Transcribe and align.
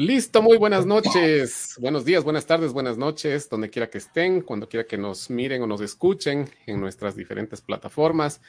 Listo, 0.00 0.40
muy 0.40 0.56
buenas 0.56 0.86
noches, 0.86 1.76
buenos 1.78 2.06
días, 2.06 2.24
buenas 2.24 2.46
tardes, 2.46 2.72
buenas 2.72 2.96
noches, 2.96 3.50
donde 3.50 3.68
quiera 3.68 3.90
que 3.90 3.98
estén, 3.98 4.40
cuando 4.40 4.66
quiera 4.66 4.86
que 4.86 4.96
nos 4.96 5.28
miren 5.28 5.60
o 5.60 5.66
nos 5.66 5.82
escuchen 5.82 6.48
en 6.64 6.80
nuestras 6.80 7.16
diferentes 7.16 7.60
plataformas. 7.60 8.40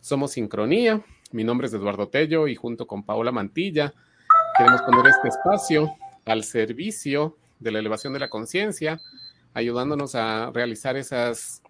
Somos 0.00 0.32
Sincronía, 0.32 1.00
mi 1.30 1.44
nombre 1.44 1.68
es 1.68 1.74
Eduardo 1.74 2.08
Tello 2.08 2.48
y 2.48 2.56
junto 2.56 2.88
con 2.88 3.04
Paola 3.04 3.30
Mantilla 3.30 3.94
queremos 4.58 4.82
poner 4.82 5.06
este 5.06 5.28
espacio 5.28 5.94
al 6.24 6.42
servicio 6.42 7.36
de 7.60 7.70
la 7.70 7.78
elevación 7.78 8.12
de 8.12 8.18
la 8.18 8.28
conciencia, 8.28 9.00
ayudándonos 9.54 10.16
a 10.16 10.50
realizar 10.50 10.96
esas 10.96 11.62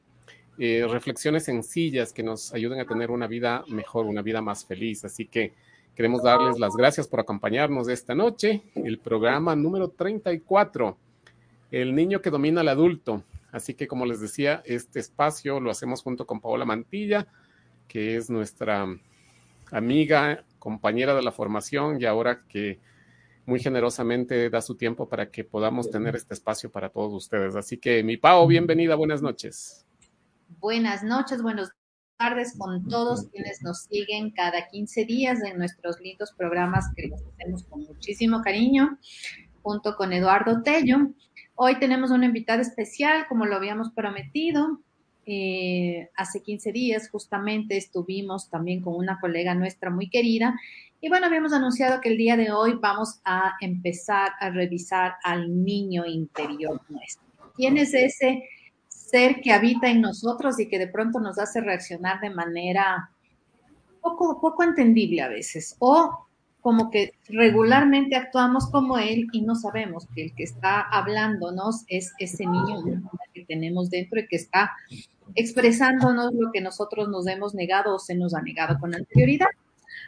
eh, 0.59 0.87
reflexiones 0.89 1.45
sencillas 1.45 2.15
que 2.15 2.23
nos 2.23 2.55
ayuden 2.55 2.81
a 2.81 2.87
tener 2.87 3.11
una 3.11 3.27
vida 3.27 3.65
mejor, 3.69 4.07
una 4.07 4.23
vida 4.23 4.41
más 4.41 4.65
feliz. 4.65 5.05
Así 5.05 5.27
que 5.27 5.53
Queremos 5.97 6.23
darles 6.23 6.59
las 6.59 6.77
gracias 6.77 7.09
por 7.09 7.21
acompañarnos 7.21 7.89
esta 7.89 8.15
noche. 8.15 8.63
El 8.75 8.99
programa 8.99 9.57
número 9.57 9.89
34, 9.89 10.95
El 11.71 11.95
niño 11.95 12.21
que 12.21 12.29
domina 12.29 12.61
al 12.61 12.69
adulto. 12.69 13.25
Así 13.51 13.73
que, 13.73 13.89
como 13.89 14.05
les 14.05 14.21
decía, 14.21 14.63
este 14.67 15.01
espacio 15.01 15.59
lo 15.59 15.71
hacemos 15.71 16.03
junto 16.03 16.27
con 16.27 16.43
Paola 16.43 16.67
Mantilla, 16.67 17.27
que 17.89 18.17
es 18.17 18.29
nuestra 18.29 18.87
amiga, 19.73 20.45
compañera 20.59 21.15
de 21.15 21.23
la 21.23 21.33
formación 21.33 21.99
y 21.99 22.05
ahora 22.05 22.43
que 22.47 22.79
muy 23.47 23.59
generosamente 23.61 24.51
da 24.51 24.61
su 24.61 24.75
tiempo 24.75 25.09
para 25.09 25.31
que 25.31 25.45
podamos 25.45 25.91
tener 25.91 26.15
este 26.15 26.35
espacio 26.35 26.71
para 26.71 26.91
todos 26.91 27.15
ustedes. 27.15 27.57
Así 27.57 27.79
que, 27.79 28.03
mi 28.03 28.19
Pao, 28.19 28.47
bienvenida, 28.47 28.97
buenas 28.97 29.23
noches. 29.23 29.87
Buenas 30.61 31.03
noches, 31.03 31.41
buenos 31.41 31.71
tardes 32.17 32.57
con 32.59 32.89
todos 32.89 33.29
quienes 33.29 33.63
nos 33.63 33.83
siguen 33.85 34.31
cada 34.31 34.69
15 34.69 35.05
días 35.05 35.43
en 35.43 35.59
nuestros 35.59 36.01
lindos 36.01 36.33
programas 36.37 36.87
que 36.97 37.09
les 37.09 37.23
hacemos 37.23 37.65
con 37.65 37.85
muchísimo 37.85 38.43
cariño, 38.43 38.99
junto 39.63 39.97
con 39.97 40.13
Eduardo 40.13 40.63
Tello. 40.63 41.11
Hoy 41.55 41.79
tenemos 41.79 42.11
una 42.11 42.27
invitada 42.27 42.63
especial, 42.63 43.27
como 43.29 43.47
lo 43.47 43.57
habíamos 43.57 43.91
prometido. 43.93 44.81
Eh, 45.27 46.09
hace 46.17 46.41
15 46.41 46.73
días 46.73 47.11
justamente 47.11 47.77
estuvimos 47.77 48.49
también 48.49 48.81
con 48.81 48.95
una 48.95 49.19
colega 49.21 49.55
nuestra 49.55 49.91
muy 49.91 50.09
querida. 50.09 50.59
Y 51.01 51.09
bueno, 51.09 51.27
habíamos 51.27 51.53
anunciado 51.53 52.01
que 52.01 52.09
el 52.09 52.17
día 52.17 52.37
de 52.37 52.51
hoy 52.51 52.79
vamos 52.81 53.21
a 53.25 53.55
empezar 53.61 54.33
a 54.41 54.51
revisar 54.51 55.17
al 55.23 55.65
niño 55.65 56.07
interior 56.07 56.81
nuestro. 56.89 57.27
¿Quién 57.55 57.77
es 57.77 57.93
ese 57.95 58.43
ser 59.07 59.41
que 59.41 59.53
habita 59.53 59.89
en 59.89 60.01
nosotros 60.01 60.59
y 60.59 60.69
que 60.69 60.79
de 60.79 60.89
pronto 60.89 61.21
nos 61.21 61.39
hace 61.39 61.61
reaccionar 61.61 62.21
de 62.21 62.31
manera 62.31 63.11
poco, 64.01 64.41
poco 64.41 64.65
entendible 64.65 65.23
a 65.23 65.29
veces, 65.29 65.77
o 65.79 66.27
como 66.61 66.91
que 66.91 67.13
regularmente 67.29 68.17
actuamos 68.17 68.69
como 68.69 68.99
él 68.99 69.29
y 69.31 69.43
no 69.43 69.55
sabemos 69.55 70.09
que 70.13 70.25
el 70.25 70.35
que 70.35 70.43
está 70.43 70.81
hablándonos 70.81 71.85
es 71.87 72.13
ese 72.19 72.45
niño 72.45 72.83
que 73.33 73.45
tenemos 73.45 73.89
dentro 73.91 74.19
y 74.19 74.27
que 74.27 74.35
está 74.35 74.73
expresándonos 75.37 76.33
lo 76.35 76.51
que 76.51 76.61
nosotros 76.61 77.09
nos 77.09 77.29
hemos 77.29 77.55
negado 77.55 77.95
o 77.95 77.99
se 78.01 78.17
nos 78.17 78.35
ha 78.35 78.43
negado 78.43 78.81
con 78.81 78.93
anterioridad. 78.93 79.47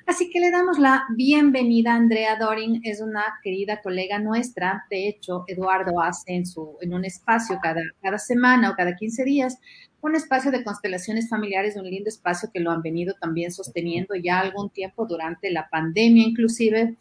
Así 0.09 0.31
que 0.31 0.41
le 0.41 0.51
damos 0.51 0.79
la 0.79 1.05
bienvenida 1.15 1.93
a 1.93 1.97
Andrea 1.97 2.37
Dorin, 2.37 2.81
es 2.83 3.03
una 3.03 3.25
querida 3.43 3.83
colega 3.83 4.19
nuestra. 4.19 4.87
De 4.89 5.07
hecho, 5.07 5.45
Eduardo 5.47 6.01
hace 6.01 6.33
en, 6.35 6.47
su, 6.47 6.79
en 6.81 6.95
un 6.95 7.05
espacio 7.05 7.59
cada, 7.63 7.83
cada 8.01 8.19
semana 8.19 8.71
o 8.71 8.75
cada 8.75 8.97
15 8.97 9.25
días 9.25 9.59
un 10.01 10.15
espacio 10.15 10.51
de 10.51 10.65
constelaciones 10.65 11.29
familiares, 11.29 11.77
un 11.77 11.85
lindo 11.85 12.09
espacio 12.09 12.49
que 12.55 12.61
lo 12.61 12.71
han 12.71 12.81
venido 12.81 13.17
también 13.21 13.53
sosteniendo 13.53 14.15
ya 14.15 14.41
algún 14.41 14.71
tiempo 14.71 15.05
durante 15.05 15.51
la 15.51 15.69
pandemia, 15.69 16.27
inclusive 16.27 16.97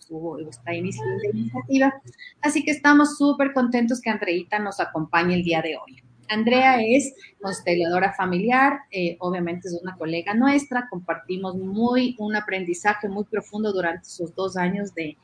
está 0.50 0.74
iniciando 0.74 1.16
la 1.24 1.30
iniciativa. 1.30 1.94
Así 2.42 2.66
que 2.66 2.72
estamos 2.72 3.18
súper 3.18 3.54
contentos 3.54 4.02
que 4.02 4.10
Andreita 4.10 4.60
nos 4.60 4.82
acompañe 4.82 5.34
el 5.36 5.44
día 5.44 5.62
de 5.62 5.78
hoy. 5.78 6.07
Andrea 6.30 6.81
es 6.81 7.14
consteladora 7.42 8.14
familiar, 8.14 8.80
eh, 8.92 9.17
obviamente 9.20 9.67
es 9.67 9.80
una 9.82 9.95
colega 9.95 10.33
nuestra, 10.33 10.88
compartimos 10.89 11.55
muy 11.55 12.15
un 12.20 12.36
aprendizaje 12.36 13.08
muy 13.08 13.23
profundo 13.26 13.71
durante 13.71 14.08
esos 14.08 14.33
dos 14.36 14.58
años 14.58 14.93
de, 14.93 15.17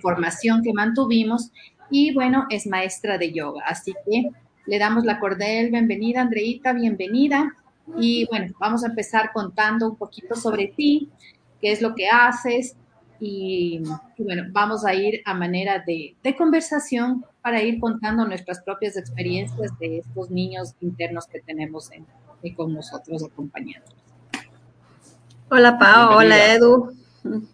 formación 0.00 0.62
que 0.62 0.72
mantuvimos 0.72 1.50
y 1.90 2.14
bueno, 2.14 2.46
es 2.48 2.66
maestra 2.66 3.18
de 3.18 3.32
yoga, 3.32 3.62
así 3.66 3.92
que 4.06 4.30
le 4.66 4.78
damos 4.78 5.04
la 5.04 5.20
cordial 5.20 5.70
bienvenida, 5.70 6.22
Andreita, 6.22 6.72
bienvenida. 6.72 7.54
Y 7.98 8.26
bueno, 8.30 8.54
vamos 8.58 8.82
a 8.82 8.86
empezar 8.86 9.30
contando 9.34 9.90
un 9.90 9.96
poquito 9.96 10.36
sobre 10.36 10.68
ti, 10.68 11.10
qué 11.60 11.70
es 11.70 11.82
lo 11.82 11.94
que 11.94 12.08
haces, 12.08 12.76
y, 13.20 13.82
bueno, 14.18 14.44
vamos 14.50 14.84
a 14.84 14.94
ir 14.94 15.22
a 15.24 15.34
manera 15.34 15.82
de, 15.86 16.16
conversación 16.36 17.24
para 17.44 17.62
ir 17.62 17.78
contando 17.78 18.26
nuestras 18.26 18.62
propias 18.62 18.96
experiencias 18.96 19.78
de 19.78 19.98
estos 19.98 20.30
niños 20.30 20.74
internos 20.80 21.26
que 21.26 21.42
tenemos 21.42 21.90
en, 21.92 22.06
con 22.54 22.72
nosotros 22.72 23.22
acompañándonos. 23.22 23.98
Hola 25.50 25.78
Pao, 25.78 26.16
hola 26.16 26.54
Edu. 26.54 26.96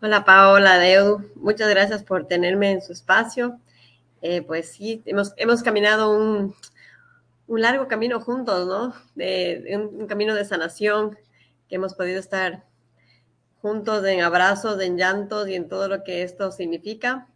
Hola 0.00 0.24
Pao, 0.24 0.54
hola 0.54 0.88
Edu. 0.88 1.30
Muchas 1.34 1.68
gracias 1.68 2.02
por 2.02 2.26
tenerme 2.26 2.72
en 2.72 2.80
su 2.80 2.92
espacio. 2.92 3.60
Eh, 4.22 4.40
pues 4.40 4.72
sí, 4.72 5.02
hemos, 5.04 5.34
hemos 5.36 5.62
caminado 5.62 6.16
un, 6.16 6.54
un, 7.46 7.60
largo 7.60 7.88
camino 7.88 8.20
juntos, 8.20 8.66
¿no? 8.66 8.94
De, 9.14 9.90
un 9.98 10.06
camino 10.06 10.34
de 10.34 10.46
sanación 10.46 11.18
que 11.68 11.74
hemos 11.74 11.94
podido 11.94 12.20
estar 12.20 12.64
juntos 13.60 14.02
en 14.06 14.22
abrazos, 14.22 14.80
en 14.80 14.96
llantos 14.96 15.46
y 15.46 15.56
en 15.56 15.68
todo 15.68 15.88
lo 15.88 16.04
que 16.04 16.22
esto 16.22 16.50
significa. 16.52 17.28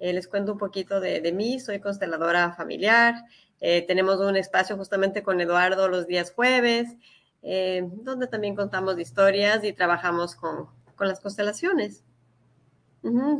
Eh, 0.00 0.12
les 0.12 0.26
cuento 0.26 0.52
un 0.52 0.58
poquito 0.58 0.98
de, 0.98 1.30
mí, 1.32 1.60
soy 1.60 1.78
consteladora 1.78 2.54
familiar, 2.54 3.14
eh, 3.60 3.84
tenemos 3.86 4.18
un 4.18 4.36
espacio 4.36 4.76
justamente 4.76 5.22
con 5.22 5.40
Eduardo 5.40 5.88
los 5.88 6.06
días 6.06 6.32
jueves, 6.32 6.96
eh, 7.42 7.86
donde 8.02 8.26
también 8.26 8.56
contamos 8.56 8.98
historias 8.98 9.62
y 9.62 9.74
trabajamos 9.74 10.34
con, 10.34 10.68
con 10.96 11.06
las 11.06 11.20
constelaciones. 11.20 12.02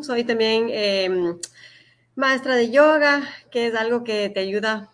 Soy 0.03 0.25
también 0.25 0.69
em, 0.70 1.38
maestra 2.15 2.56
de 2.56 2.70
yoga, 2.70 3.22
que 3.50 3.66
es 3.66 3.75
algo 3.75 4.04
que 4.04 4.28
te 4.28 4.41
ayuda 4.41 4.91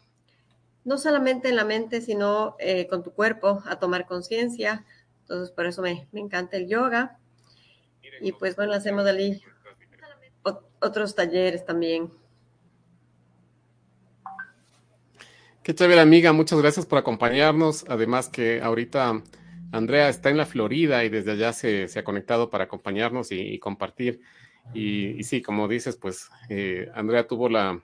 no 0.84 0.98
solamente 0.98 1.48
en 1.48 1.56
la 1.56 1.64
mente, 1.64 2.00
sino 2.00 2.56
con 2.88 3.02
tu 3.02 3.12
cuerpo 3.12 3.60
a 3.66 3.80
tomar 3.80 4.06
conciencia, 4.06 4.84
entonces, 5.22 5.50
por 5.50 5.66
eso 5.66 5.82
me, 5.82 6.06
encanta 6.12 6.56
el 6.56 6.68
yoga. 6.68 7.18
Y 8.20 8.30
pues 8.30 8.54
bueno, 8.54 8.74
hacemos 8.74 9.04
allí 9.06 9.42
otros 10.80 11.14
talleres 11.14 11.64
también. 11.64 12.10
Qué 15.62 15.74
chévere, 15.74 16.00
amiga. 16.00 16.32
Muchas 16.32 16.60
gracias 16.60 16.86
por 16.86 16.98
acompañarnos. 16.98 17.84
Además 17.88 18.28
que 18.28 18.62
ahorita 18.62 19.20
Andrea 19.72 20.08
está 20.08 20.30
en 20.30 20.36
la 20.36 20.46
Florida 20.46 21.04
y 21.04 21.08
desde 21.08 21.32
allá 21.32 21.52
se, 21.52 21.88
ha 21.96 22.04
conectado 22.04 22.50
para 22.50 22.64
acompañarnos 22.64 23.32
y, 23.32 23.58
compartir. 23.58 24.20
Y, 24.74 25.22
sí, 25.24 25.42
como 25.42 25.66
dices, 25.66 25.96
pues 25.96 26.28
eh, 26.48 26.88
Andrea 26.94 27.26
tuvo 27.26 27.48
la 27.48 27.82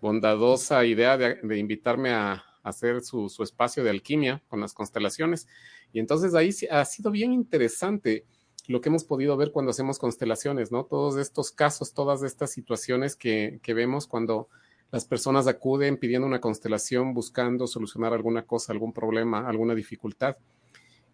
bondadosa 0.00 0.84
idea 0.84 1.16
de, 1.16 1.58
invitarme 1.58 2.10
a, 2.10 2.44
hacer 2.62 3.00
su, 3.00 3.28
su, 3.28 3.42
espacio 3.42 3.82
de 3.82 3.90
alquimia 3.90 4.40
con 4.46 4.60
las 4.60 4.72
constelaciones. 4.72 5.48
Y 5.92 5.98
entonces 5.98 6.34
ahí 6.36 6.50
ha 6.70 6.84
sido 6.84 7.10
bien 7.10 7.32
interesante 7.32 8.24
lo 8.68 8.80
que 8.80 8.88
hemos 8.88 9.04
podido 9.04 9.36
ver 9.36 9.50
cuando 9.50 9.70
hacemos 9.70 9.98
constelaciones, 9.98 10.70
¿no? 10.70 10.84
Todos 10.84 11.16
estos 11.16 11.50
casos, 11.50 11.94
todas 11.94 12.22
estas 12.22 12.50
situaciones 12.50 13.16
que, 13.16 13.60
vemos 13.66 14.06
cuando 14.06 14.48
las 14.90 15.04
personas 15.04 15.46
acuden 15.46 15.96
pidiendo 15.96 16.26
una 16.26 16.40
constelación, 16.40 17.14
buscando 17.14 17.66
solucionar 17.66 18.12
alguna 18.12 18.42
cosa, 18.42 18.72
algún 18.72 18.92
problema, 18.92 19.48
alguna 19.48 19.74
dificultad. 19.74 20.36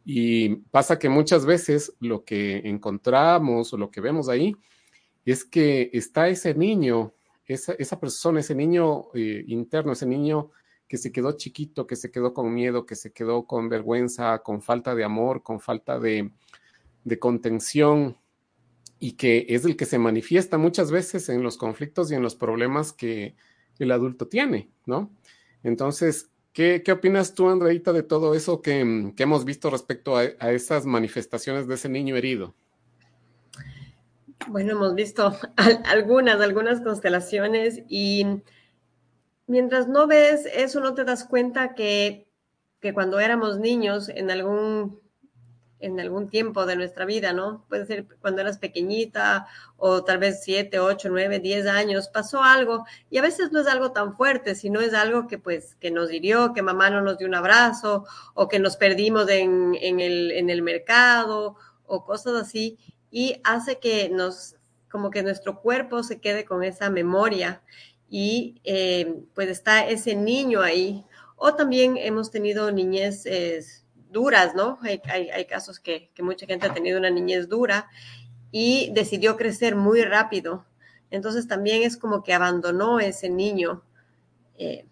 Y 0.05 0.57
pasa 0.71 0.99
que 0.99 1.09
muchas 1.09 1.47
veces 1.47 1.95
lo 2.01 2.25
que 2.25 2.59
encontramos 2.65 3.73
o 3.73 3.77
lo 3.77 3.91
que 3.91 4.01
vemos 4.01 4.29
ahí 4.29 4.55
es 5.25 5.45
que 5.45 5.91
está 5.93 6.29
ese 6.29 6.55
niño, 6.55 7.13
esa, 7.47 7.75
esa 7.75 8.01
persona, 8.01 8.41
ese 8.41 8.55
niño 8.55 9.07
eh, 9.15 9.45
interno, 9.47 9.93
ese 9.93 10.07
niño 10.07 10.51
que 10.87 10.97
se 10.97 11.13
quedó 11.13 11.33
chiquito, 11.33 11.87
que 11.87 11.97
se 11.97 12.11
quedó 12.11 12.33
con 12.33 12.53
miedo, 12.53 12.87
que 12.87 12.97
se 12.97 13.13
quedó 13.13 13.45
con 13.47 13.69
vergüenza, 13.69 14.39
con 14.39 14.63
falta 14.63 14.95
de 14.95 15.05
amor, 15.05 15.43
con 15.43 15.61
falta 15.61 15.99
de, 15.99 16.31
contención 17.19 18.17
y 18.99 19.13
que 19.13 19.47
es 19.49 19.65
el 19.65 19.77
que 19.77 19.87
se 19.87 19.99
manifiesta 19.99 20.59
muchas 20.59 20.91
veces 20.91 21.29
en 21.29 21.43
los 21.43 21.57
conflictos 21.57 22.11
y 22.11 22.15
en 22.15 22.23
los 22.23 22.35
problemas 22.35 22.93
que 22.93 23.37
el 23.79 23.93
adulto 23.93 24.27
tiene, 24.27 24.71
¿no? 24.87 25.11
Entonces, 25.63 26.31
¿qué, 26.53 26.83
opinas 26.91 27.35
tú, 27.35 27.49
Andreita, 27.49 27.93
de 27.93 28.03
todo 28.03 28.35
eso 28.35 28.61
que, 28.61 28.81
hemos 29.17 29.45
visto 29.45 29.71
respecto 29.71 30.17
a, 30.17 30.23
a, 30.41 30.53
esas 30.53 30.85
manifestaciones 30.85 31.69
de 31.69 31.75
ese 31.75 31.89
niño 31.89 32.17
herido? 32.17 32.55
Bueno, 34.49 34.73
hemos 34.73 34.95
visto 34.95 35.37
algunas, 35.85 36.41
algunas 36.41 36.81
constelaciones 36.81 37.83
y 37.89 38.43
mientras 39.49 39.89
no 39.89 40.07
ves 40.07 40.47
eso, 40.55 40.79
no 40.79 40.95
te 40.95 41.05
das 41.05 41.25
cuenta 41.25 41.75
que, 41.75 42.29
cuando 42.95 43.19
éramos 43.19 43.59
niños, 43.59 44.09
en 44.09 44.31
algún 44.31 45.01
en 45.81 46.01
algún 46.01 46.29
tiempo 46.29 46.67
de 46.67 46.77
nuestra 46.77 47.05
vida, 47.05 47.33
¿no? 47.33 47.65
Puede 47.69 47.87
ser 47.87 48.07
cuando 48.21 48.41
eras 48.41 48.59
pequeñita 48.59 49.47
o 49.77 50.05
tal 50.05 50.19
vez 50.19 50.43
siete, 50.43 50.81
ocho, 50.81 51.09
nueve, 51.11 51.39
diez 51.39 51.67
años, 51.67 52.09
pasó 52.09 52.43
algo 52.43 52.85
y 53.11 53.19
a 53.19 53.23
veces 53.23 53.53
no 53.53 53.61
es 53.61 53.67
algo 53.67 53.93
tan 53.93 54.17
fuerte, 54.17 54.55
sino 54.55 54.81
es 54.81 54.95
algo 54.95 55.27
que 55.29 55.39
pues 55.39 55.77
que 55.77 55.91
nos 55.91 56.13
hirió, 56.13 56.53
que 56.53 56.63
mamá 56.63 56.91
no 56.91 57.01
nos 57.01 57.19
dio 57.19 57.29
un 57.29 57.35
abrazo 57.35 58.05
o 58.35 58.49
que 58.49 58.59
nos 58.59 58.77
perdimos 58.77 59.29
en, 59.29 59.77
en, 59.81 60.01
el, 60.01 60.33
en 60.33 60.51
el 60.51 60.63
mercado 60.63 61.57
o 61.87 62.05
cosas 62.05 62.35
así 62.35 62.79
y 63.11 63.41
hace 63.45 63.79
que 63.79 64.09
nos, 64.09 64.57
como 64.91 65.11
que 65.11 65.23
nuestro 65.23 65.61
cuerpo 65.61 66.03
se 66.03 66.21
quede 66.21 66.45
con 66.45 66.63
esa 66.63 66.91
memoria 66.91 67.63
y 68.11 68.61
eh, 68.65 69.23
pues 69.35 69.49
está 69.49 69.87
ese 69.87 70.15
niño 70.15 70.61
ahí. 70.61 71.05
O 71.37 71.55
también 71.55 71.97
hemos 71.97 72.31
tenido 72.31 72.73
niñez 72.73 73.25
duras, 74.11 74.55
¿no? 74.55 74.79
Hay, 74.83 75.01
hay, 75.31 75.45
casos 75.47 75.81
que, 75.81 76.11
que, 76.15 76.23
mucha 76.23 76.47
gente 76.47 76.67
ha 76.67 76.75
tenido 76.75 76.99
una 76.99 77.11
niñez 77.11 77.49
dura 77.49 77.89
y 78.51 78.91
decidió 78.93 79.37
crecer 79.37 79.77
muy 79.77 80.03
rápido. 80.03 80.65
Entonces 81.11 81.47
también 81.47 81.83
es 81.83 81.97
como 81.97 82.23
que 82.23 82.35
abandonó 82.35 83.01
ese 83.01 83.31
niño 83.31 83.83
eh, 84.57 84.87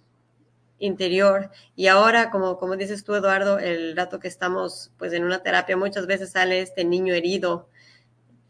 interior. 0.78 1.50
Y 1.74 1.86
ahora, 1.88 2.30
como, 2.30 2.58
como 2.58 2.76
dices 2.76 3.04
tú, 3.04 3.14
Eduardo, 3.14 3.58
el 3.58 3.96
rato 3.96 4.20
que 4.20 4.28
estamos 4.28 4.92
pues 4.98 5.12
en 5.12 5.24
una 5.24 5.42
terapia, 5.42 5.76
muchas 5.76 6.06
veces 6.06 6.30
sale 6.30 6.60
este 6.60 6.84
niño 6.84 7.14
herido 7.14 7.68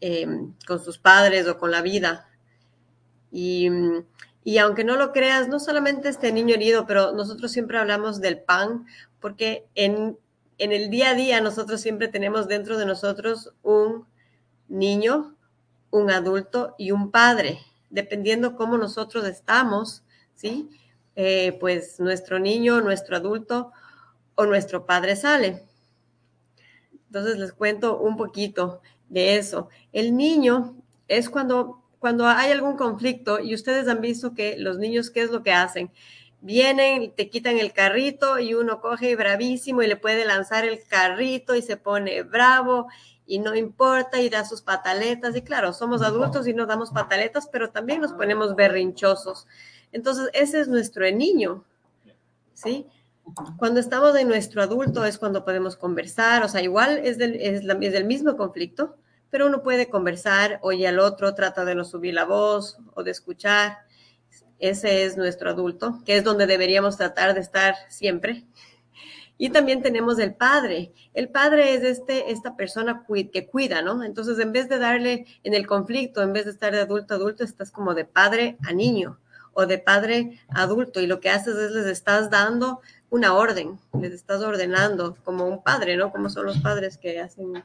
eh, 0.01 0.27
con 0.65 0.83
sus 0.83 0.97
padres 0.97 1.47
o 1.47 1.57
con 1.57 1.71
la 1.71 1.81
vida. 1.81 2.29
Y, 3.31 3.69
y 4.43 4.57
aunque 4.59 4.83
no 4.83 4.95
lo 4.95 5.11
creas, 5.11 5.47
no 5.47 5.59
solamente 5.59 6.09
este 6.09 6.31
niño 6.31 6.55
herido, 6.55 6.85
pero 6.85 7.13
nosotros 7.13 7.51
siempre 7.51 7.77
hablamos 7.77 8.21
del 8.21 8.39
pan, 8.39 8.85
porque 9.19 9.65
en 9.75 10.17
en 10.57 10.71
el 10.71 10.89
día 10.89 11.11
a 11.11 11.15
día 11.15 11.41
nosotros 11.41 11.81
siempre 11.81 12.07
tenemos 12.07 12.47
dentro 12.47 12.77
de 12.77 12.85
nosotros 12.85 13.53
un 13.63 14.05
niño, 14.67 15.35
un 15.91 16.11
adulto 16.11 16.75
y 16.77 16.91
un 16.91 17.11
padre, 17.11 17.59
dependiendo 17.89 18.55
cómo 18.55 18.77
nosotros 18.77 19.25
estamos, 19.25 20.03
¿sí? 20.35 20.69
Eh, 21.15 21.57
pues 21.59 21.99
nuestro 21.99 22.39
niño, 22.39 22.81
nuestro 22.81 23.17
adulto 23.17 23.71
o 24.35 24.45
nuestro 24.45 24.85
padre 24.85 25.15
sale. 25.15 25.63
Entonces 27.07 27.37
les 27.39 27.53
cuento 27.53 27.99
un 27.99 28.17
poquito 28.17 28.81
de 29.09 29.37
eso. 29.37 29.69
El 29.93 30.15
niño 30.15 30.75
es 31.07 31.29
cuando, 31.29 31.83
cuando 31.99 32.27
hay 32.27 32.51
algún 32.51 32.75
conflicto 32.77 33.39
y 33.39 33.55
ustedes 33.55 33.87
han 33.87 34.01
visto 34.01 34.33
que 34.33 34.57
los 34.57 34.77
niños, 34.77 35.09
¿qué 35.09 35.21
es 35.21 35.31
lo 35.31 35.41
que 35.41 35.53
hacen? 35.53 35.91
Vienen, 36.41 37.11
te 37.13 37.29
quitan 37.29 37.57
el 37.57 37.73
carrito 37.73 38.39
y 38.39 38.53
uno 38.53 38.79
coge 38.81 39.15
bravísimo 39.15 39.81
y 39.81 39.87
le 39.87 39.95
puede 39.95 40.25
lanzar 40.25 40.65
el 40.65 40.83
carrito 40.87 41.55
y 41.55 41.61
se 41.61 41.77
pone 41.77 42.23
bravo 42.23 42.87
y 43.25 43.39
no 43.39 43.55
importa 43.55 44.21
y 44.21 44.29
da 44.29 44.45
sus 44.45 44.61
pataletas. 44.61 45.35
Y 45.35 45.41
claro, 45.41 45.73
somos 45.73 46.01
adultos 46.01 46.47
y 46.47 46.53
nos 46.53 46.67
damos 46.67 46.91
pataletas, 46.91 47.47
pero 47.51 47.69
también 47.69 48.01
nos 48.01 48.13
ponemos 48.13 48.55
berrinchosos. 48.55 49.47
Entonces, 49.91 50.29
ese 50.33 50.61
es 50.61 50.67
nuestro 50.67 51.09
niño, 51.11 51.63
¿sí? 52.53 52.85
Cuando 53.57 53.79
estamos 53.79 54.15
en 54.15 54.29
nuestro 54.29 54.61
adulto 54.61 55.03
es 55.03 55.17
cuando 55.17 55.43
podemos 55.43 55.75
conversar, 55.75 56.43
o 56.43 56.47
sea, 56.47 56.61
igual 56.61 56.99
es 56.99 57.17
del, 57.17 57.35
es, 57.35 57.63
es 57.63 57.93
del 57.93 58.05
mismo 58.05 58.37
conflicto, 58.37 58.95
pero 59.29 59.47
uno 59.47 59.63
puede 59.63 59.89
conversar, 59.89 60.59
oye 60.61 60.87
al 60.87 60.99
otro, 60.99 61.35
trata 61.35 61.65
de 61.65 61.75
no 61.75 61.83
subir 61.83 62.13
la 62.13 62.23
voz 62.23 62.77
o 62.93 63.03
de 63.03 63.11
escuchar 63.11 63.79
ese 64.59 65.05
es 65.05 65.17
nuestro 65.17 65.49
adulto, 65.49 66.01
que 66.05 66.17
es 66.17 66.23
donde 66.23 66.47
deberíamos 66.47 66.97
tratar 66.97 67.33
de 67.33 67.41
estar 67.41 67.75
siempre. 67.89 68.45
Y 69.37 69.51
también 69.51 69.83
tenemos 69.83 70.17
el 70.17 70.33
padre. 70.33 70.93
El 71.13 71.29
padre 71.29 71.75
es 71.75 71.83
este, 71.83 72.31
esta 72.31 72.55
persona 72.55 73.05
que 73.31 73.47
cuida, 73.47 73.81
¿no? 73.83 74.03
Entonces, 74.03 74.39
en 74.39 74.51
vez 74.51 74.67
de 74.67 74.79
darle 74.79 75.27
en 75.43 75.53
el 75.53 75.67
conflicto, 75.67 76.23
en 76.23 76.33
vez 76.33 76.45
de 76.45 76.51
estar 76.51 76.73
de 76.73 76.81
adulto 76.81 77.13
a 77.13 77.17
adulto, 77.17 77.43
estás 77.43 77.69
como 77.71 77.93
de 77.93 78.05
padre 78.05 78.57
a 78.67 78.73
niño 78.73 79.19
o 79.53 79.67
de 79.67 79.77
padre 79.77 80.39
a 80.49 80.63
adulto. 80.63 81.01
Y 81.01 81.07
lo 81.07 81.19
que 81.19 81.29
haces 81.29 81.55
es 81.55 81.71
les 81.71 81.85
estás 81.85 82.31
dando 82.31 82.81
una 83.09 83.33
orden, 83.33 83.79
les 83.99 84.11
estás 84.11 84.41
ordenando 84.41 85.15
como 85.23 85.45
un 85.45 85.61
padre, 85.63 85.97
¿no? 85.97 86.11
Como 86.11 86.29
son 86.29 86.45
los 86.45 86.57
padres 86.57 86.97
que 86.97 87.19
hacen 87.19 87.63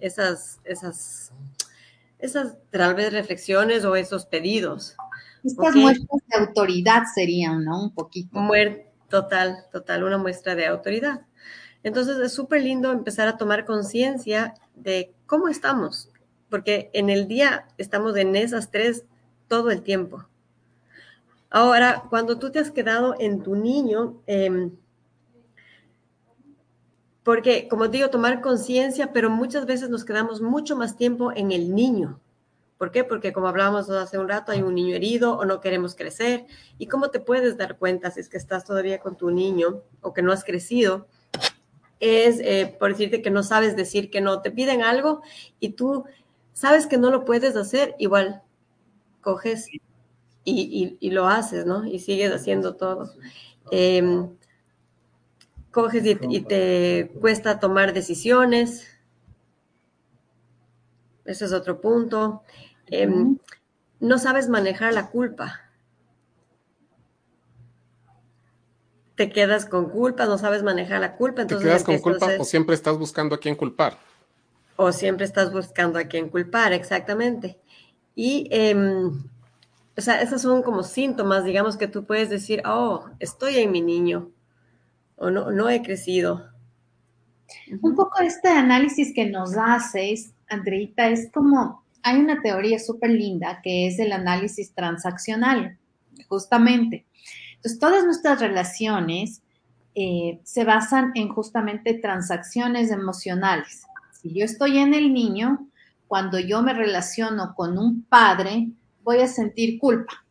esas, 0.00 0.60
esas, 0.64 1.32
esas 2.18 2.56
tal 2.70 2.94
vez 2.94 3.12
reflexiones 3.12 3.84
o 3.84 3.96
esos 3.96 4.26
pedidos. 4.26 4.96
Estas 5.46 5.76
muestras 5.76 6.20
de 6.28 6.38
autoridad 6.38 7.02
serían, 7.14 7.64
¿no? 7.64 7.84
Un 7.84 7.94
poquito. 7.94 8.38
total, 9.08 9.58
total, 9.70 10.04
una 10.04 10.18
muestra 10.18 10.54
de 10.54 10.66
autoridad. 10.66 11.22
Entonces 11.82 12.18
es 12.18 12.32
súper 12.32 12.62
lindo 12.62 12.90
empezar 12.90 13.28
a 13.28 13.36
tomar 13.36 13.64
conciencia 13.64 14.54
de 14.74 15.14
cómo 15.26 15.48
estamos, 15.48 16.10
porque 16.50 16.90
en 16.92 17.10
el 17.10 17.28
día 17.28 17.68
estamos 17.78 18.16
en 18.16 18.34
esas 18.34 18.72
tres 18.72 19.04
todo 19.46 19.70
el 19.70 19.82
tiempo. 19.82 20.26
Ahora, 21.48 22.02
cuando 22.10 22.38
tú 22.38 22.50
te 22.50 22.58
has 22.58 22.72
quedado 22.72 23.14
en 23.20 23.42
tu 23.42 23.54
niño, 23.54 24.20
em, 24.26 24.72
porque 27.22 27.68
como 27.68 27.88
digo, 27.88 28.10
tomar 28.10 28.40
conciencia, 28.40 29.12
pero 29.12 29.30
muchas 29.30 29.64
veces 29.64 29.88
nos 29.88 30.04
quedamos 30.04 30.40
mucho 30.40 30.76
más 30.76 30.96
tiempo 30.96 31.32
en 31.32 31.52
el 31.52 31.74
niño. 31.74 32.20
¿Por 32.78 32.90
qué? 32.90 33.04
Porque 33.04 33.32
como 33.32 33.48
hablábamos 33.48 33.88
hace 33.88 34.18
un 34.18 34.28
rato, 34.28 34.52
hay 34.52 34.62
un 34.62 34.74
niño 34.74 34.94
herido 34.94 35.38
o 35.38 35.44
no 35.44 35.60
queremos 35.60 35.94
crecer. 35.94 36.46
¿Y 36.78 36.88
cómo 36.88 37.10
te 37.10 37.20
puedes 37.20 37.56
dar 37.56 37.78
cuenta 37.78 38.10
si 38.10 38.20
es 38.20 38.28
que 38.28 38.36
estás 38.36 38.64
todavía 38.64 39.00
con 39.00 39.16
tu 39.16 39.30
niño 39.30 39.82
o 40.02 40.12
que 40.12 40.22
no 40.22 40.30
has 40.32 40.44
crecido? 40.44 41.06
Es 42.00 42.38
eh, 42.40 42.76
por 42.78 42.90
decirte 42.90 43.22
que 43.22 43.30
no 43.30 43.42
sabes 43.42 43.76
decir 43.76 44.10
que 44.10 44.20
no. 44.20 44.42
Te 44.42 44.50
piden 44.50 44.82
algo 44.82 45.22
y 45.58 45.70
tú 45.70 46.04
sabes 46.52 46.86
que 46.86 46.98
no 46.98 47.10
lo 47.10 47.24
puedes 47.24 47.56
hacer, 47.56 47.94
igual 47.98 48.42
coges 49.22 49.68
y, 50.44 51.10
lo 51.10 51.26
haces, 51.26 51.66
¿no? 51.66 51.86
Y 51.86 51.98
sigues 51.98 52.30
haciendo 52.30 52.76
todo. 52.76 53.10
Em, 53.70 54.28
coges 55.70 56.04
y 56.04 56.40
te 56.42 57.10
cuesta 57.20 57.58
tomar 57.58 57.94
decisiones. 57.94 58.86
Ese 61.26 61.44
es 61.44 61.52
otro 61.52 61.80
punto. 61.80 62.42
Em, 62.86 63.38
no 64.00 64.18
sabes 64.18 64.48
manejar 64.48 64.92
la 64.92 65.10
culpa. 65.10 65.60
Te 69.16 69.30
quedas 69.30 69.64
con 69.64 69.88
culpa, 69.88 70.26
no 70.26 70.36
sabes 70.36 70.62
manejar 70.62 71.00
la 71.00 71.16
culpa. 71.16 71.42
Entonces 71.42 71.64
¿Te 71.64 71.70
quedas 71.70 71.84
con 71.84 71.98
culpa 71.98 72.28
o 72.38 72.44
siempre 72.44 72.74
estás 72.74 72.98
buscando 72.98 73.34
a 73.34 73.38
quién 73.38 73.56
culpar? 73.56 73.98
O 74.76 74.92
siempre 74.92 75.24
estás 75.24 75.50
buscando 75.52 75.98
a 75.98 76.04
quién 76.04 76.28
culpar, 76.28 76.74
exactamente. 76.74 77.58
Y, 78.14 78.46
em, 78.50 79.24
o 79.96 80.00
sea, 80.00 80.20
esos 80.20 80.42
son 80.42 80.62
como 80.62 80.82
síntomas, 80.82 81.44
digamos, 81.44 81.78
que 81.78 81.88
tú 81.88 82.04
puedes 82.04 82.28
decir, 82.28 82.62
oh, 82.66 83.06
estoy 83.18 83.56
en 83.56 83.72
mi 83.72 83.80
niño, 83.80 84.30
o 85.16 85.30
no, 85.30 85.50
no 85.50 85.70
he 85.70 85.82
crecido. 85.82 86.50
Un 87.80 87.94
poco 87.94 88.20
este 88.20 88.48
análisis 88.48 89.14
que 89.14 89.24
nos 89.26 89.56
haces, 89.56 90.34
Andreita, 90.48 91.08
es 91.08 91.30
como 91.32 91.84
hay 92.06 92.20
una 92.20 92.40
teoría 92.40 92.78
súper 92.78 93.10
linda 93.10 93.60
que 93.64 93.88
es 93.88 93.98
el 93.98 94.12
análisis 94.12 94.72
transaccional, 94.72 95.76
justamente. 96.28 97.04
Entonces, 97.56 97.80
todas 97.80 98.04
nuestras 98.04 98.40
relaciones 98.40 99.42
eh, 99.96 100.38
se 100.44 100.62
basan 100.62 101.10
en 101.16 101.28
justamente 101.30 101.94
transacciones 101.94 102.92
emocionales. 102.92 103.86
Si 104.12 104.32
yo 104.32 104.44
estoy 104.44 104.78
en 104.78 104.94
el 104.94 105.12
niño, 105.12 105.66
cuando 106.06 106.38
yo 106.38 106.62
me 106.62 106.74
relaciono 106.74 107.54
con 107.56 107.76
un 107.76 108.04
padre, 108.04 108.68
voy 109.02 109.18
a 109.18 109.26
sentir 109.26 109.78
culpa. 109.78 110.24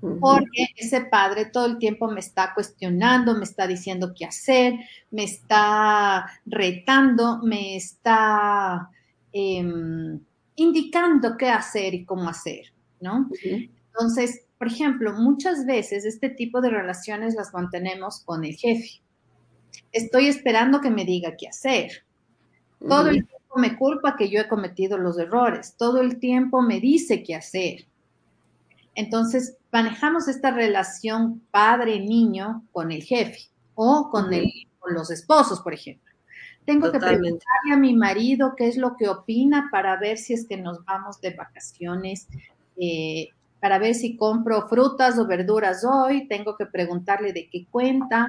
Porque 0.00 0.66
ese 0.74 1.02
padre 1.02 1.44
todo 1.44 1.66
el 1.66 1.78
tiempo 1.78 2.10
me 2.10 2.18
está 2.18 2.54
cuestionando, 2.54 3.36
me 3.36 3.44
está 3.44 3.68
diciendo 3.68 4.14
qué 4.18 4.24
hacer, 4.24 4.74
me 5.12 5.22
está 5.22 6.26
retando, 6.44 7.38
me 7.44 7.76
está 7.76 8.90
em, 9.32 10.20
indicando 10.56 11.36
qué 11.36 11.48
hacer 11.48 11.94
y 11.94 12.04
cómo 12.04 12.28
hacer, 12.28 12.72
¿no? 13.00 13.28
Entonces, 13.92 14.46
por 14.58 14.68
ejemplo, 14.68 15.12
muchas 15.12 15.66
veces 15.66 16.04
este 16.04 16.28
tipo 16.28 16.60
de 16.60 16.70
relaciones 16.70 17.34
las 17.34 17.52
mantenemos 17.52 18.20
con 18.20 18.44
el 18.44 18.54
jefe. 18.54 19.02
Estoy 19.90 20.26
esperando 20.26 20.80
que 20.80 20.90
me 20.90 21.04
diga 21.04 21.36
qué 21.36 21.48
hacer. 21.48 22.04
Todo 22.78 23.08
el 23.08 23.26
tiempo 23.26 23.58
me 23.58 23.76
culpa 23.76 24.16
que 24.16 24.28
yo 24.28 24.40
he 24.40 24.48
cometido 24.48 24.98
los 24.98 25.18
errores. 25.18 25.74
Todo 25.76 26.00
el 26.00 26.18
tiempo 26.18 26.62
me 26.62 26.80
dice 26.80 27.22
qué 27.22 27.34
hacer. 27.34 27.86
Entonces, 28.94 29.56
manejamos 29.70 30.28
esta 30.28 30.50
relación 30.50 31.40
padre-niño 31.50 32.64
con 32.72 32.92
el 32.92 33.02
jefe 33.02 33.50
o 33.74 34.10
con, 34.10 34.32
el, 34.32 34.50
con 34.78 34.94
los 34.94 35.10
esposos, 35.10 35.60
por 35.60 35.74
ejemplo. 35.74 36.11
Tengo 36.64 36.92
que 36.92 36.98
preguntarle 36.98 37.72
a 37.72 37.76
mi 37.76 37.94
marido 37.94 38.54
qué 38.56 38.68
es 38.68 38.76
lo 38.76 38.96
que 38.96 39.08
opina 39.08 39.68
para 39.70 39.96
ver 39.96 40.18
si 40.18 40.32
es 40.32 40.46
que 40.46 40.56
nos 40.56 40.84
vamos 40.84 41.20
de 41.20 41.34
vacaciones, 41.34 42.28
eh, 42.76 43.28
para 43.60 43.78
ver 43.78 43.94
si 43.94 44.16
compro 44.16 44.68
frutas 44.68 45.18
o 45.18 45.26
verduras 45.26 45.84
hoy. 45.84 46.28
Tengo 46.28 46.56
que 46.56 46.66
preguntarle 46.66 47.32
de 47.32 47.48
qué 47.48 47.66
cuenta 47.70 48.28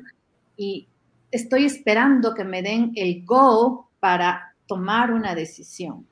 y 0.58 0.88
estoy 1.32 1.66
esperando 1.66 2.34
que 2.34 2.44
me 2.44 2.62
den 2.62 2.92
el 2.96 3.24
go 3.26 3.90
para 4.00 4.56
tomar 4.68 5.12
una 5.12 5.36
decisión. 5.36 6.08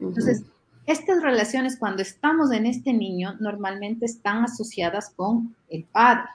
Entonces, 0.00 0.44
estas 0.86 1.22
relaciones 1.22 1.76
cuando 1.78 2.02
estamos 2.02 2.52
en 2.52 2.66
este 2.66 2.92
niño 2.92 3.34
normalmente 3.40 4.06
están 4.06 4.44
asociadas 4.44 5.10
con 5.10 5.54
el 5.68 5.84
padre. 5.84 6.28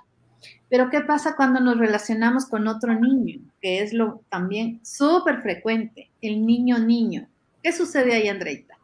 Pero 0.69 0.89
¿qué 0.89 1.01
pasa 1.01 1.35
cuando 1.35 1.59
nos 1.59 1.77
relacionamos 1.77 2.45
con 2.45 2.67
otro 2.67 2.93
niño? 2.97 3.41
Que 3.61 3.81
es 3.81 3.93
lo 3.93 4.21
también 4.29 4.79
súper 4.83 5.41
frecuente, 5.41 6.09
el 6.21 6.45
niño 6.45 6.79
niño. 6.79 7.27
¿Qué 7.61 7.71
sucede 7.71 8.13
ahí, 8.13 8.27
Andreita? 8.27 8.77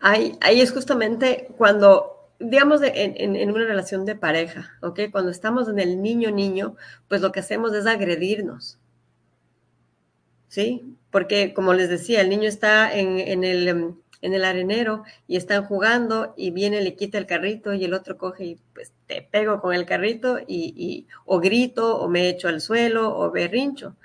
Ahí, 0.00 0.36
ahí 0.40 0.60
es 0.60 0.72
justamente 0.72 1.48
cuando, 1.56 2.28
digamos, 2.40 2.80
en, 2.82 3.50
una 3.50 3.64
relación 3.64 4.04
de 4.04 4.16
pareja, 4.16 4.72
¿ok? 4.82 5.00
Cuando 5.12 5.30
estamos 5.30 5.68
en 5.68 5.78
el 5.78 6.02
niño 6.02 6.30
niño, 6.30 6.76
pues 7.08 7.20
lo 7.20 7.30
que 7.30 7.40
hacemos 7.40 7.72
es 7.72 7.86
agredirnos. 7.86 8.78
¿Sí? 10.48 10.96
Porque, 11.10 11.54
como 11.54 11.72
les 11.72 11.88
decía, 11.88 12.20
el 12.20 12.28
niño 12.28 12.48
está 12.48 12.92
en, 12.92 13.18
en 13.18 13.44
el 13.44 13.94
en 14.22 14.34
el 14.34 14.44
arenero 14.44 15.02
y 15.26 15.36
están 15.36 15.64
jugando 15.64 16.32
y 16.36 16.52
viene, 16.52 16.80
le 16.80 16.94
quita 16.94 17.18
el 17.18 17.26
carrito 17.26 17.74
y 17.74 17.84
el 17.84 17.92
otro 17.92 18.16
coge 18.16 18.44
y 18.44 18.58
pues 18.72 18.92
te 19.06 19.20
pego 19.20 19.60
con 19.60 19.74
el 19.74 19.84
carrito 19.84 20.38
y, 20.46 21.06
o 21.26 21.40
grito 21.40 21.98
o 21.98 22.08
me 22.08 22.28
echo 22.28 22.48
al 22.48 22.60
suelo 22.60 23.16
o 23.18 23.30
berrincho. 23.30 23.96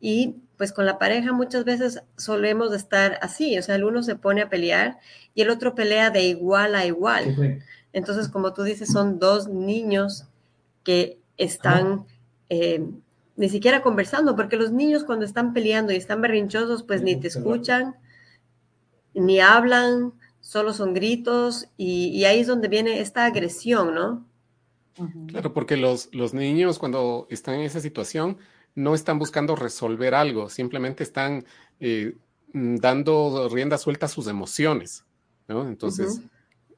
Y 0.00 0.36
pues 0.58 0.72
con 0.72 0.86
la 0.86 0.98
pareja 0.98 1.32
muchas 1.32 1.64
veces 1.64 2.02
solemos 2.16 2.72
estar 2.74 3.18
así, 3.22 3.58
o 3.58 3.62
sea, 3.62 3.74
el 3.74 3.84
uno 3.84 4.02
se 4.02 4.16
pone 4.16 4.42
a 4.42 4.50
pelear 4.50 4.98
y 5.34 5.42
el 5.42 5.50
otro 5.50 5.74
pelea 5.74 6.10
de 6.10 6.22
igual 6.22 6.74
a 6.74 6.84
igual. 6.84 7.62
Entonces, 7.92 8.28
como 8.28 8.52
tú 8.52 8.62
dices, 8.62 8.92
son 8.92 9.18
dos 9.18 9.48
niños 9.48 10.26
que 10.84 11.18
están 11.38 12.04
eh, 12.50 12.84
ni 13.36 13.48
siquiera 13.48 13.82
conversando, 13.82 14.36
porque 14.36 14.56
los 14.56 14.72
niños 14.72 15.04
cuando 15.04 15.24
están 15.24 15.54
peleando 15.54 15.92
y 15.92 15.96
están 15.96 16.20
berrinchosos, 16.20 16.82
pues 16.82 17.02
ni 17.02 17.16
te 17.16 17.28
escuchan, 17.28 17.96
ni 19.14 19.40
hablan, 19.40 20.12
solo 20.40 20.72
son 20.72 20.92
gritos 20.92 21.68
y, 21.76 22.24
ahí 22.24 22.40
es 22.40 22.46
donde 22.46 22.68
viene 22.68 23.00
esta 23.00 23.24
agresión, 23.24 23.94
¿no? 23.94 24.26
Claro, 25.26 25.52
porque 25.52 25.76
los, 25.76 26.08
los 26.12 26.34
niños 26.34 26.78
cuando 26.78 27.26
están 27.30 27.56
en 27.56 27.62
esa 27.62 27.80
situación 27.80 28.38
no 28.74 28.94
están 28.94 29.18
buscando 29.18 29.56
resolver 29.56 30.14
algo, 30.14 30.48
simplemente 30.50 31.02
están 31.02 31.44
eh, 31.80 32.16
dando 32.52 33.48
rienda 33.48 33.78
suelta 33.78 34.06
a 34.06 34.08
sus 34.08 34.28
emociones, 34.28 35.04
¿no? 35.48 35.66
Entonces, 35.66 36.20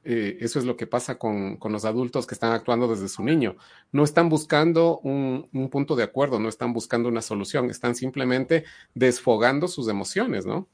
eh, 0.03 0.37
eso 0.39 0.57
es 0.57 0.65
lo 0.65 0.77
que 0.77 0.87
pasa 0.87 1.19
con, 1.19 1.59
los 1.61 1.85
adultos 1.85 2.25
que 2.25 2.33
están 2.33 2.53
actuando 2.53 2.87
desde 2.87 3.09
su 3.09 3.23
niño. 3.23 3.57
No 3.91 4.03
están 4.03 4.29
buscando 4.29 4.99
un, 4.99 5.49
un, 5.53 5.69
punto 5.69 5.95
de 5.95 6.03
acuerdo, 6.03 6.39
no 6.39 6.49
están 6.49 6.71
buscando 6.71 7.09
una 7.09 7.21
solución, 7.21 7.69
están 7.69 7.93
simplemente 7.93 8.63
desfogando 8.95 9.67
sus 9.67 9.89
emociones, 9.89 10.45
¿no? 10.45 10.67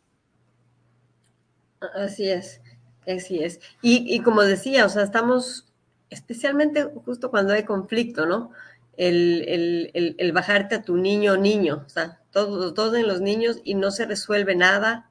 Así 1.95 2.29
es, 2.29 2.61
así 3.07 3.43
es. 3.43 3.59
Y, 3.81 4.19
como 4.21 4.41
decía, 4.43 4.85
o 4.85 4.89
sea, 4.89 5.03
estamos 5.03 5.65
especialmente 6.09 6.83
justo 7.05 7.29
cuando 7.31 7.53
hay 7.53 7.63
conflicto, 7.63 8.25
¿no? 8.25 8.51
El, 8.95 10.31
bajarte 10.33 10.75
a 10.75 10.81
tu 10.83 10.97
niño 10.97 11.35
niño, 11.37 11.83
o 11.85 11.89
sea, 11.89 12.21
todos, 12.31 12.73
todos 12.73 12.95
en 12.95 13.07
los 13.07 13.21
niños 13.21 13.59
y 13.63 13.75
no 13.75 13.91
se 13.91 14.05
resuelve 14.05 14.55
nada 14.55 15.09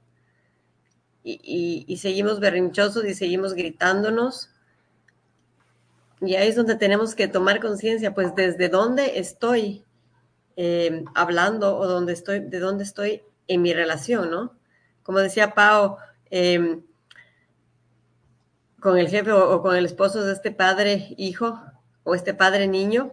y, 1.24 1.96
seguimos 2.00 2.40
berrinchosos 2.40 3.04
y 3.04 3.14
seguimos 3.14 3.54
gritándonos. 3.54 4.50
Y 6.20 6.36
ahí 6.36 6.48
es 6.48 6.56
donde 6.56 6.76
tenemos 6.76 7.14
que 7.14 7.28
tomar 7.28 7.60
conciencia, 7.60 8.14
pues 8.14 8.34
desde 8.34 8.68
dónde 8.68 9.18
estoy 9.18 9.84
eh, 10.56 11.04
hablando 11.14 11.76
o 11.76 11.86
dónde 11.86 12.12
estoy, 12.12 12.40
de 12.40 12.58
dónde 12.60 12.84
estoy 12.84 13.22
en 13.48 13.62
mi 13.62 13.72
relación, 13.72 14.30
¿no? 14.30 14.56
Como 15.02 15.18
decía 15.18 15.54
Pau, 15.54 15.96
Em, 16.34 16.82
con 18.80 18.96
el 18.96 19.08
jefe 19.08 19.30
o, 19.32 19.60
con 19.60 19.76
el 19.76 19.84
esposo 19.84 20.24
de 20.24 20.32
este 20.32 20.50
padre 20.50 21.14
hijo 21.18 21.60
o 22.04 22.14
este 22.14 22.32
padre 22.32 22.66
niño. 22.66 23.12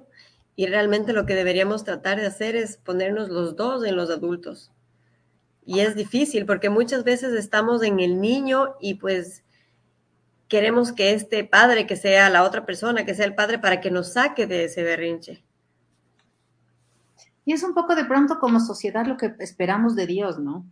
Y 0.55 0.67
realmente 0.67 1.11
lo 1.11 1.25
que 1.25 1.35
deberíamos 1.35 1.83
tratar 1.83 2.17
de 2.17 2.27
hacer 2.27 2.55
es 2.55 2.77
ponernos 2.77 3.27
los 3.27 3.57
dos 3.57 3.83
en 3.83 3.97
los 3.97 4.09
adultos. 4.09 4.71
Y 5.65 5.81
es 5.81 5.95
difícil 5.95 6.45
porque 6.45 6.69
muchas 6.69 7.03
veces 7.03 7.33
estamos 7.33 7.83
en 7.83 7.99
el 7.99 8.21
niño 8.21 8.75
y 8.79 8.93
pues 8.95 9.43
queremos 10.47 10.93
que 10.93 11.11
este 11.11 11.43
padre, 11.43 11.87
que 11.87 11.97
sea 11.97 12.29
la 12.29 12.43
otra 12.43 12.65
persona, 12.65 13.05
que 13.05 13.15
sea 13.15 13.25
el 13.25 13.35
padre, 13.35 13.59
para 13.59 13.81
que 13.81 13.91
nos 13.91 14.13
saque 14.13 14.47
de 14.47 14.63
ese 14.63 14.81
berrinche. 14.81 15.43
Y 17.43 17.51
es 17.51 17.63
un 17.63 17.73
poco 17.73 17.95
de 17.95 18.05
pronto 18.05 18.39
como 18.39 18.61
sociedad 18.61 19.05
lo 19.05 19.17
que 19.17 19.35
esperamos 19.39 19.95
de 19.97 20.07
Dios, 20.07 20.39
¿no? 20.39 20.65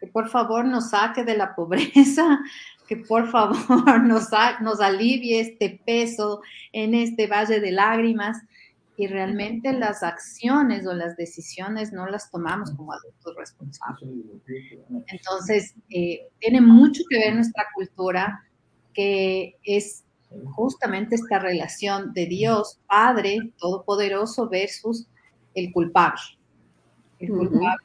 Que 0.00 0.06
por 0.06 0.28
favor 0.28 0.64
nos 0.64 0.90
saque 0.90 1.24
de 1.24 1.36
la 1.36 1.54
pobreza, 1.54 2.40
que 2.86 2.96
por 2.96 3.30
favor 3.30 3.56
nos, 4.04 4.28
nos 4.60 4.80
alivie 4.80 5.40
este 5.40 5.80
peso 5.84 6.40
en 6.72 6.94
este 6.94 7.26
valle 7.26 7.60
de 7.60 7.72
lágrimas 7.72 8.38
y 8.98 9.06
realmente 9.08 9.72
las 9.72 10.02
acciones 10.02 10.86
o 10.86 10.94
las 10.94 11.16
decisiones 11.16 11.92
no 11.92 12.06
las 12.06 12.30
tomamos 12.30 12.70
como 12.72 12.92
adultos 12.92 13.34
responsables. 13.36 14.08
Entonces, 15.08 15.74
eh, 15.90 16.28
tiene 16.38 16.62
mucho 16.62 17.02
que 17.10 17.18
ver 17.18 17.34
nuestra 17.34 17.64
cultura, 17.74 18.42
que 18.94 19.56
es 19.64 20.04
justamente 20.54 21.16
esta 21.16 21.38
relación 21.38 22.14
de 22.14 22.26
Dios, 22.26 22.80
Padre 22.86 23.52
Todopoderoso 23.58 24.48
versus 24.48 25.06
el 25.54 25.72
culpable. 25.72 26.20
El 27.18 27.30
culpable 27.30 27.84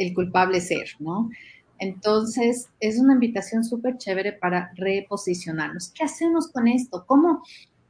el 0.00 0.14
culpable 0.14 0.60
ser, 0.60 0.88
¿no? 0.98 1.30
Entonces, 1.78 2.68
es 2.78 2.98
una 2.98 3.14
invitación 3.14 3.64
súper 3.64 3.96
chévere 3.96 4.32
para 4.32 4.70
reposicionarnos. 4.76 5.92
¿Qué 5.94 6.04
hacemos 6.04 6.48
con 6.48 6.68
esto? 6.68 7.04
¿Cómo, 7.06 7.42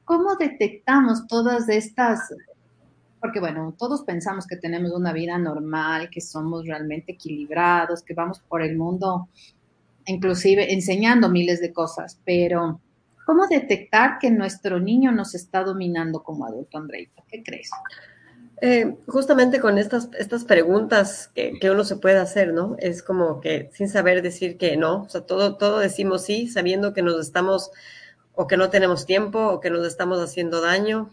¿Cómo 0.05 0.37
detectamos 0.37 1.27
todas 1.27 1.69
estas? 1.69 2.21
Porque 3.21 3.41
bueno, 3.41 3.75
todos 3.79 4.03
pensamos 4.03 4.47
que 4.47 4.57
tenemos 4.57 4.93
una 4.93 5.13
vida 5.13 5.39
normal, 5.39 6.09
que 6.11 6.21
somos 6.21 6.65
realmente 6.65 7.13
equilibrados, 7.13 8.03
que 8.03 8.15
vamos 8.15 8.41
por 8.49 8.63
el 8.63 8.77
mundo 8.77 9.29
inclusive 10.07 10.73
enseñando 10.73 11.29
miles 11.29 11.61
de 11.61 11.73
cosas, 11.73 12.19
pero 12.25 12.81
¿cómo 13.27 13.47
detectar 13.47 14.19
que 14.19 14.31
nuestro 14.31 14.81
niño 14.81 15.13
nos 15.13 15.35
está 15.35 15.63
dominando 15.63 16.23
como 16.23 16.47
adulto, 16.47 16.79
Andreita? 16.79 17.23
¿Qué 17.29 17.43
crees? 17.43 17.71
Eh, 18.63 18.99
justamente 19.07 19.59
con 19.59 19.79
estas, 19.79 20.11
estas 20.19 20.45
preguntas 20.45 21.31
que, 21.35 21.59
uno 21.71 21.83
se 21.85 21.97
puede 21.97 22.19
hacer, 22.19 22.53
¿no? 22.53 22.77
Es 22.79 23.03
como 23.03 23.41
que 23.41 23.71
sin 23.73 23.89
saber 23.89 24.21
decir 24.21 24.59
que 24.59 24.77
no, 24.77 25.05
o 25.05 25.09
sea, 25.09 25.23
todo, 25.23 25.57
todo 25.57 25.79
decimos 25.79 26.25
sí, 26.25 26.47
sabiendo 26.47 26.93
que 26.93 27.01
nos 27.03 27.19
estamos, 27.19 27.71
o 28.35 28.47
que 28.47 28.59
no 28.59 28.69
tenemos 28.69 29.07
tiempo, 29.07 29.39
o 29.49 29.61
que 29.61 29.71
nos 29.71 29.87
estamos 29.87 30.21
haciendo 30.21 30.61
daño, 30.61 31.11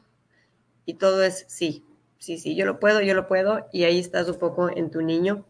y 0.85 0.95
todo 0.95 1.23
es 1.23 1.45
sí, 1.47 1.85
sí, 2.19 2.37
sí, 2.37 2.55
yo 2.55 2.65
lo 2.65 2.79
puedo, 2.79 3.01
yo 3.01 3.13
lo 3.13 3.27
puedo, 3.27 3.67
y 3.71 3.85
ahí 3.85 3.99
estás 3.99 4.27
un 4.27 4.39
poco 4.39 4.69
en 4.69 4.91
tu 4.91 5.01
niño. 5.01 5.45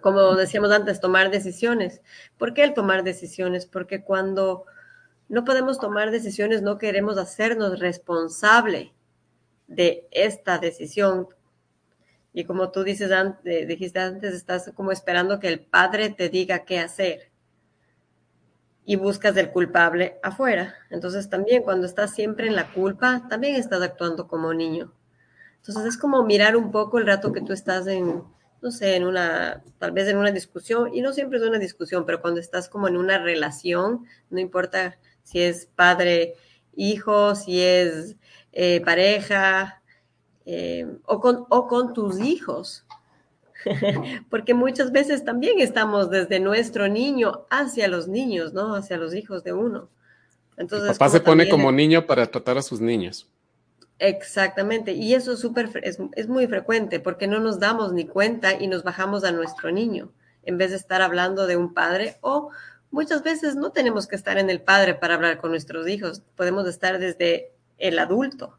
Como 0.00 0.34
decíamos 0.34 0.70
antes, 0.72 1.00
tomar 1.00 1.30
decisiones. 1.30 2.00
¿Por 2.38 2.54
qué 2.54 2.64
el 2.64 2.74
tomar 2.74 3.04
decisiones? 3.04 3.66
Porque 3.66 4.02
cuando 4.02 4.64
no 5.28 5.44
podemos 5.44 5.78
tomar 5.80 6.10
decisiones, 6.10 6.62
no 6.62 6.78
queremos 6.78 7.18
hacernos 7.18 7.78
responsable 7.80 8.95
de 9.66 10.06
esta 10.10 10.58
decisión. 10.58 11.28
Y 12.32 12.44
como 12.44 12.70
tú 12.70 12.84
dices 12.84 13.10
antes, 13.12 13.66
dijiste 13.66 13.98
antes, 13.98 14.34
estás 14.34 14.70
como 14.74 14.92
esperando 14.92 15.40
que 15.40 15.48
el 15.48 15.60
padre 15.60 16.10
te 16.10 16.28
diga 16.28 16.64
qué 16.64 16.78
hacer. 16.78 17.30
Y 18.84 18.96
buscas 18.96 19.34
del 19.34 19.50
culpable 19.50 20.18
afuera. 20.22 20.74
Entonces 20.90 21.28
también 21.28 21.62
cuando 21.62 21.86
estás 21.86 22.14
siempre 22.14 22.46
en 22.46 22.54
la 22.54 22.72
culpa, 22.72 23.26
también 23.28 23.56
estás 23.56 23.82
actuando 23.82 24.28
como 24.28 24.54
niño. 24.54 24.92
Entonces 25.56 25.94
es 25.94 25.98
como 25.98 26.22
mirar 26.22 26.56
un 26.56 26.70
poco 26.70 26.98
el 26.98 27.06
rato 27.06 27.32
que 27.32 27.40
tú 27.40 27.52
estás 27.52 27.88
en, 27.88 28.22
no 28.62 28.70
sé, 28.70 28.94
en 28.94 29.04
una, 29.04 29.64
tal 29.78 29.90
vez 29.90 30.06
en 30.06 30.16
una 30.16 30.30
discusión, 30.30 30.94
y 30.94 31.00
no 31.00 31.12
siempre 31.12 31.38
es 31.38 31.44
una 31.44 31.58
discusión, 31.58 32.06
pero 32.06 32.20
cuando 32.20 32.38
estás 32.38 32.68
como 32.68 32.86
en 32.86 32.96
una 32.96 33.18
relación, 33.18 34.06
no 34.30 34.38
importa 34.38 34.96
si 35.24 35.40
es 35.40 35.66
padre, 35.66 36.34
hijo, 36.76 37.34
si 37.34 37.60
es 37.60 38.16
eh, 38.58 38.80
pareja 38.80 39.82
eh, 40.46 40.86
o, 41.04 41.20
con, 41.20 41.44
o 41.50 41.68
con 41.68 41.92
tus 41.92 42.18
hijos. 42.20 42.86
Porque 44.30 44.54
muchas 44.54 44.92
veces 44.92 45.26
también 45.26 45.60
estamos 45.60 46.08
desde 46.08 46.40
nuestro 46.40 46.88
niño 46.88 47.44
hacia 47.50 47.86
los 47.86 48.08
niños, 48.08 48.54
¿no? 48.54 48.74
Hacia 48.74 48.96
los 48.96 49.14
hijos 49.14 49.44
de 49.44 49.52
uno. 49.52 49.90
Entonces, 50.56 50.96
papá 50.96 51.10
se 51.10 51.20
pone 51.20 51.50
como 51.50 51.70
niño 51.70 52.06
para 52.06 52.26
tratar 52.30 52.56
a 52.56 52.62
sus 52.62 52.80
niños. 52.80 53.28
Exactamente, 53.98 54.92
y 54.92 55.14
eso 55.14 55.32
es, 55.32 55.38
súper, 55.40 55.70
es, 55.82 55.98
es, 56.14 56.28
muy 56.28 56.46
frecuente 56.46 57.00
porque 57.00 57.26
no 57.26 57.40
nos 57.40 57.60
damos 57.60 57.92
ni 57.92 58.06
cuenta 58.06 58.54
y 58.58 58.68
nos 58.68 58.84
bajamos 58.84 59.24
a 59.24 59.32
nuestro 59.32 59.70
niño 59.70 60.12
en 60.42 60.58
vez 60.58 60.70
de 60.70 60.76
estar 60.76 61.00
hablando 61.00 61.46
de 61.46 61.56
un 61.56 61.72
padre 61.72 62.18
o 62.20 62.50
muchas 62.90 63.22
veces 63.22 63.56
no 63.56 63.72
tenemos 63.72 64.06
que 64.06 64.16
estar 64.16 64.36
en 64.36 64.50
el 64.50 64.60
padre 64.60 64.94
para 64.94 65.14
hablar 65.14 65.38
con 65.38 65.50
nuestros 65.50 65.88
hijos, 65.88 66.22
podemos 66.36 66.68
estar 66.68 66.98
desde 66.98 67.55
el 67.78 67.98
adulto. 67.98 68.56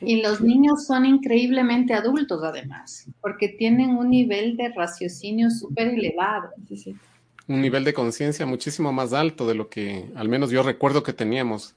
Y 0.00 0.22
los 0.22 0.40
niños 0.40 0.86
son 0.86 1.04
increíblemente 1.04 1.94
adultos 1.94 2.42
además, 2.42 3.06
porque 3.20 3.48
tienen 3.48 3.90
un 3.90 4.10
nivel 4.10 4.56
de 4.56 4.68
raciocinio 4.70 5.50
súper 5.50 5.88
elevado. 5.88 6.50
Un 7.46 7.60
nivel 7.60 7.84
de 7.84 7.92
conciencia 7.92 8.46
muchísimo 8.46 8.92
más 8.92 9.12
alto 9.12 9.46
de 9.46 9.54
lo 9.54 9.68
que 9.68 10.10
al 10.14 10.28
menos 10.28 10.50
yo 10.50 10.62
recuerdo 10.62 11.02
que 11.02 11.12
teníamos 11.12 11.74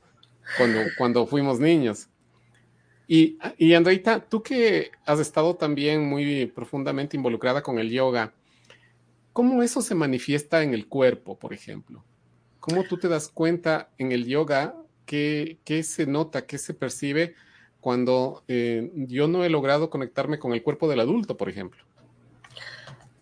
cuando, 0.57 0.79
cuando 0.97 1.25
fuimos 1.25 1.59
niños. 1.59 2.07
Y, 3.07 3.37
y 3.57 3.73
Andreita, 3.73 4.21
tú 4.21 4.41
que 4.41 4.91
has 5.05 5.19
estado 5.19 5.55
también 5.55 6.07
muy 6.07 6.45
profundamente 6.45 7.17
involucrada 7.17 7.61
con 7.61 7.77
el 7.77 7.89
yoga, 7.89 8.33
¿cómo 9.33 9.61
eso 9.61 9.81
se 9.81 9.95
manifiesta 9.95 10.63
en 10.63 10.73
el 10.73 10.87
cuerpo, 10.87 11.37
por 11.37 11.53
ejemplo? 11.53 12.03
¿Cómo 12.63 12.85
tú 12.85 12.95
te 12.95 13.09
das 13.09 13.27
cuenta 13.27 13.89
en 13.97 14.13
el 14.13 14.25
yoga 14.25 14.73
qué, 15.05 15.57
qué 15.65 15.83
se 15.83 16.07
nota, 16.07 16.45
qué 16.45 16.57
se 16.57 16.73
percibe 16.73 17.35
cuando 17.81 18.45
eh, 18.47 18.89
yo 18.95 19.27
no 19.27 19.43
he 19.43 19.49
logrado 19.49 19.89
conectarme 19.89 20.39
con 20.39 20.53
el 20.53 20.63
cuerpo 20.63 20.87
del 20.87 21.01
adulto, 21.01 21.35
por 21.35 21.49
ejemplo? 21.49 21.83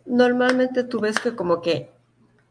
Normalmente 0.05 0.83
tú 0.83 0.99
ves 0.99 1.17
que 1.17 1.35
como 1.35 1.59
que 1.59 1.89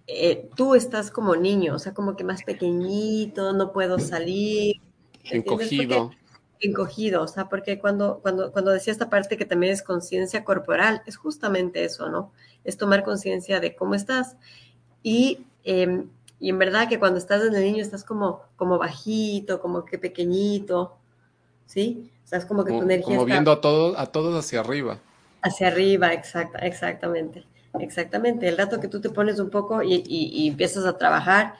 eh, 0.08 0.48
tú 0.56 0.74
estás 0.74 1.12
como 1.12 1.36
niño, 1.36 1.76
o 1.76 1.78
sea, 1.78 1.94
como 1.94 2.16
que 2.16 2.24
más 2.24 2.42
pequeñito, 2.42 3.52
no 3.52 3.72
puedo 3.72 4.00
salir. 4.00 4.80
Encogido. 5.22 6.10
encogido, 6.58 7.22
o 7.22 7.28
sea, 7.28 7.48
porque 7.48 7.78
cuando, 7.78 8.18
cuando, 8.20 8.50
cuando 8.50 8.72
decía 8.72 8.92
esta 8.92 9.08
parte 9.08 9.36
que 9.36 9.44
también 9.44 9.72
es 9.72 9.82
conciencia 9.84 10.44
corporal, 10.44 11.02
es 11.06 11.16
justamente 11.16 11.84
eso, 11.84 12.08
¿no? 12.08 12.32
Es 12.64 12.76
tomar 12.76 13.04
conciencia 13.04 13.60
de 13.60 13.76
cómo 13.76 13.94
estás. 13.94 14.36
Y 15.04 15.46
em, 15.62 16.08
y 16.40 16.48
en 16.48 16.58
verdad 16.58 16.88
que 16.88 16.98
cuando 16.98 17.18
estás 17.18 17.44
en 17.44 17.54
el 17.54 17.62
niño 17.62 17.82
estás 17.82 18.02
como, 18.02 18.40
como 18.56 18.78
bajito, 18.78 19.60
como 19.60 19.84
que 19.84 19.98
pequeñito, 19.98 20.96
¿sí? 21.66 22.10
O 22.24 22.28
sea, 22.28 22.38
es 22.38 22.46
como 22.46 22.64
que 22.64 22.72
tu 22.72 22.82
energía 22.82 23.16
Como 23.16 23.26
viendo 23.26 23.52
a 23.52 23.60
todos, 23.60 23.94
a 23.98 24.06
todos 24.06 24.42
hacia 24.42 24.60
arriba. 24.60 24.98
Hacia 25.42 25.68
arriba, 25.68 26.14
exacta, 26.14 26.58
exactamente. 26.60 27.44
Exactamente. 27.78 28.48
El 28.48 28.56
rato 28.56 28.80
que 28.80 28.88
tú 28.88 29.00
te 29.00 29.10
pones 29.10 29.38
un 29.38 29.50
poco 29.50 29.82
y, 29.82 30.02
y, 30.06 30.48
empiezas 30.48 30.86
a 30.86 30.96
trabajar, 30.96 31.54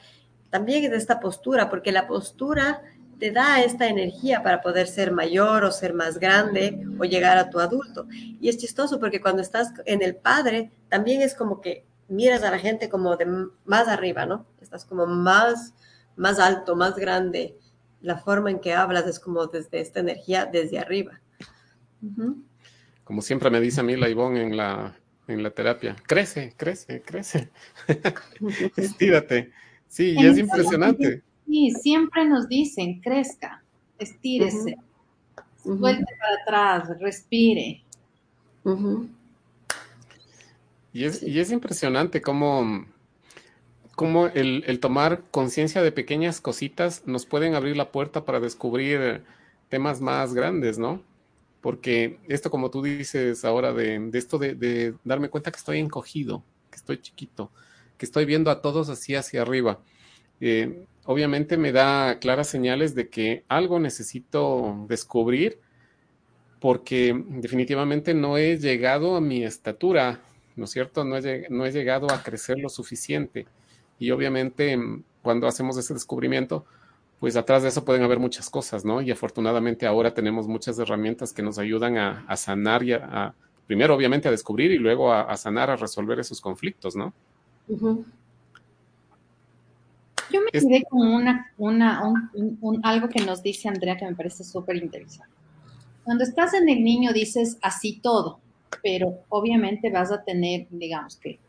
también 0.49 0.83
es 0.83 0.91
esta 0.93 1.19
postura, 1.19 1.69
porque 1.69 1.91
la 1.91 2.07
postura 2.07 2.81
te 3.19 3.31
da 3.31 3.61
esta 3.61 3.87
energía 3.87 4.41
para 4.41 4.61
poder 4.61 4.87
ser 4.87 5.11
mayor 5.11 5.63
o 5.63 5.71
ser 5.71 5.93
más 5.93 6.17
grande 6.17 6.83
o 6.99 7.05
llegar 7.05 7.37
a 7.37 7.51
tu 7.51 7.59
adulto. 7.59 8.07
Y 8.09 8.49
es 8.49 8.57
chistoso 8.57 8.99
porque 8.99 9.21
cuando 9.21 9.43
estás 9.43 9.73
en 9.85 10.01
el 10.01 10.15
padre, 10.15 10.71
también 10.89 11.21
es 11.21 11.35
como 11.35 11.61
que 11.61 11.85
miras 12.11 12.43
a 12.43 12.51
la 12.51 12.59
gente 12.59 12.89
como 12.89 13.15
de 13.15 13.25
más 13.65 13.87
arriba, 13.87 14.25
¿no? 14.25 14.45
Estás 14.61 14.85
como 14.85 15.07
más, 15.07 15.73
más 16.15 16.39
alto, 16.39 16.75
más 16.75 16.95
grande. 16.95 17.57
La 18.01 18.17
forma 18.17 18.51
en 18.51 18.59
que 18.59 18.73
hablas 18.73 19.07
es 19.07 19.19
como 19.19 19.47
desde 19.47 19.79
esta 19.79 20.01
energía, 20.01 20.45
desde 20.45 20.77
arriba. 20.77 21.19
Como 23.03 23.21
siempre 23.21 23.49
me 23.49 23.61
dice 23.61 23.79
a 23.79 23.83
mí 23.83 23.95
la 23.95 24.09
Ivonne 24.09 24.43
en 24.43 24.57
la, 24.57 24.95
en 25.27 25.41
la 25.41 25.51
terapia, 25.51 25.95
crece, 26.05 26.53
crece, 26.57 27.01
crece. 27.01 27.49
Estírate. 28.75 29.51
Sí, 29.87 30.15
y 30.17 30.25
es 30.25 30.37
impresionante. 30.37 31.23
Sí, 31.45 31.71
siempre 31.71 32.25
nos 32.25 32.47
dicen, 32.47 33.01
crezca, 33.01 33.63
estírese, 33.97 34.77
suelte 35.61 36.05
para 36.19 36.41
atrás, 36.41 36.99
respire. 36.99 37.83
Y 40.93 41.05
es, 41.05 41.23
y 41.23 41.39
es 41.39 41.51
impresionante 41.51 42.21
cómo, 42.21 42.85
cómo 43.95 44.27
el, 44.27 44.63
el, 44.67 44.79
tomar 44.79 45.23
conciencia 45.31 45.81
de 45.81 45.91
pequeñas 45.91 46.41
cositas 46.41 47.03
nos 47.05 47.25
pueden 47.25 47.55
abrir 47.55 47.77
la 47.77 47.91
puerta 47.91 48.25
para 48.25 48.39
descubrir 48.39 49.23
temas 49.69 50.01
más 50.01 50.33
grandes, 50.33 50.77
¿no? 50.77 51.01
Porque 51.61 52.19
esto, 52.27 52.51
como 52.51 52.71
tú 52.71 52.81
dices 52.81 53.45
ahora, 53.45 53.71
de, 53.71 53.99
de 53.99 54.17
esto 54.17 54.37
de, 54.37 54.55
de, 54.55 54.95
darme 55.03 55.29
cuenta 55.29 55.51
que 55.51 55.57
estoy 55.57 55.79
encogido, 55.79 56.43
que 56.69 56.77
estoy 56.77 56.97
chiquito, 56.97 57.51
que 57.97 58.05
estoy 58.05 58.25
viendo 58.25 58.51
a 58.51 58.61
todos 58.61 58.89
así 58.89 59.15
hacia 59.15 59.43
arriba, 59.43 59.79
eh, 60.41 60.85
obviamente 61.05 61.55
me 61.55 61.71
da 61.71 62.19
claras 62.19 62.47
señales 62.47 62.95
de 62.95 63.09
que 63.09 63.45
algo 63.47 63.79
necesito 63.79 64.85
descubrir 64.89 65.59
porque 66.59 67.15
definitivamente 67.27 68.13
no 68.13 68.37
he 68.37 68.57
llegado 68.57 69.15
a 69.15 69.21
mi 69.21 69.43
estatura 69.43 70.19
¿no 70.55 70.65
es 70.65 70.71
cierto? 70.71 71.03
No 71.03 71.17
he, 71.17 71.47
no 71.49 71.65
he 71.65 71.71
llegado 71.71 72.11
a 72.11 72.21
crecer 72.23 72.59
lo 72.59 72.69
suficiente. 72.69 73.45
Y 73.99 74.11
obviamente 74.11 74.75
mm, 74.75 75.03
cuando 75.21 75.47
hacemos 75.47 75.77
ese 75.77 75.93
descubrimiento, 75.93 76.65
pues 77.19 77.35
atrás 77.35 77.61
de 77.61 77.69
eso 77.69 77.85
pueden 77.85 78.01
haber 78.03 78.19
muchas 78.19 78.49
cosas, 78.49 78.83
¿no? 78.83 79.01
Y 79.01 79.11
afortunadamente 79.11 79.85
ahora 79.85 80.13
tenemos 80.13 80.47
muchas 80.47 80.79
herramientas 80.79 81.31
que 81.33 81.43
nos 81.43 81.59
ayudan 81.59 81.97
a, 81.97 82.25
a 82.27 82.35
sanar 82.35 82.83
y 82.83 82.93
a, 82.93 83.33
primero 83.67 83.95
obviamente 83.95 84.27
a 84.27 84.31
descubrir 84.31 84.71
y 84.71 84.79
luego 84.79 85.13
a, 85.13 85.21
a 85.21 85.37
sanar, 85.37 85.69
a 85.69 85.75
resolver 85.75 86.19
esos 86.19 86.41
conflictos, 86.41 86.95
¿no? 86.95 87.13
Uh 87.67 87.77
-huh. 87.77 88.05
Yo 90.31 90.41
me 90.41 90.51
quedé 90.51 90.83
con 90.89 91.07
una, 91.07 91.51
una 91.57 92.03
un, 92.03 92.57
un, 92.61 92.79
algo 92.83 93.07
que 93.09 93.23
nos 93.23 93.43
dice 93.43 93.69
Andrea 93.69 93.97
que 93.97 94.05
me 94.05 94.15
parece 94.15 94.43
súper 94.43 94.77
interesante. 94.77 95.33
Cuando 96.03 96.23
estás 96.23 96.53
en 96.53 96.67
el 96.69 96.83
niño 96.83 97.13
dices 97.13 97.57
así 97.61 97.99
todo, 98.01 98.40
pero 98.81 99.19
obviamente 99.29 99.89
vas 99.89 100.11
a 100.11 100.23
tener, 100.23 100.67
digamos 100.69 101.15
que 101.17 101.39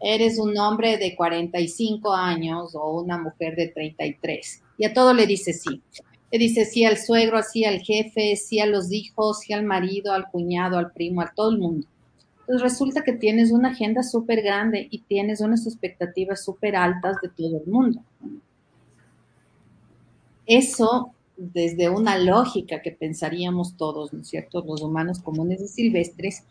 eres 0.00 0.38
un 0.38 0.56
hombre 0.58 0.96
de 0.96 1.14
45 1.14 2.12
años 2.12 2.74
o 2.74 3.00
una 3.00 3.18
mujer 3.18 3.54
de 3.54 3.68
33 3.68 4.62
y 4.78 4.84
a 4.86 4.94
todo 4.94 5.12
le 5.12 5.26
dices 5.26 5.62
sí. 5.62 5.82
Le 6.32 6.38
dices 6.38 6.72
sí 6.72 6.84
al 6.84 6.96
suegro, 6.96 7.42
sí 7.42 7.64
al 7.64 7.80
jefe, 7.80 8.36
sí 8.36 8.60
a 8.60 8.66
los 8.66 8.92
hijos, 8.92 9.40
sí 9.40 9.52
al 9.52 9.64
marido, 9.64 10.12
al 10.12 10.30
cuñado, 10.30 10.78
al 10.78 10.92
primo, 10.92 11.20
a 11.20 11.32
todo 11.34 11.50
el 11.50 11.58
mundo. 11.58 11.86
Entonces 12.40 12.62
resulta 12.62 13.02
que 13.02 13.12
tienes 13.12 13.50
una 13.50 13.70
agenda 13.70 14.02
súper 14.02 14.42
grande 14.42 14.88
y 14.90 15.00
tienes 15.00 15.40
unas 15.40 15.66
expectativas 15.66 16.44
súper 16.44 16.76
altas 16.76 17.16
de 17.20 17.28
todo 17.28 17.58
el 17.58 17.70
mundo. 17.70 18.00
Eso 20.46 21.12
desde 21.36 21.88
una 21.88 22.18
lógica 22.18 22.82
que 22.82 22.90
pensaríamos 22.90 23.76
todos, 23.76 24.12
¿no 24.12 24.20
es 24.20 24.28
cierto? 24.28 24.64
Los 24.66 24.82
humanos 24.82 25.20
comunes 25.20 25.60
y 25.62 25.68
silvestres, 25.68 26.44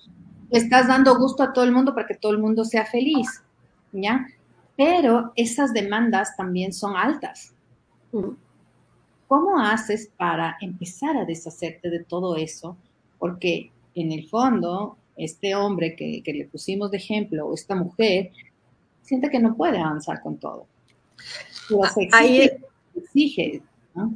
le 0.51 0.59
estás 0.59 0.87
dando 0.87 1.17
gusto 1.17 1.43
a 1.43 1.53
todo 1.53 1.63
el 1.65 1.71
mundo 1.71 1.93
para 1.93 2.07
que 2.07 2.15
todo 2.15 2.31
el 2.31 2.39
mundo 2.39 2.65
sea 2.65 2.85
feliz, 2.85 3.43
¿ya? 3.91 4.27
Pero 4.75 5.31
esas 5.35 5.73
demandas 5.73 6.35
también 6.35 6.73
son 6.73 6.95
altas. 6.95 7.53
¿Cómo 9.27 9.59
haces 9.59 10.09
para 10.17 10.57
empezar 10.61 11.17
a 11.17 11.25
deshacerte 11.25 11.89
de 11.89 12.03
todo 12.03 12.35
eso? 12.35 12.77
Porque 13.19 13.71
en 13.93 14.11
el 14.11 14.27
fondo, 14.27 14.97
este 15.17 15.53
hombre 15.55 15.95
que, 15.95 16.23
que 16.23 16.33
le 16.33 16.45
pusimos 16.45 16.91
de 16.91 16.97
ejemplo, 16.97 17.47
o 17.47 17.53
esta 17.53 17.75
mujer, 17.75 18.31
siente 19.01 19.29
que 19.29 19.39
no 19.39 19.55
puede 19.55 19.77
avanzar 19.77 20.21
con 20.21 20.37
todo. 20.37 20.65
Pero 21.67 21.83
se 21.85 22.03
exige, 22.03 22.15
Ahí, 22.15 22.51
exige 22.95 23.61
¿no? 23.93 24.15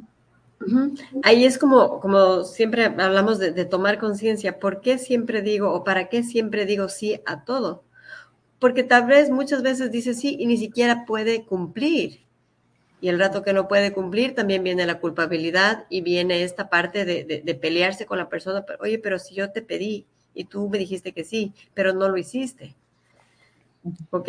Ahí 1.22 1.44
es 1.44 1.58
como, 1.58 2.00
como 2.00 2.44
siempre 2.44 2.84
hablamos 2.84 3.38
de, 3.38 3.64
tomar 3.64 3.98
conciencia. 3.98 4.58
¿Por 4.58 4.80
qué 4.80 4.98
siempre 4.98 5.42
digo 5.42 5.72
o 5.72 5.84
para 5.84 6.08
qué 6.08 6.22
siempre 6.22 6.66
digo 6.66 6.88
sí 6.88 7.20
a 7.26 7.44
todo? 7.44 7.84
Porque 8.58 8.82
tal 8.82 9.06
vez 9.06 9.30
muchas 9.30 9.62
veces 9.62 9.90
dice 9.90 10.14
sí 10.14 10.36
y 10.38 10.46
ni 10.46 10.56
siquiera 10.56 11.04
puede 11.06 11.44
cumplir. 11.44 12.24
Y 13.00 13.08
el 13.08 13.18
rato 13.18 13.42
que 13.42 13.52
no 13.52 13.68
puede 13.68 13.92
cumplir 13.92 14.34
también 14.34 14.64
viene 14.64 14.86
la 14.86 15.00
culpabilidad 15.00 15.84
y 15.90 16.00
viene 16.00 16.42
esta 16.42 16.70
parte 16.70 17.04
de, 17.04 17.24
de, 17.24 17.42
de 17.42 17.54
pelearse 17.54 18.06
con 18.06 18.18
la 18.18 18.28
persona. 18.28 18.64
Oye, 18.80 18.98
pero 18.98 19.18
si 19.18 19.34
yo 19.34 19.50
te 19.50 19.60
pedí 19.60 20.06
y 20.32 20.44
tú 20.44 20.68
me 20.68 20.78
dijiste 20.78 21.12
que 21.12 21.24
sí, 21.24 21.52
pero 21.74 21.92
no 21.92 22.08
lo 22.08 22.16
hiciste. 22.16 22.74
¿Ok? 24.10 24.28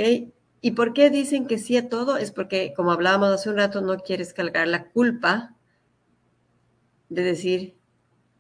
¿Y 0.62 0.72
por 0.72 0.94
qué 0.94 1.10
dicen 1.10 1.48
que 1.48 1.58
sí 1.58 1.78
a 1.78 1.90
todo? 1.90 2.18
Es 2.18 2.32
porque, 2.32 2.74
como 2.76 2.92
hablábamos 2.92 3.30
hace 3.30 3.50
un 3.50 3.58
rato, 3.58 3.82
no 3.82 3.98
quieres 3.98 4.34
cargar 4.34 4.68
la 4.68 4.90
culpa 4.90 5.55
de 7.16 7.24
decir, 7.24 7.76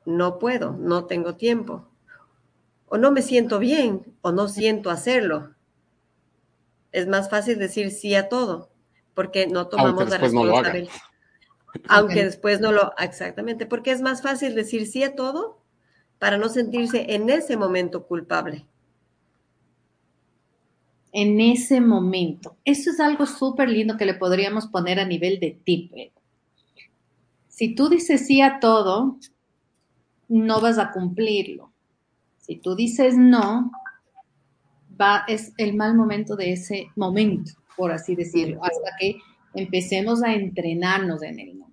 no 0.05 0.37
puedo, 0.37 0.73
no 0.73 1.05
tengo 1.05 1.35
tiempo, 1.35 1.87
o 2.87 2.97
no 2.97 3.11
me 3.11 3.21
siento 3.21 3.59
bien, 3.59 4.03
o 4.21 4.31
no 4.31 4.47
siento 4.47 4.89
hacerlo. 4.89 5.55
Es 6.91 7.07
más 7.07 7.29
fácil 7.29 7.57
decir 7.57 7.91
sí 7.91 8.15
a 8.15 8.29
todo, 8.29 8.69
porque 9.13 9.47
no 9.47 9.67
tomamos 9.67 10.09
la 10.09 10.17
responsabilidad. 10.17 10.89
No 10.93 11.15
Aunque 11.89 12.23
después 12.23 12.61
no 12.61 12.71
lo, 12.71 12.93
exactamente, 12.99 13.65
porque 13.65 13.91
es 13.91 14.01
más 14.01 14.21
fácil 14.21 14.55
decir 14.55 14.87
sí 14.87 15.03
a 15.03 15.15
todo 15.15 15.61
para 16.19 16.37
no 16.37 16.47
sentirse 16.47 17.13
en 17.15 17.29
ese 17.29 17.57
momento 17.57 18.05
culpable. 18.05 18.65
En 21.11 21.39
ese 21.41 21.81
momento. 21.81 22.57
Eso 22.63 22.91
es 22.91 22.99
algo 22.99 23.25
súper 23.25 23.69
lindo 23.69 23.97
que 23.97 24.05
le 24.05 24.13
podríamos 24.13 24.67
poner 24.67 24.99
a 24.99 25.05
nivel 25.05 25.39
de 25.39 25.59
tip. 25.63 25.91
Si 27.55 27.73
tú 27.73 27.87
dices 27.87 28.27
sí 28.27 28.41
a 28.41 28.59
todo, 28.59 29.17
no 30.27 30.59
vas 30.59 30.77
a 30.77 30.91
cumplirlo. 30.91 31.71
Si 32.37 32.57
tú 32.57 32.75
dices 32.75 33.15
no, 33.15 33.71
va, 34.99 35.23
es 35.29 35.53
el 35.57 35.73
mal 35.73 35.95
momento 35.95 36.35
de 36.35 36.51
ese 36.51 36.89
momento, 36.97 37.53
por 37.77 37.93
así 37.93 38.13
decirlo, 38.13 38.61
hasta 38.61 38.97
que 38.99 39.19
empecemos 39.53 40.21
a 40.21 40.33
entrenarnos 40.33 41.23
en 41.23 41.39
el 41.39 41.59
no. 41.59 41.71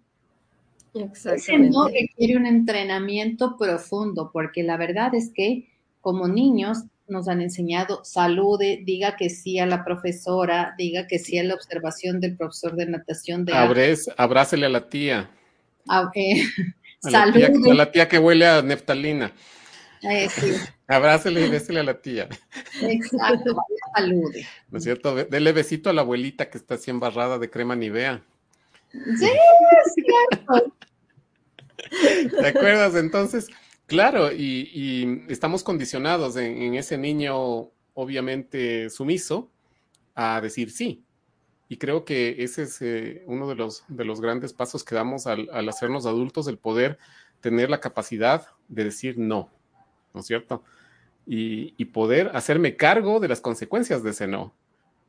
Ese 1.35 1.59
no 1.59 1.89
requiere 1.89 2.37
un 2.37 2.47
entrenamiento 2.47 3.57
profundo, 3.57 4.31
porque 4.33 4.63
la 4.63 4.77
verdad 4.77 5.13
es 5.17 5.33
que 5.35 5.69
como 6.01 6.29
niños 6.29 6.85
nos 7.09 7.27
han 7.27 7.43
enseñado 7.43 8.05
salude, 8.05 8.83
diga 8.85 9.17
que 9.17 9.31
sí 9.31 9.59
a 9.59 9.67
la 9.67 9.85
profesora, 9.85 10.77
diga 10.79 11.09
que 11.09 11.19
sí 11.19 11.39
a 11.39 11.43
la 11.43 11.55
observación 11.55 12.21
del 12.21 12.37
profesor 12.37 12.77
de 12.77 12.87
natación. 12.87 13.45
De 13.45 13.53
Abres, 13.53 14.09
abrácele 14.17 14.67
a 14.67 14.69
la 14.69 14.89
tía. 14.89 15.29
Ah, 15.89 16.03
okay. 16.03 16.45
a, 17.05 17.11
la 17.11 17.33
tía, 17.33 17.47
a 17.71 17.75
la 17.75 17.93
tía 17.93 18.09
que 18.09 18.19
huele 18.19 18.47
a 18.47 18.63
neftalina. 18.63 19.33
Eh, 20.03 20.29
sí. 20.29 20.53
Abrácele 20.89 21.47
y 21.47 21.51
désele 21.51 21.81
a 21.81 21.85
la 21.85 22.01
tía. 22.01 22.29
Exacto, 22.83 23.57
salude. 23.95 24.47
¿No 24.71 24.79
es 24.79 24.85
cierto? 24.85 25.15
Dele 25.15 25.53
besito 25.53 25.91
a 25.91 25.93
la 25.93 26.03
abuelita 26.03 26.51
que 26.51 26.59
está 26.59 26.75
así 26.75 26.91
embarrada 26.91 27.39
de 27.39 27.49
crema 27.49 27.77
Nivea. 27.77 28.23
Sí, 28.93 29.27
es 29.27 29.95
cierto. 29.95 30.75
¿Te 32.41 32.47
acuerdas? 32.47 32.95
Entonces, 32.97 33.49
claro, 33.87 34.33
y, 34.33 35.25
estamos 35.29 35.63
condicionados 35.63 36.37
en, 36.37 36.75
ese 36.75 36.99
niño, 36.99 37.71
obviamente, 37.95 38.91
sumiso, 38.91 39.51
a 40.15 40.41
decir 40.41 40.71
sí. 40.71 41.05
Y 41.73 41.79
creo 41.79 42.05
que 42.05 42.45
ese 42.45 42.65
es 42.65 42.83
eh, 42.83 43.23
uno 43.25 43.49
de 43.49 43.55
los, 43.55 43.85
de 43.89 44.05
los 44.05 44.21
grandes 44.21 44.53
pasos 44.53 44.85
que 44.85 44.95
damos 44.95 45.27
al, 45.27 45.49
hacernos 45.71 46.05
adultos, 46.05 46.47
el 46.47 46.59
poder 46.59 46.99
tener 47.41 47.71
la 47.71 47.81
capacidad 47.81 48.47
de 48.69 48.85
decir 48.85 49.17
no, 49.17 49.49
¿no 50.13 50.21
es 50.21 50.27
cierto? 50.27 50.63
Y, 51.25 51.83
poder 51.87 52.31
hacerme 52.35 52.77
cargo 52.77 53.21
de 53.21 53.29
las 53.29 53.41
consecuencias 53.41 54.03
de 54.03 54.11
ese 54.11 54.27
no. 54.27 54.53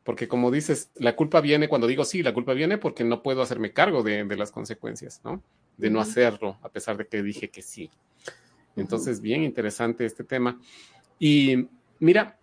Porque 0.06 0.30
como 0.30 0.52
dices, 0.52 0.90
la 0.96 1.18
culpa 1.18 1.42
viene 1.42 1.68
cuando 1.68 1.86
digo 1.86 2.06
sí, 2.06 2.24
la 2.24 2.34
culpa 2.34 2.54
viene 2.54 2.78
porque 2.78 3.04
no 3.04 3.24
puedo 3.24 3.42
hacerme 3.42 3.74
cargo 3.74 4.02
de, 4.02 4.24
de 4.24 4.38
las 4.38 4.52
consecuencias, 4.52 5.20
¿no? 5.26 5.44
de 5.76 5.90
no 5.90 6.00
hacerlo, 6.00 6.60
a 6.62 6.70
pesar 6.70 6.96
de 6.96 7.08
que 7.08 7.22
dije 7.22 7.50
que 7.50 7.62
sí. 7.62 7.92
Entonces, 8.78 9.20
bien 9.20 9.44
interesante 9.44 10.06
este 10.06 10.24
tema. 10.24 10.62
Y 11.20 11.68
mira, 12.00 12.40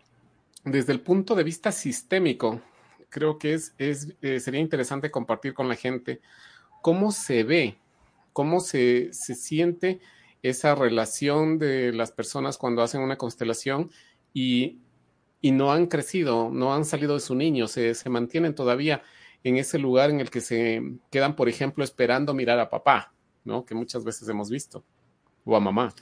desde 0.62 0.92
el 0.92 1.00
punto 1.00 1.34
de 1.34 1.42
vista 1.42 1.72
sistémico, 1.72 2.60
creo 3.10 3.38
que 3.38 3.54
es, 3.54 3.74
es 3.78 4.14
eh, 4.22 4.40
sería 4.40 4.60
interesante 4.60 5.10
compartir 5.10 5.52
con 5.52 5.68
la 5.68 5.76
gente 5.76 6.20
cómo 6.80 7.12
se 7.12 7.44
ve, 7.44 7.78
cómo 8.32 8.60
se, 8.60 9.12
se, 9.12 9.34
siente 9.34 10.00
esa 10.42 10.74
relación 10.74 11.58
de 11.58 11.92
las 11.92 12.12
personas 12.12 12.56
cuando 12.56 12.82
hacen 12.82 13.02
una 13.02 13.18
constelación 13.18 13.90
y, 14.32 14.78
y 15.42 15.50
no 15.50 15.72
han 15.72 15.86
crecido, 15.86 16.50
no 16.50 16.72
han 16.72 16.84
salido 16.84 17.14
de 17.14 17.20
su 17.20 17.34
niño, 17.34 17.68
se, 17.68 17.94
se 17.94 18.08
mantienen 18.08 18.54
todavía 18.54 19.02
en 19.44 19.56
ese 19.56 19.78
lugar 19.78 20.10
en 20.10 20.20
el 20.20 20.30
que 20.30 20.40
se 20.40 20.82
quedan, 21.10 21.36
por 21.36 21.48
ejemplo, 21.48 21.84
esperando 21.84 22.32
mirar 22.32 22.58
a 22.58 22.70
papá, 22.70 23.12
¿no? 23.44 23.64
Que 23.64 23.74
muchas 23.74 24.04
veces 24.04 24.28
hemos 24.28 24.50
visto, 24.50 24.84
o 25.44 25.56
a 25.56 25.60
mamá. 25.60 25.94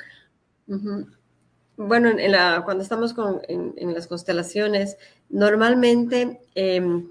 Bueno, 1.78 2.08
en 2.08 2.32
la, 2.32 2.62
cuando 2.64 2.82
estamos 2.82 3.14
con, 3.14 3.40
en, 3.46 3.94
las 3.94 4.08
constelaciones, 4.08 4.96
normalmente 5.28 6.40
em, 6.56 7.08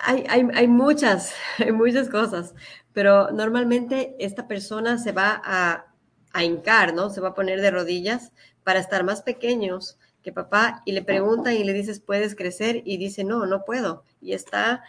hay, 0.00 0.24
hay, 0.28 0.48
hay, 0.54 0.68
muchas, 0.68 1.34
hay 1.58 1.72
muchas 1.72 2.08
cosas, 2.08 2.54
pero 2.92 3.32
normalmente 3.32 4.14
esta 4.20 4.46
persona 4.46 4.96
se 4.96 5.10
va 5.10 5.42
a, 5.44 5.86
a 6.32 6.44
hincar, 6.44 6.94
¿no? 6.94 7.10
Se 7.10 7.20
va 7.20 7.30
a 7.30 7.34
poner 7.34 7.60
de 7.60 7.72
rodillas 7.72 8.30
para 8.62 8.78
estar 8.78 9.02
más 9.02 9.22
pequeños 9.22 9.98
que 10.22 10.30
papá 10.30 10.82
y 10.84 10.92
le 10.92 11.02
preguntan 11.02 11.54
y 11.54 11.64
le 11.64 11.72
dices, 11.72 11.98
¿puedes 11.98 12.36
crecer? 12.36 12.82
Y 12.84 12.96
dice, 12.98 13.24
no, 13.24 13.44
no 13.44 13.64
puedo. 13.64 14.04
Y 14.20 14.34
está 14.34 14.84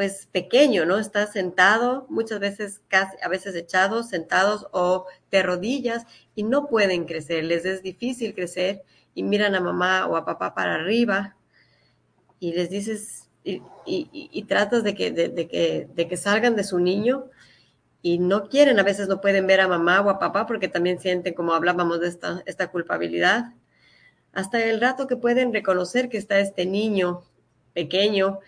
pues 0.00 0.28
pequeño, 0.32 0.86
¿no? 0.86 0.98
Está 0.98 1.26
sentado, 1.26 2.06
muchas 2.08 2.40
veces 2.40 2.80
casi, 2.88 3.18
a 3.22 3.28
veces 3.28 3.54
echados, 3.54 4.08
sentados 4.08 4.66
o 4.72 5.04
de 5.30 5.42
rodillas 5.42 6.06
y 6.34 6.42
no 6.42 6.68
pueden 6.68 7.04
crecer, 7.04 7.44
les 7.44 7.66
es 7.66 7.82
difícil 7.82 8.34
crecer 8.34 8.82
y 9.14 9.22
miran 9.22 9.54
a 9.56 9.60
mamá 9.60 10.06
o 10.06 10.16
a 10.16 10.24
papá 10.24 10.54
para 10.54 10.76
arriba 10.76 11.36
y 12.38 12.54
les 12.54 12.70
dices 12.70 13.28
y, 13.44 14.42
tratas 14.48 14.84
de 14.84 14.94
que, 14.94 15.10
de, 15.12 15.46
que, 15.46 15.86
de 15.94 16.08
que 16.08 16.16
salgan 16.16 16.56
de 16.56 16.64
su 16.64 16.78
niño 16.78 17.26
y 18.00 18.16
no 18.16 18.48
quieren, 18.48 18.80
a 18.80 18.82
veces 18.82 19.06
no 19.06 19.20
pueden 19.20 19.46
ver 19.46 19.60
a 19.60 19.68
mamá 19.68 20.00
o 20.00 20.08
a 20.08 20.18
papá 20.18 20.46
porque 20.46 20.68
también 20.68 20.98
sienten, 20.98 21.34
como 21.34 21.52
hablábamos 21.52 22.00
de 22.00 22.08
esta, 22.08 22.42
esta 22.46 22.70
culpabilidad, 22.70 23.52
hasta 24.32 24.64
el 24.64 24.80
rato 24.80 25.06
que 25.06 25.18
pueden 25.18 25.52
reconocer 25.52 26.08
que 26.08 26.16
está 26.16 26.40
este 26.40 26.64
niño 26.64 27.22
pequeño 27.74 28.40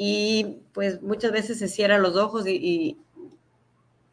y 0.00 0.62
pues 0.72 1.02
muchas 1.02 1.32
veces 1.32 1.58
se 1.58 1.66
cierran 1.66 2.02
los 2.02 2.16
ojos 2.16 2.46
y, 2.46 2.96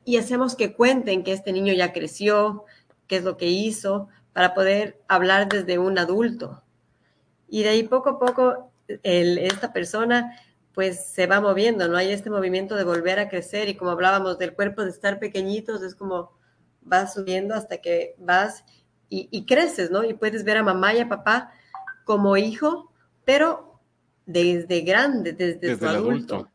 y, 0.03 0.17
hacemos 0.17 0.55
que 0.55 0.73
cuenten 0.73 1.23
que 1.23 1.31
este 1.31 1.53
niño 1.53 1.73
ya 1.73 1.93
creció, 1.93 2.65
qué 3.07 3.17
es 3.17 3.23
lo 3.23 3.37
que 3.37 3.49
hizo, 3.49 4.09
para 4.33 4.55
poder 4.55 4.99
hablar 5.07 5.47
desde 5.47 5.77
un 5.77 5.99
adulto. 5.99 6.63
Y 7.47 7.61
de 7.61 7.69
ahí 7.69 7.83
poco 7.83 8.09
a 8.09 8.19
poco 8.19 8.71
el, 9.03 9.37
esta 9.37 9.71
persona 9.73 10.35
pues 10.73 11.05
se 11.05 11.27
va 11.27 11.39
moviendo, 11.39 11.87
¿no? 11.87 11.97
Hay 11.97 12.11
este 12.11 12.31
movimiento 12.31 12.75
de 12.75 12.83
volver 12.83 13.19
a 13.19 13.29
crecer 13.29 13.69
y 13.69 13.75
como 13.75 13.91
hablábamos 13.91 14.39
del 14.39 14.55
cuerpo 14.55 14.83
de 14.83 14.89
estar 14.89 15.19
pequeñitos, 15.19 15.83
es 15.83 15.93
como 15.93 16.31
vas 16.81 17.13
subiendo 17.13 17.53
hasta 17.53 17.77
que 17.77 18.15
vas 18.17 18.65
y, 19.07 19.29
y 19.29 19.45
creces, 19.45 19.91
¿no? 19.91 20.03
Y 20.03 20.15
puedes 20.15 20.43
ver 20.43 20.57
a 20.57 20.63
mamá 20.63 20.95
y 20.95 20.99
a 20.99 21.07
papá 21.07 21.51
como 22.05 22.37
hijo, 22.37 22.91
pero 23.23 23.74
desde 24.25 24.81
grande, 24.81 25.33
desde, 25.33 25.71
el 25.71 25.85
adulto. 25.85 26.49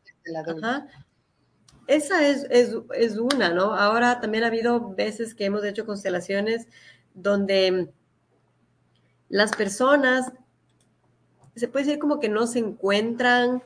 Esa 1.87 2.27
es, 2.27 2.47
es, 2.49 3.17
una, 3.17 3.49
¿no? 3.49 3.73
Ahora 3.73 4.19
también 4.21 4.43
ha 4.43 4.47
habido 4.47 4.93
veces 4.93 5.35
que 5.35 5.45
hemos 5.45 5.63
hecho 5.63 5.85
constelaciones 5.85 6.67
donde 7.13 7.91
las 9.29 9.51
personas, 9.51 10.31
se 11.55 11.67
puede 11.67 11.85
decir 11.85 11.99
como 11.99 12.19
que 12.19 12.29
no 12.29 12.47
se 12.47 12.59
encuentran 12.59 13.61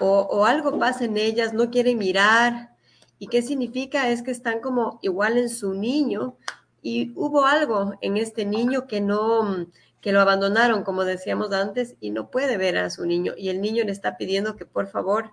o, 0.00 0.20
o 0.20 0.46
algo 0.46 0.78
pasa 0.78 1.04
en 1.04 1.16
ellas, 1.16 1.52
no 1.52 1.70
quieren 1.70 1.98
mirar. 1.98 2.70
¿Y 3.18 3.28
qué 3.28 3.42
significa? 3.42 4.08
Es 4.08 4.22
que 4.22 4.30
están 4.30 4.60
como 4.60 4.98
igual 5.02 5.36
en 5.36 5.48
su 5.48 5.74
niño 5.74 6.38
y 6.82 7.12
hubo 7.14 7.44
algo 7.44 7.94
en 8.00 8.16
este 8.16 8.44
niño 8.46 8.86
que 8.86 9.00
no, 9.00 9.66
que 10.00 10.12
lo 10.12 10.20
abandonaron, 10.20 10.82
como 10.82 11.04
decíamos 11.04 11.52
antes, 11.52 11.96
y 12.00 12.10
no 12.10 12.30
puede 12.30 12.56
ver 12.56 12.78
a 12.78 12.90
su 12.90 13.04
niño. 13.04 13.34
Y 13.36 13.50
el 13.50 13.60
niño 13.60 13.84
le 13.84 13.92
está 13.92 14.16
pidiendo 14.16 14.56
que 14.56 14.64
por 14.64 14.86
favor 14.86 15.32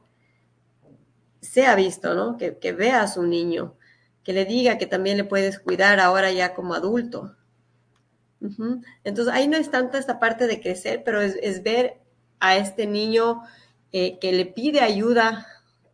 sea 1.42 1.76
visto, 1.76 2.14
¿no? 2.16 2.38
Que, 2.38 2.72
vea 2.74 3.02
a 3.02 3.08
su 3.08 3.24
niño, 3.24 3.76
que 4.24 4.34
le 4.34 4.46
diga 4.46 4.78
que 4.78 4.86
también 4.86 5.18
le 5.18 5.24
puedes 5.24 5.60
cuidar 5.60 6.00
ahora 6.00 6.32
ya 6.32 6.54
como 6.54 6.74
adulto. 6.74 7.36
Entonces 9.04 9.34
ahí 9.34 9.48
no 9.48 9.58
es 9.58 9.72
tanta 9.72 9.98
esta 9.98 10.20
parte 10.20 10.48
de 10.48 10.62
crecer, 10.62 11.02
pero 11.04 11.22
es, 11.22 11.64
ver 11.64 12.00
a 12.40 12.58
este 12.58 12.86
niño 12.86 13.42
eh, 13.92 14.20
que 14.20 14.32
le 14.32 14.46
pide 14.46 14.82
ayuda 14.82 15.48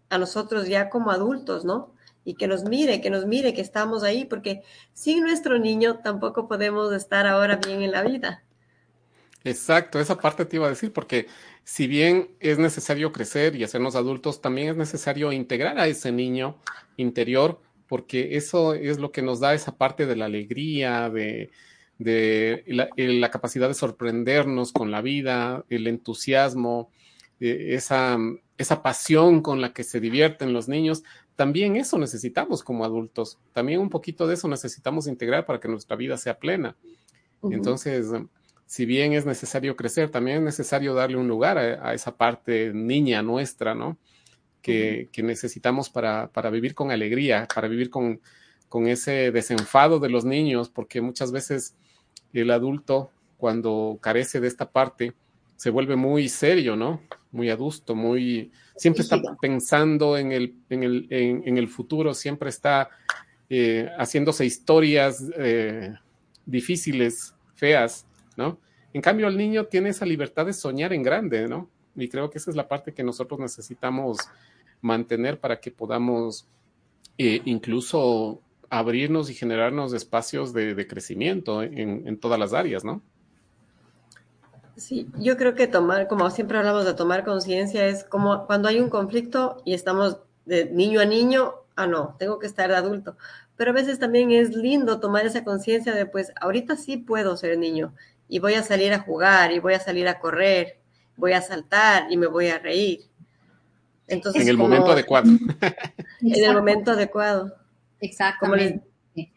a 0.09 0.17
nosotros 0.17 0.67
ya 0.67 0.89
como 0.89 1.11
adultos, 1.11 1.63
¿no? 1.63 1.93
Y 2.25 2.35
que 2.35 2.47
nos 2.47 2.63
mire, 2.63 3.01
que 3.01 3.09
nos 3.09 3.25
mire, 3.25 3.53
que 3.53 3.61
estamos 3.61 4.03
ahí, 4.03 4.25
porque 4.25 4.63
sin 4.93 5.23
nuestro 5.23 5.59
niño 5.59 5.99
tampoco 5.99 6.47
podemos 6.47 6.91
estar 6.93 7.27
ahora 7.27 7.57
bien 7.57 7.81
en 7.81 7.91
la 7.91 8.03
vida. 8.03 8.43
Exacto, 9.45 9.99
esa 9.99 10.17
parte 10.17 10.45
te 10.45 10.55
iba 10.55 10.67
a 10.67 10.69
decir, 10.69 10.93
porque 10.93 11.27
si 11.65 11.87
bien 11.87 12.29
es 12.39 12.59
necesario 12.59 13.11
crecer 13.11 13.55
y 13.55 13.63
hacernos 13.63 13.95
adultos, 13.95 14.41
también 14.41 14.69
es 14.69 14.77
necesario 14.77 15.33
integrar 15.33 15.77
a 15.79 15.87
ese 15.87 16.11
niño 16.13 16.57
interior, 16.95 17.59
porque 17.87 18.37
eso 18.37 18.73
es 18.73 18.99
lo 18.99 19.11
que 19.11 19.21
nos 19.21 19.41
da 19.41 19.53
esa 19.53 19.77
parte 19.77 20.05
de 20.05 20.15
la 20.15 20.25
alegría, 20.25 21.09
de, 21.09 21.51
de 21.97 22.63
la, 22.67 23.31
capacidad 23.31 23.67
de 23.67 23.73
sorprendernos 23.73 24.71
con 24.71 24.91
la 24.91 25.01
vida, 25.01 25.65
el 25.69 25.87
entusiasmo, 25.87 26.89
eh, 27.41 27.75
esa, 27.75 28.17
esa 28.57 28.81
pasión 28.81 29.41
con 29.41 29.59
la 29.59 29.73
que 29.73 29.83
se 29.83 29.99
divierten 29.99 30.53
los 30.53 30.69
niños. 30.69 31.03
También 31.35 31.75
eso 31.75 31.97
necesitamos 31.97 32.63
como 32.63 32.85
adultos, 32.85 33.39
también 33.51 33.81
un 33.81 33.89
poquito 33.89 34.25
de 34.25 34.35
eso 34.35 34.47
necesitamos 34.47 35.07
integrar 35.07 35.45
para 35.45 35.59
que 35.59 35.67
nuestra 35.67 35.97
vida 35.97 36.17
sea 36.17 36.39
plena. 36.39 36.77
Entonces, 37.43 38.07
si 38.65 38.85
bien 38.85 39.13
es 39.13 39.25
necesario 39.25 39.75
crecer, 39.75 40.09
también 40.09 40.37
es 40.37 40.43
necesario 40.43 40.93
darle 40.93 41.17
un 41.17 41.27
lugar 41.27 41.57
a, 41.57 41.93
esa 41.93 42.15
parte 42.15 42.71
niña 42.73 43.21
nuestra, 43.21 43.75
¿no? 43.75 43.97
Que, 44.61 45.09
necesitamos 45.17 45.89
para, 45.89 46.29
vivir 46.51 46.73
con 46.73 46.91
alegría, 46.91 47.47
para 47.53 47.67
vivir 47.67 47.89
con, 47.89 48.21
con 48.69 48.87
ese 48.87 49.31
desenfado 49.31 49.99
de 49.99 50.09
los 50.09 50.25
niños, 50.25 50.69
porque 50.69 51.01
muchas 51.01 51.31
veces 51.31 51.75
el 52.33 52.49
adulto, 52.49 53.11
cuando 53.37 53.99
carece 54.01 54.39
de 54.39 54.47
esta 54.47 54.71
parte, 54.71 55.13
se 55.55 55.69
vuelve 55.69 55.95
muy 55.95 56.27
serio, 56.29 56.75
¿no? 56.75 57.01
Muy 57.31 57.49
adusto, 57.49 57.95
muy... 57.95 58.51
Siempre 58.75 59.03
está 59.03 59.21
pensando 59.39 60.17
en 60.17 60.31
el, 60.31 60.55
en 60.69 60.83
el, 60.83 61.07
en, 61.09 61.57
el 61.57 61.67
futuro, 61.67 62.13
siempre 62.13 62.49
está 62.49 62.89
eh, 63.49 63.87
haciéndose 63.97 64.45
historias 64.45 65.23
eh, 65.37 65.93
difíciles, 66.45 67.35
feas, 67.53 68.07
¿no? 68.35 68.59
En 68.93 69.01
cambio, 69.01 69.27
el 69.27 69.37
niño 69.37 69.65
tiene 69.65 69.89
esa 69.89 70.05
libertad 70.05 70.45
de 70.45 70.53
soñar 70.53 70.93
en 70.93 71.03
grande, 71.03 71.47
¿no? 71.47 71.69
Y 71.95 72.07
creo 72.09 72.29
que 72.29 72.37
esa 72.37 72.51
es 72.51 72.57
la 72.57 72.67
parte 72.67 72.93
que 72.93 73.03
nosotros 73.03 73.39
necesitamos 73.39 74.17
mantener 74.81 75.39
para 75.39 75.59
que 75.59 75.71
podamos 75.71 76.47
e 77.17 77.41
incluso 77.45 78.41
abrirnos 78.69 79.29
y 79.29 79.35
generarnos 79.35 79.93
espacios 79.93 80.51
de, 80.53 80.87
crecimiento 80.87 81.61
en, 81.61 82.07
en, 82.07 82.17
todas 82.17 82.39
las 82.39 82.53
áreas, 82.53 82.83
¿no? 82.83 83.01
Sí, 84.75 85.07
yo 85.19 85.37
creo 85.37 85.53
que 85.53 85.67
tomar, 85.67 86.07
como 86.07 86.27
siempre 86.31 86.57
hablamos 86.57 86.85
de 86.85 86.95
tomar 86.95 87.23
conciencia, 87.23 87.85
es 87.85 88.03
como 88.03 88.47
cuando 88.47 88.67
hay 88.67 88.79
un 88.79 88.89
conflicto 88.89 89.61
y 89.65 89.75
estamos 89.75 90.17
de 90.45 90.65
niño 90.65 90.99
a 90.99 91.05
niño, 91.05 91.53
ah, 91.75 91.85
no, 91.85 92.15
tengo 92.17 92.39
que 92.39 92.47
estar 92.47 92.69
de 92.69 92.75
adulto. 92.75 93.15
Pero 93.55 93.69
a 93.69 93.75
veces 93.75 93.99
también 93.99 94.31
es 94.31 94.55
lindo 94.55 94.99
tomar 94.99 95.27
esa 95.27 95.43
conciencia 95.43 95.93
de, 95.93 96.07
pues, 96.07 96.31
ahorita 96.41 96.75
sí 96.75 96.97
puedo 96.97 97.37
ser 97.37 97.57
niño 97.59 97.93
y 98.33 98.39
voy 98.39 98.55
a 98.55 98.63
salir 98.63 98.91
a 98.93 98.99
jugar 98.99 99.51
y 99.51 99.59
voy 99.59 99.75
a 99.75 99.79
salir 99.79 100.07
a 100.07 100.19
correr, 100.19 100.79
voy 101.15 101.33
a 101.33 101.41
saltar 101.43 102.11
y 102.11 102.17
me 102.17 102.25
voy 102.25 102.47
a 102.47 102.57
reír. 102.57 103.01
Entonces, 104.07 104.41
en 104.41 104.47
el 104.47 104.57
momento 104.57 104.91
adecuado. 104.91 105.29
En 106.21 106.43
el 106.43 106.53
momento 106.55 106.91
adecuado. 106.91 107.55
Exactamente. 107.99 108.81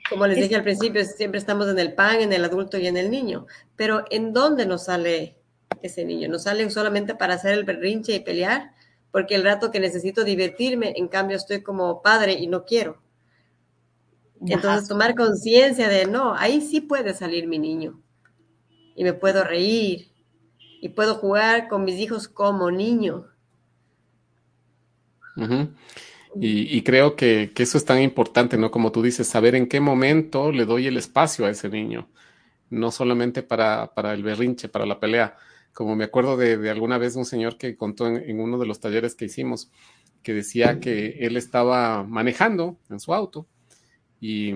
Como 0.08 0.26
les, 0.26 0.38
dije 0.38 0.56
al 0.56 0.62
principio, 0.62 1.04
siempre 1.04 1.38
estamos 1.38 1.68
en 1.68 1.78
el 1.78 1.92
pan, 1.92 2.22
en 2.22 2.32
el 2.32 2.42
adulto 2.42 2.78
y 2.78 2.86
en 2.86 2.96
el 2.96 3.10
niño. 3.10 3.46
Pero 3.76 4.04
¿en 4.10 4.32
dónde 4.32 4.64
nos 4.64 4.84
sale 4.84 5.36
ese 5.82 6.06
niño? 6.06 6.30
¿Nos 6.30 6.44
sale 6.44 6.70
solamente 6.70 7.14
para 7.14 7.34
hacer 7.34 7.52
el 7.52 7.64
berrinche 7.64 8.14
y 8.14 8.20
pelear? 8.20 8.70
Porque 9.10 9.34
el 9.34 9.44
rato 9.44 9.70
que 9.70 9.78
necesito 9.78 10.24
divertirme, 10.24 10.94
en 10.96 11.08
cambio 11.08 11.36
estoy 11.36 11.60
como 11.60 12.00
padre 12.00 12.32
y 12.32 12.46
no 12.46 12.64
quiero. 12.64 13.02
Entonces 14.40 14.88
tomar 14.88 15.14
conciencia 15.14 15.86
de, 15.86 16.06
no, 16.06 16.34
ahí 16.34 16.62
sí 16.62 16.80
puede 16.80 17.12
salir 17.12 17.46
mi 17.46 17.58
niño. 17.58 18.00
Y 18.96 19.04
me 19.04 19.12
puedo 19.12 19.44
reír. 19.44 20.08
Y 20.80 20.88
puedo 20.88 21.14
jugar 21.14 21.68
con 21.68 21.84
mis 21.84 22.00
hijos 22.00 22.26
como 22.26 22.70
niño. 22.70 23.26
Y, 26.38 26.82
creo 26.82 27.16
que, 27.16 27.52
eso 27.56 27.78
es 27.78 27.84
tan 27.84 28.02
importante, 28.02 28.58
¿no? 28.58 28.70
Como 28.70 28.92
tú 28.92 29.02
dices, 29.02 29.26
saber 29.26 29.54
en 29.54 29.68
qué 29.68 29.80
momento 29.80 30.52
le 30.52 30.64
doy 30.64 30.86
el 30.86 30.96
espacio 30.96 31.46
a 31.46 31.50
ese 31.50 31.68
niño, 31.68 32.08
no 32.68 32.90
solamente 32.90 33.42
para, 33.42 33.90
el 34.12 34.22
berrinche, 34.22 34.68
para 34.68 34.86
la 34.86 35.00
pelea. 35.00 35.36
Como 35.72 35.96
me 35.96 36.04
acuerdo 36.04 36.36
de, 36.36 36.70
alguna 36.70 36.98
vez 36.98 37.16
un 37.16 37.24
señor 37.24 37.58
que 37.58 37.76
contó 37.76 38.06
en, 38.06 38.40
uno 38.40 38.58
de 38.58 38.66
los 38.66 38.80
talleres 38.80 39.14
que 39.14 39.26
hicimos, 39.26 39.70
que 40.22 40.34
decía 40.34 40.80
que 40.80 41.18
él 41.20 41.36
estaba 41.36 42.02
manejando 42.02 42.78
en 42.90 43.00
su 43.00 43.14
auto 43.14 43.46
y 44.20 44.52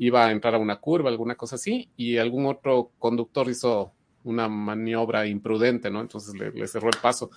iba 0.00 0.26
a 0.26 0.32
entrar 0.32 0.56
a 0.56 0.58
una 0.58 0.80
curva, 0.80 1.10
alguna 1.10 1.36
cosa 1.36 1.54
así, 1.54 1.88
y 1.96 2.16
algún 2.16 2.46
otro 2.46 2.90
conductor 2.98 3.48
hizo 3.48 3.92
una 4.24 4.48
maniobra 4.48 5.26
imprudente, 5.26 5.90
¿no? 5.90 6.00
Entonces 6.00 6.34
le 6.34 6.66
cerró 6.66 6.88
el 6.88 6.98
paso 7.00 7.30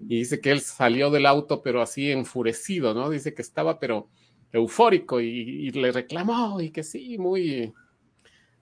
y 0.00 0.18
dice 0.18 0.40
que 0.40 0.50
él 0.50 0.60
salió 0.60 1.10
del 1.10 1.26
auto, 1.26 1.62
pero 1.62 1.80
así 1.80 2.10
enfurecido, 2.10 2.94
¿no? 2.94 3.10
Dice 3.10 3.34
que 3.34 3.42
estaba, 3.42 3.78
pero 3.78 4.08
eufórico 4.52 5.20
y, 5.20 5.70
le 5.70 5.92
reclamó 5.92 6.60
y 6.60 6.70
que 6.70 6.82
sí, 6.82 7.18
muy, 7.18 7.72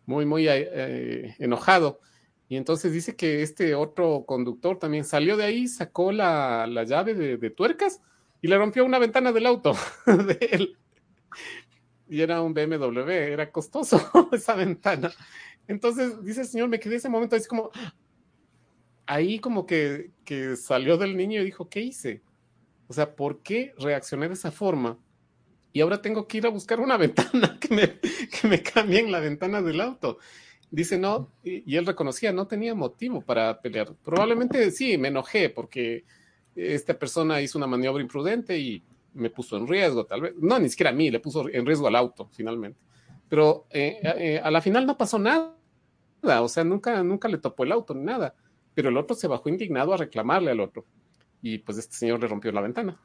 muy, 0.07 0.27
muy 0.27 0.47
eh, 0.49 1.35
enojado. 1.39 2.01
Y 2.49 2.57
entonces 2.57 2.93
dice 2.93 3.17
que 3.17 3.43
este 3.43 3.75
otro 3.75 4.25
conductor 4.27 4.79
también 4.79 5.05
salió 5.05 5.37
de 5.37 5.45
ahí, 5.45 5.67
sacó 5.67 6.13
la, 6.13 6.67
llave 6.87 7.15
de, 7.15 7.51
tuercas 7.51 8.01
y 8.43 8.49
le 8.49 8.59
rompió 8.59 8.85
una 8.85 8.99
ventana 8.99 9.33
del 9.33 9.47
auto 9.47 9.75
de 10.07 10.39
él. 10.53 10.79
Y 12.09 12.21
era 12.21 12.43
un 12.43 12.53
BMW, 12.53 13.11
era 13.11 13.51
costoso 13.51 13.99
esa 14.33 14.55
ventana. 14.55 15.13
Entonces 15.67 16.23
dice 16.23 16.43
el 16.43 16.47
señor, 16.47 16.69
me 16.69 16.81
quedé 16.81 16.97
ese 16.97 17.09
momento 17.09 17.37
así 17.37 17.49
como, 17.49 17.71
ahí 19.07 19.39
como 19.39 19.67
que, 19.67 20.11
salió 20.57 20.97
del 20.97 21.17
niño 21.17 21.41
y 21.41 21.45
dijo, 21.45 21.69
¿qué 21.69 21.81
hice? 21.81 22.23
O 22.89 22.93
sea, 22.93 23.15
¿por 23.15 23.41
qué 23.41 23.75
reaccioné 23.79 24.29
de 24.29 24.35
esa 24.35 24.51
forma? 24.51 24.99
Y 25.73 25.81
ahora 25.81 26.01
tengo 26.01 26.29
que 26.29 26.39
ir 26.39 26.47
a 26.47 26.51
buscar 26.51 26.81
una 26.81 26.97
ventana 26.99 27.59
que 27.61 27.75
me, 27.75 27.99
que 27.99 28.49
me 28.49 28.63
cambien 28.63 29.11
la 29.11 29.21
ventana 29.21 29.63
del 29.63 29.81
auto. 29.81 30.19
Dice, 30.71 30.99
no, 30.99 31.31
y, 31.43 31.77
él 31.77 31.87
reconocía, 31.87 32.33
no 32.33 32.47
tenía 32.47 32.75
motivo 32.75 33.21
para 33.21 33.61
pelear. 33.61 33.95
Probablemente 34.05 34.71
sí, 34.71 34.99
me 34.99 35.09
enojé 35.09 35.49
porque 35.49 36.05
esta 36.57 36.99
persona 36.99 37.41
hizo 37.41 37.59
una 37.59 37.67
maniobra 37.67 38.03
imprudente 38.03 38.59
y 38.59 38.83
me 39.15 39.31
puso 39.31 39.57
en 39.57 39.67
riesgo, 39.67 40.05
tal 40.05 40.21
vez. 40.21 40.35
No, 40.39 40.59
ni 40.59 40.69
siquiera 40.69 40.91
a 40.91 40.95
mí, 40.95 41.11
le 41.11 41.21
puso 41.21 41.49
en 41.49 41.65
riesgo 41.65 41.87
al 41.89 41.97
auto, 41.97 42.29
finalmente. 42.33 42.79
Pero 43.29 43.67
eh, 43.71 43.99
eh, 44.03 44.41
a 44.43 44.51
la 44.51 44.61
final 44.61 44.87
no 44.87 44.97
pasó 44.97 45.19
nada. 45.19 45.55
O 46.23 46.49
sea, 46.49 46.65
nunca, 46.65 47.03
nunca 47.03 47.29
le 47.29 47.39
topó 47.39 47.65
el 47.65 47.73
auto 47.73 47.95
ni 47.95 48.05
nada 48.05 48.35
pero 48.75 48.89
el 48.89 48.97
otro 48.97 49.17
se 49.17 49.29
bajó 49.29 49.49
indignado 49.49 49.95
a 49.95 49.97
reclamarle 49.97 50.51
al 50.51 50.61
otro. 50.61 50.85
Y 51.41 51.59
pues 51.59 51.79
este 51.79 51.95
señor 51.97 52.21
le 52.21 52.27
rompió 52.27 52.53
la 52.53 52.61
ventana. 52.61 53.01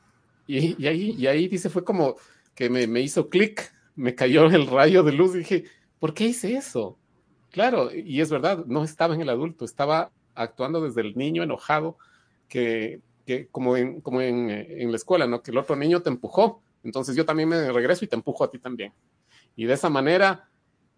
Y, 0.48 0.86
ahí, 0.88 1.16
y 1.18 1.28
ahí 1.28 1.48
dice, 1.48 1.70
fue 1.70 1.84
como 1.84 2.16
que 2.56 2.70
me, 2.70 2.88
me 2.88 3.02
hizo 3.02 3.30
clic, 3.30 3.72
me 3.96 4.16
cayó 4.16 4.46
el 4.48 4.66
rayo 4.66 5.04
de 5.04 5.12
luz 5.12 5.36
y 5.36 5.40
dije, 5.40 5.66
¿por 6.00 6.16
qué 6.16 6.26
hice 6.26 6.56
eso? 6.56 6.98
Claro, 7.52 7.94
y 7.94 8.20
es 8.20 8.32
verdad, 8.32 8.66
no 8.66 8.84
estaba 8.84 9.14
en 9.14 9.22
el 9.22 9.30
adulto, 9.30 9.64
estaba 9.64 10.12
actuando 10.34 10.82
desde 10.82 11.02
el 11.02 11.16
niño 11.16 11.44
enojado, 11.44 11.98
que, 12.48 13.02
que 13.30 13.48
como, 13.48 13.78
en, 13.78 14.02
como 14.02 14.22
en, 14.22 14.50
en, 14.50 14.90
la 14.90 14.98
escuela, 14.98 15.28
¿no? 15.28 15.44
Que 15.44 15.52
el 15.52 15.58
otro 15.60 15.76
niño 15.76 16.02
te 16.02 16.10
empujó, 16.10 16.64
entonces 16.84 17.16
yo 17.16 17.26
también 17.26 17.48
me 17.48 17.72
regreso 17.72 18.04
y 18.04 18.08
te 18.08 18.16
empujo 18.16 18.44
a 18.44 18.50
ti 18.50 18.58
también. 18.58 18.92
Y 19.56 19.66
de 19.66 19.76
esa 19.76 19.88
manera 19.88 20.50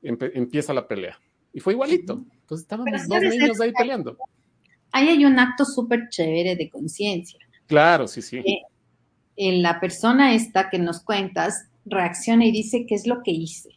empieza 0.01 0.73
la 0.73 0.87
pelea. 0.87 1.19
Y 1.51 1.59
fue 1.59 1.73
igualito. 1.73 2.23
Entonces 2.41 2.63
estábamos 2.63 3.05
dos 3.05 3.21
niños 3.21 3.59
ahí 3.59 3.73
peleando 3.73 4.17
ahí 4.91 5.09
hay 5.09 5.25
un 5.25 5.39
acto 5.39 5.65
súper 5.65 6.09
chévere 6.09 6.55
de 6.55 6.69
conciencia. 6.69 7.39
Claro, 7.67 8.07
sí, 8.07 8.21
sí. 8.21 8.43
Eh, 9.37 9.61
la 9.61 9.79
persona 9.79 10.33
esta 10.33 10.69
que 10.69 10.79
nos 10.79 11.01
cuentas 11.01 11.69
reacciona 11.85 12.45
y 12.45 12.51
dice 12.51 12.85
qué 12.85 12.95
es 12.95 13.07
lo 13.07 13.23
que 13.23 13.31
hice. 13.31 13.69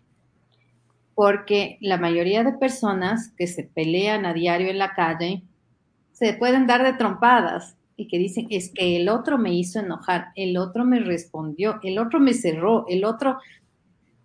Porque 1.15 1.79
la 1.81 1.97
mayoría 1.97 2.43
de 2.43 2.53
personas 2.53 3.33
que 3.37 3.47
se 3.47 3.63
pelean 3.63 4.27
a 4.27 4.35
diario 4.35 4.69
en 4.69 4.79
la 4.79 4.95
calle 4.95 5.43
se 6.13 6.35
pueden 6.35 6.67
dar 6.67 6.83
de 6.83 6.95
trompadas 6.95 7.77
y 7.97 8.09
que 8.09 8.19
dicen 8.19 8.47
es 8.51 8.73
que 8.73 8.97
el 8.97 9.09
otro 9.09 9.39
me 9.39 9.55
hizo 9.55 9.79
enojar, 9.81 10.29
el 10.35 10.57
otro 10.57 10.85
me 10.85 11.01
respondió, 11.01 11.79
el 11.83 11.99
otro 11.99 12.21
me 12.21 12.35
cerró, 12.35 12.87
el 12.89 13.05
otro... 13.05 13.39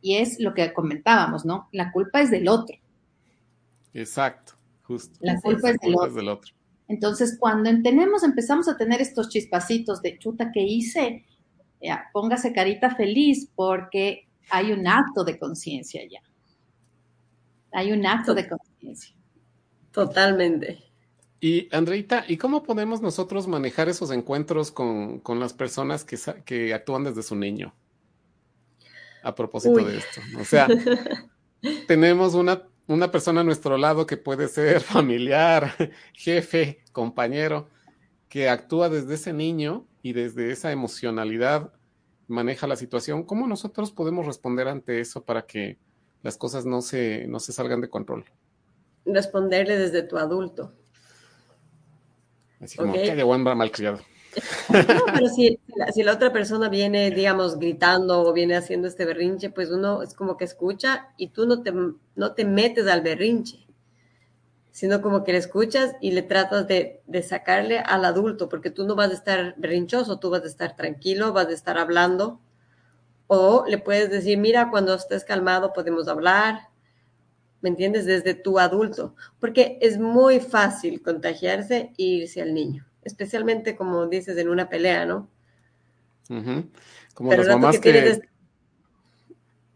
Y 0.02 0.16
es 0.16 0.40
lo 0.40 0.54
que 0.54 0.74
comentábamos, 0.74 1.46
¿no? 1.46 1.68
La 1.74 1.92
culpa 1.92 2.22
es 2.22 2.32
del 2.32 2.48
otro. 2.48 2.78
Exacto, 3.94 4.54
justo. 4.84 5.20
La 5.22 5.40
culpa, 5.42 5.72
es, 5.72 5.78
del 5.82 6.30
otro. 6.30 6.54
Entonces, 6.88 7.38
cuando 7.38 7.70
tenemos, 7.84 8.24
empezamos 8.24 8.70
a 8.70 8.78
tener 8.78 9.02
estos 9.02 9.28
chispacitos 9.28 10.02
de 10.02 10.18
chuta 10.18 10.52
que 10.54 10.62
hice, 10.62 11.26
póngase 12.14 12.54
carita 12.54 12.96
feliz 12.96 13.50
porque 13.56 14.28
hay 14.50 14.72
un 14.72 14.88
acto 14.88 15.24
de 15.24 15.38
conciencia 15.38 16.02
ya. 16.10 16.22
Hay 17.72 17.92
un 17.92 18.06
acto 18.06 18.34
de 18.34 18.48
conciencia. 18.48 19.16
Totalmente. 19.92 20.89
Y 21.40 21.74
Andreita, 21.74 22.26
¿y 22.28 22.38
cómo 22.38 22.64
podemos 22.64 23.02
nosotros 23.02 23.48
manejar 23.48 23.88
esos 23.88 24.12
encuentros 24.12 24.72
con, 24.72 25.22
las 25.40 25.54
personas 25.54 26.04
que, 26.04 26.18
que, 26.46 26.74
actúan 26.74 27.06
desde 27.06 27.24
su 27.24 27.36
niño? 27.36 27.74
A 29.24 29.36
propósito 29.36 29.78
de 29.78 29.98
esto. 29.98 30.22
O 30.40 30.44
sea, 30.44 30.68
tenemos 31.88 32.34
una 32.34 32.64
una 32.90 33.12
persona 33.12 33.42
a 33.42 33.44
nuestro 33.44 33.78
lado 33.78 34.06
que 34.06 34.18
puede 34.18 34.48
ser 34.48 34.82
familiar, 34.82 35.72
jefe, 36.14 36.80
compañero, 36.92 37.70
que 38.28 38.50
actúa 38.50 38.90
desde 38.90 39.14
ese 39.14 39.32
niño 39.32 39.86
y 40.02 40.14
desde 40.14 40.52
esa 40.52 40.72
emocionalidad 40.72 41.72
maneja 42.28 42.68
la 42.68 42.76
situación, 42.76 43.24
¿cómo 43.24 43.48
nosotros 43.48 43.92
podemos 43.92 44.26
responder 44.26 44.68
ante 44.68 45.00
eso 45.00 45.24
para 45.24 45.46
que 45.46 45.78
las 46.22 46.38
cosas 46.38 46.66
no 46.66 46.82
se, 46.82 47.28
no 47.28 47.40
se 47.40 47.54
salgan 47.54 47.82
de 47.82 47.90
control? 47.90 48.26
Responderle 49.06 49.78
desde 49.78 50.04
tu 50.04 50.18
adulto. 50.18 50.74
Así 52.62 52.78
como 52.78 52.94
que 52.94 53.16
de 53.16 53.24
buen 53.24 53.44
malcriado. 53.44 54.00
No, 54.70 55.06
pero 55.14 55.28
si, 55.28 55.60
si, 55.92 56.04
la 56.04 56.14
otra 56.14 56.32
persona 56.32 56.70
viene, 56.70 57.10
digamos, 57.10 57.58
gritando 57.58 58.22
o 58.22 58.32
viene 58.32 58.56
haciendo 58.56 58.88
este 58.88 59.04
berrinche, 59.04 59.50
pues 59.50 59.72
uno 59.72 60.04
es 60.04 60.14
como 60.14 60.38
que 60.38 60.46
escucha 60.46 61.10
y 61.18 61.30
tú 61.30 61.48
no 61.48 61.64
te, 61.64 61.74
no 61.74 62.34
te 62.34 62.46
metes 62.46 62.88
al 62.88 63.02
berrinche, 63.02 63.66
sino 64.72 65.02
como 65.02 65.24
que 65.24 65.32
le 65.32 65.40
escuchas 65.40 65.96
y 66.00 66.12
le 66.12 66.22
tratas 66.22 66.68
de, 66.68 67.02
de 67.08 67.24
sacarle 67.24 67.80
al 67.80 68.06
adulto, 68.06 68.50
porque 68.50 68.70
tú 68.70 68.86
no 68.86 68.96
vas 68.96 69.10
a 69.10 69.16
estar 69.16 69.56
berrinchoso, 69.58 70.20
tú 70.20 70.30
vas 70.30 70.44
a 70.44 70.48
estar 70.48 70.76
tranquilo, 70.76 71.34
vas 71.34 71.48
a 71.48 71.54
estar 71.54 71.78
hablando. 71.80 72.40
O 73.28 73.66
le 73.68 73.78
puedes 73.78 74.10
decir, 74.10 74.38
mira, 74.38 74.70
cuando 74.70 74.94
estés 74.94 75.24
calmado 75.24 75.74
podemos 75.74 76.08
hablar, 76.08 76.69
¿me 77.62 77.70
entiendes? 77.70 78.06
Desde 78.06 78.34
tu 78.34 78.60
adulto, 78.60 79.16
porque 79.40 79.78
es 79.82 79.98
muy 80.00 80.40
fácil 80.40 81.02
contagiarse 81.02 81.92
e 81.98 82.04
irse 82.04 82.42
al 82.42 82.54
niño 82.54 82.90
especialmente 83.04 83.76
como 83.76 84.08
dices 84.08 84.38
en 84.38 84.50
una 84.50 84.70
pelea, 84.70 85.06
¿no? 85.06 85.28
Como 87.14 87.34
las 87.34 87.48
mamás 87.48 87.80
que, 87.80 88.22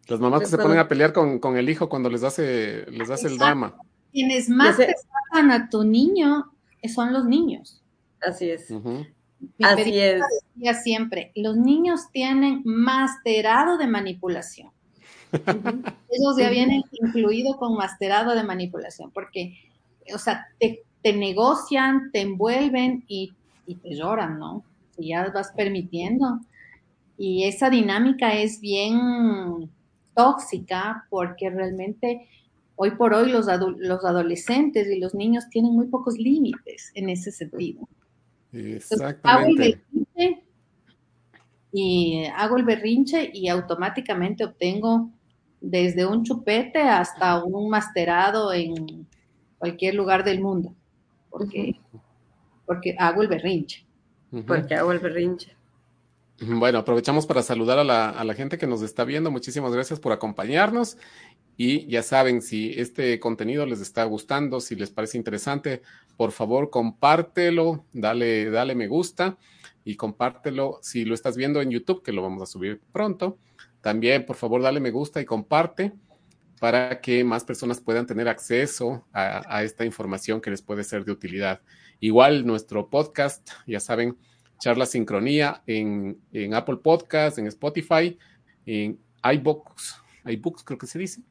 las 0.08 0.20
mamás 0.20 0.42
que 0.42 0.48
se 0.48 0.58
ponen 0.58 0.78
a 0.78 0.88
pelear 0.88 1.14
con, 1.14 1.58
el 1.58 1.70
hijo 1.70 1.90
cuando 1.90 2.10
les 2.10 2.24
hace, 2.24 2.86
les 2.92 3.10
hace 3.10 3.28
el 3.28 3.38
drama. 3.38 3.76
Quienes 4.12 4.50
más 4.50 4.78
te 4.78 4.94
sacan 5.32 5.50
a 5.50 5.70
tu 5.70 5.84
niño 5.84 6.52
son 6.94 7.12
los 7.12 7.26
niños. 7.26 7.82
Así 8.22 8.52
es. 8.52 8.68
Así 9.62 10.00
es. 10.00 10.22
decía 10.56 10.74
siempre, 10.76 11.32
los 11.36 11.58
niños 11.58 12.12
tienen 12.12 12.62
masterado 12.66 13.78
de 13.78 13.88
manipulación. 13.88 14.72
Ellos 15.34 16.38
ya 16.38 16.50
vienen 16.50 16.84
incluido 16.92 17.58
con 17.58 17.76
masterado 17.76 18.36
de 18.36 18.44
manipulación, 18.44 19.12
porque, 19.12 19.58
o 20.14 20.18
sea, 20.18 20.48
te, 20.60 21.14
negocian, 21.14 22.12
te 22.12 22.22
envuelven 22.22 23.04
y, 23.08 23.34
te 23.66 23.96
lloran, 23.96 24.40
¿no? 24.40 24.64
Y 24.98 25.10
ya 25.10 25.30
vas 25.30 25.52
permitiendo. 25.56 26.40
Y 27.18 27.46
esa 27.46 27.70
dinámica 27.70 28.34
es 28.34 28.60
bien 28.60 29.70
tóxica 30.16 31.06
porque 31.10 31.50
realmente 31.50 32.28
hoy 32.76 32.92
por 32.92 33.14
hoy 33.14 33.32
los, 33.32 33.48
los 33.78 34.06
adolescentes 34.06 34.88
y 34.88 35.00
los 35.00 35.14
niños 35.14 35.50
tienen 35.50 35.74
muy 35.74 35.88
pocos 35.88 36.18
límites 36.18 36.92
en 36.96 37.10
ese 37.10 37.32
sentido. 37.32 37.88
Exactamente. 38.54 39.82
y 41.72 42.26
hago 42.36 42.58
el 42.58 42.64
berrinche 42.64 43.32
y 43.34 43.48
automáticamente 43.48 44.46
obtengo 44.46 45.10
desde 45.64 46.06
un 46.06 46.24
chupete 46.24 46.82
hasta 46.82 47.42
un 47.42 47.70
masterado 47.70 48.52
en 48.52 49.08
cualquier 49.58 49.96
lugar 49.96 50.26
del 50.26 50.42
mundo, 50.42 50.76
porque, 51.30 51.80
porque 52.66 52.96
hago 53.00 53.22
el 53.22 53.30
berrinche. 53.30 53.86
Porque 54.46 54.76
hago 54.76 54.92
el 54.92 55.00
berrinche. 55.00 55.56
Bueno, 56.42 56.80
aprovechamos 56.80 57.26
para 57.26 57.44
saludar 57.44 57.80
a 57.80 57.84
la, 57.84 58.10
a 58.10 58.24
la, 58.24 58.34
gente 58.34 58.58
que 58.58 58.68
nos 58.68 58.82
está 58.82 59.06
viendo. 59.06 59.32
Muchísimas 59.32 59.72
gracias 59.72 60.00
por 60.00 60.12
acompañarnos. 60.12 60.98
Y 61.56 61.86
ya 61.88 62.04
saben, 62.04 62.42
si 62.42 62.74
este 62.76 63.20
contenido 63.20 63.66
les 63.66 63.80
está 63.80 64.04
gustando, 64.04 64.60
si 64.60 64.76
les 64.76 64.90
parece 64.90 65.18
interesante, 65.18 65.82
por 66.18 66.32
favor 66.32 66.72
compártelo, 66.72 67.86
dale, 67.94 68.50
dale 68.50 68.76
me 68.76 68.88
gusta 68.88 69.38
y 69.86 69.96
compártelo 69.96 70.80
si 70.82 71.06
lo 71.06 71.14
estás 71.14 71.38
viendo 71.38 71.62
en 71.62 71.70
YouTube, 71.70 72.04
que 72.04 72.12
lo 72.12 72.22
vamos 72.22 72.42
a 72.42 72.48
subir 72.48 72.82
pronto. 72.92 73.38
También, 73.84 74.26
por 74.26 74.38
favor, 74.38 74.62
dale 74.62 74.80
me 74.80 74.92
gusta 74.92 75.20
y 75.20 75.26
comparte 75.26 75.92
para 76.62 77.02
que 77.02 77.22
más 77.26 77.44
personas 77.44 77.82
puedan 77.82 78.06
tener 78.06 78.30
acceso 78.30 79.06
a, 79.12 79.62
esta 79.64 79.84
información 79.84 80.40
que 80.40 80.50
les 80.50 80.62
puede 80.62 80.86
ser 80.86 81.04
de 81.04 81.12
utilidad. 81.12 81.60
Igual 82.00 82.48
nuestro 82.48 82.90
podcast, 82.90 83.50
ya 83.68 83.82
saben, 83.82 84.18
charla 84.58 84.86
sincronía 84.86 85.64
en, 85.68 86.18
en 86.32 86.54
Apple 86.54 86.78
Podcast, 86.78 87.38
en 87.40 87.48
Spotify, 87.48 88.18
en 88.66 88.98
iBooks, 89.22 89.98
iBooks 90.24 90.64
creo 90.64 90.78
que 90.78 90.88
se 90.88 91.00
dice 91.00 91.22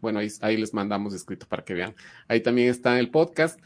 bueno, 0.00 0.20
ahí, 0.40 0.56
les 0.56 0.72
mandamos 0.72 1.14
escrito 1.14 1.46
para 1.48 1.64
que 1.64 1.74
vean. 1.74 1.94
Ahí 2.28 2.40
también 2.40 2.68
está 2.68 2.98
el 3.00 3.10
podcast. 3.10 3.58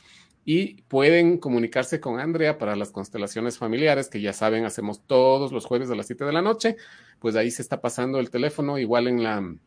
Y 0.44 0.82
pueden 0.82 1.38
comunicarse 1.38 2.00
con 2.00 2.18
Andrea 2.18 2.58
para 2.58 2.74
las 2.74 2.90
constelaciones 2.90 3.58
familiares, 3.58 4.08
que 4.08 4.20
ya 4.20 4.32
saben, 4.32 4.64
hacemos 4.64 5.02
todos 5.06 5.52
los 5.52 5.66
jueves 5.66 5.90
a 5.90 5.94
las 5.94 6.06
7 6.06 6.24
de 6.24 6.32
la 6.32 6.42
noche. 6.42 6.76
Pues 7.18 7.36
ahí 7.36 7.50
se 7.50 7.62
está 7.62 7.80
pasando 7.80 8.18
el 8.18 8.30
teléfono. 8.30 8.78
Igual 8.78 9.08
en, 9.08 9.22
la, 9.22 9.36
en 9.38 9.58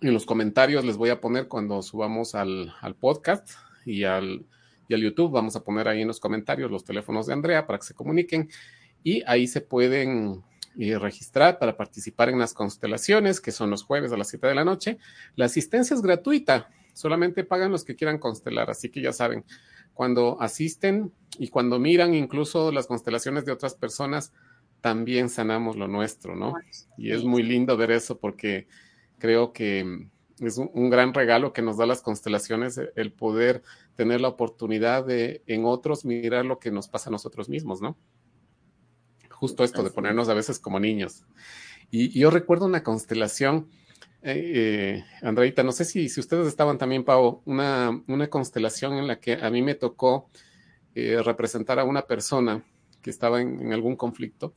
los 0.00 0.24
comentarios 0.24 0.84
les 0.84 0.96
voy 0.96 1.10
a 1.10 1.20
poner 1.20 1.48
cuando 1.48 1.82
subamos 1.82 2.34
al, 2.34 2.72
al 2.80 2.94
podcast 2.94 3.50
y 3.84 4.04
al, 4.04 4.46
y 4.88 4.94
al 4.94 5.02
YouTube. 5.02 5.32
Vamos 5.32 5.56
a 5.56 5.64
poner 5.64 5.88
ahí 5.88 6.02
en 6.02 6.08
los 6.08 6.20
comentarios 6.20 6.70
los 6.70 6.84
teléfonos 6.84 7.26
de 7.26 7.32
Andrea 7.32 7.66
para 7.66 7.78
que 7.78 7.86
se 7.86 7.94
comuniquen. 7.94 8.48
Y 9.02 9.22
ahí 9.26 9.46
se 9.46 9.60
pueden 9.60 10.42
y 10.76 10.94
registrar 10.94 11.58
para 11.58 11.76
participar 11.76 12.28
en 12.28 12.38
las 12.38 12.52
constelaciones, 12.52 13.40
que 13.40 13.52
son 13.52 13.70
los 13.70 13.84
jueves 13.84 14.12
a 14.12 14.16
las 14.16 14.28
7 14.28 14.46
de 14.46 14.54
la 14.54 14.64
noche. 14.64 14.98
La 15.36 15.46
asistencia 15.46 15.94
es 15.94 16.02
gratuita, 16.02 16.68
solamente 16.94 17.44
pagan 17.44 17.70
los 17.70 17.84
que 17.84 17.94
quieran 17.94 18.18
constelar, 18.18 18.70
así 18.70 18.88
que 18.88 19.02
ya 19.02 19.12
saben, 19.12 19.44
cuando 19.92 20.40
asisten 20.40 21.12
y 21.38 21.48
cuando 21.48 21.78
miran 21.78 22.14
incluso 22.14 22.72
las 22.72 22.86
constelaciones 22.86 23.44
de 23.44 23.52
otras 23.52 23.74
personas, 23.74 24.32
también 24.80 25.28
sanamos 25.28 25.76
lo 25.76 25.88
nuestro, 25.88 26.34
¿no? 26.34 26.54
Y 26.96 27.12
es 27.12 27.24
muy 27.24 27.42
lindo 27.42 27.76
ver 27.76 27.90
eso 27.90 28.18
porque 28.18 28.66
creo 29.18 29.52
que 29.52 30.08
es 30.40 30.58
un, 30.58 30.90
gran 30.90 31.14
regalo 31.14 31.52
que 31.52 31.62
nos 31.62 31.76
da 31.76 31.86
las 31.86 32.02
constelaciones 32.02 32.80
el 32.96 33.12
poder 33.12 33.62
tener 33.94 34.20
la 34.20 34.28
oportunidad 34.28 35.04
de 35.04 35.42
en 35.46 35.64
otros 35.64 36.04
mirar 36.04 36.44
lo 36.44 36.58
que 36.58 36.70
nos 36.70 36.88
pasa 36.88 37.10
a 37.10 37.12
nosotros 37.12 37.48
mismos, 37.48 37.80
¿no? 37.80 37.96
justo 39.44 39.62
esto 39.62 39.82
de 39.82 39.90
ponernos 39.90 40.28
a 40.30 40.34
veces 40.34 40.58
como 40.58 40.80
niños. 40.80 41.24
Y, 41.90 42.18
yo 42.18 42.30
recuerdo 42.30 42.64
una 42.64 42.82
constelación, 42.82 43.68
eh, 44.24 45.04
Andreita, 45.22 45.62
no 45.62 45.72
sé 45.72 45.84
si, 45.84 46.08
si 46.08 46.20
ustedes 46.20 46.46
estaban 46.46 46.78
también, 46.78 47.04
Pau, 47.04 47.42
una, 47.44 48.02
una 48.06 48.28
constelación 48.28 48.94
en 48.94 49.06
la 49.06 49.20
que 49.20 49.34
a 49.34 49.50
mí 49.50 49.62
me 49.62 49.74
tocó 49.74 50.28
eh, 50.94 51.20
representar 51.22 51.78
a 51.78 51.84
una 51.84 52.02
persona 52.02 52.64
que 53.02 53.10
estaba 53.10 53.40
en, 53.40 53.60
en, 53.60 53.72
algún 53.72 53.96
conflicto, 53.96 54.54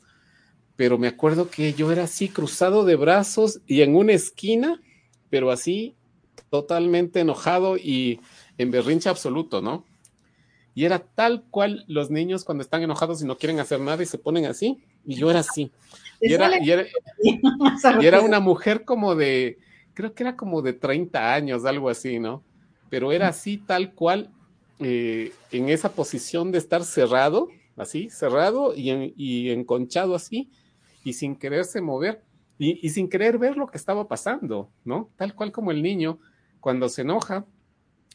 pero 0.76 0.98
me 0.98 1.08
acuerdo 1.08 1.50
que 1.50 1.74
yo 1.74 1.92
era 1.92 2.04
así 2.04 2.30
cruzado 2.30 2.86
de 2.86 2.96
brazos 2.96 3.62
y 3.68 3.82
en 3.82 3.96
una 3.96 4.14
esquina, 4.14 4.82
pero 5.30 5.52
así 5.52 5.96
totalmente 6.50 7.20
enojado 7.20 7.78
y 7.78 8.22
en 8.58 8.72
berrinche 8.72 9.10
absoluto, 9.10 9.62
¿no? 9.62 9.86
Y 10.78 10.86
era 10.86 11.00
tal 11.00 11.44
cual 11.50 11.84
los 11.88 12.12
niños 12.12 12.44
cuando 12.46 12.62
están 12.62 12.84
enojados 12.84 13.22
y 13.22 13.26
no 13.26 13.38
quieren 13.38 13.60
hacer 13.60 13.80
nada 13.80 14.04
y 14.04 14.06
se 14.06 14.20
ponen 14.20 14.46
así. 14.46 14.78
Y 15.08 15.16
yo 15.16 15.32
era 15.32 15.40
así. 15.40 15.72
Y 16.20 16.34
era, 16.34 16.64
y 16.64 16.72
era, 18.06 18.22
una 18.22 18.40
mujer 18.40 18.84
como 18.84 19.16
de, 19.16 19.58
creo 19.94 20.14
que 20.14 20.24
era 20.24 20.36
como 20.36 20.62
de 20.62 20.74
30 20.74 21.34
años, 21.34 21.66
algo 21.66 21.90
así, 21.90 22.20
¿no? 22.20 22.44
Pero 22.90 23.12
era 23.12 23.28
así 23.28 23.58
tal 23.58 23.94
cual, 23.94 24.32
eh, 24.80 25.32
en 25.52 25.70
esa 25.70 25.94
posición 25.94 26.52
de 26.52 26.58
estar 26.58 26.84
cerrado, 26.84 27.50
así, 27.76 28.10
cerrado 28.10 28.74
y, 28.76 29.14
y 29.16 29.52
enconchado 29.52 30.16
así, 30.16 30.50
y 31.04 31.14
sin 31.14 31.36
quererse 31.36 31.82
mover, 31.82 32.24
y, 32.58 32.86
y, 32.86 32.90
sin 32.90 33.08
querer 33.08 33.38
ver 33.38 33.56
lo 33.56 33.68
que 33.68 33.78
estaba 33.78 34.08
pasando, 34.08 34.72
¿no? 34.84 35.12
Tal 35.16 35.36
cual 35.36 35.52
como 35.52 35.70
el 35.72 35.84
niño 35.84 36.20
cuando 36.60 36.90
se 36.90 37.04
enoja 37.04 37.46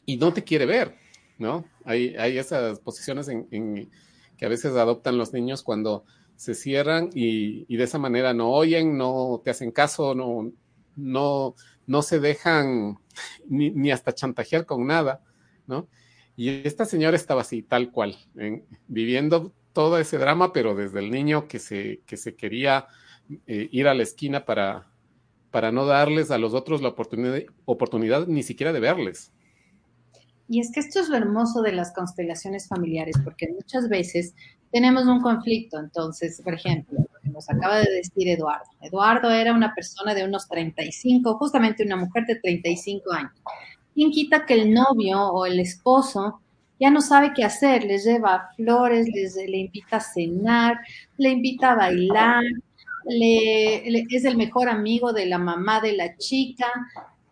y 0.05 0.17
no 0.17 0.33
te 0.33 0.43
quiere 0.45 0.67
ver, 0.67 0.97
¿no? 1.39 1.65
Hay, 1.85 2.15
hay 2.17 2.39
esas 2.39 2.81
posiciones 2.81 3.29
en, 3.29 3.89
que 4.37 4.45
a 4.45 4.49
veces 4.49 4.75
adoptan 4.75 5.19
los 5.19 5.33
niños 5.33 5.63
cuando 5.63 6.05
se 6.37 6.55
cierran 6.55 7.11
y, 7.15 7.77
de 7.77 7.85
esa 7.85 7.99
manera 7.99 8.35
no 8.35 8.51
oyen, 8.51 8.97
no 8.97 9.41
te 9.45 9.51
hacen 9.51 9.71
caso, 9.71 10.15
no, 10.15 10.53
no, 10.97 11.55
no 11.87 12.03
se 12.03 12.21
dejan 12.21 12.99
ni, 13.49 13.91
hasta 13.91 14.15
chantajear 14.15 14.67
con 14.67 14.87
nada, 14.87 15.23
¿no? 15.67 15.89
Y 16.35 16.67
esta 16.67 16.87
señora 16.87 17.17
estaba 17.17 17.43
así, 17.43 17.63
tal 17.63 17.91
cual, 17.91 18.17
viviendo 18.89 19.53
todo 19.73 19.99
ese 19.99 20.19
drama, 20.19 20.53
pero 20.53 20.75
desde 20.75 21.01
el 21.01 21.11
niño 21.11 21.47
que 21.47 21.59
se, 21.59 22.01
que 22.07 22.17
se 22.17 22.37
quería 22.37 22.87
eh, 23.47 23.69
ir 23.71 23.87
a 23.87 23.95
la 23.95 24.03
esquina 24.03 24.45
para, 24.45 24.91
para 25.51 25.73
no 25.73 25.85
darles 25.85 26.31
a 26.31 26.39
los 26.39 26.55
otros 26.55 26.81
la 26.81 26.89
oportunidad, 26.89 27.43
oportunidad 27.67 28.27
ni 28.27 28.43
siquiera 28.43 28.73
de 28.73 28.81
verles, 28.81 29.33
y 30.53 30.61
es 30.61 30.71
que 30.71 30.81
esto 30.81 31.01
es 31.01 31.09
lo 31.09 31.17
hermoso 31.17 31.63
de 31.63 31.73
las 31.73 31.95
constelaciones 31.95 32.69
familiares, 32.69 33.17
porque 33.25 33.49
muchas 33.49 33.89
veces 33.89 34.35
tenemos 34.71 35.07
un 35.07 35.23
conflicto. 35.23 35.79
Entonces, 35.79 36.43
por 36.45 36.53
ejemplo, 36.53 36.99
nos 37.23 37.49
acaba 37.49 37.79
de 37.79 37.91
decir 37.91 38.29
Eduardo. 38.29 38.67
Eduardo 38.83 39.31
era 39.31 39.55
una 39.55 39.75
persona 39.75 40.13
de 40.13 40.25
unos 40.25 40.47
35, 40.49 41.39
justamente 41.39 41.85
una 41.85 41.97
mujer 41.97 42.27
de 42.27 42.37
35 42.37 43.13
años. 43.15 43.33
¿Quién 43.95 44.11
quita 44.11 44.45
que 44.45 44.53
el 44.61 44.75
novio 44.75 45.23
o 45.23 45.47
el 45.47 45.59
esposo 45.59 46.43
ya 46.79 46.91
no 46.91 47.01
sabe 47.01 47.33
qué 47.35 47.45
hacer? 47.45 47.85
Les 47.85 48.05
lleva 48.05 48.51
flores, 48.55 49.09
les, 49.09 49.35
le 49.37 49.57
invita 49.57 49.97
a 49.97 50.01
cenar, 50.01 50.79
le 51.17 51.31
invita 51.31 51.73
a 51.73 51.77
bailar, 51.77 52.45
le, 53.07 53.89
es 53.89 54.25
el 54.27 54.37
mejor 54.37 54.69
amigo 54.69 55.15
de 55.15 55.25
la 55.25 55.39
mamá 55.39 55.81
de 55.81 55.95
la 55.95 56.15
chica, 56.19 56.67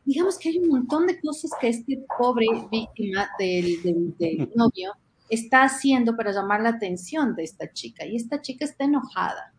digamos 0.05 0.39
que 0.39 0.49
hay 0.49 0.59
un 0.59 0.69
montón 0.69 1.07
de 1.07 1.21
cosas 1.21 1.51
que 1.61 1.69
este 1.69 2.05
pobre 2.19 2.47
víctima 2.71 3.29
del, 3.39 4.13
novio 4.57 4.93
está 5.29 5.65
haciendo 5.65 6.17
para 6.17 6.33
llamar 6.33 6.63
la 6.63 6.71
atención 6.71 7.35
de 7.35 7.45
esta 7.45 7.73
chica. 7.73 8.05
Y 8.05 8.17
esta 8.17 8.41
chica 8.41 8.65
está 8.65 8.85
enojada. 8.85 9.53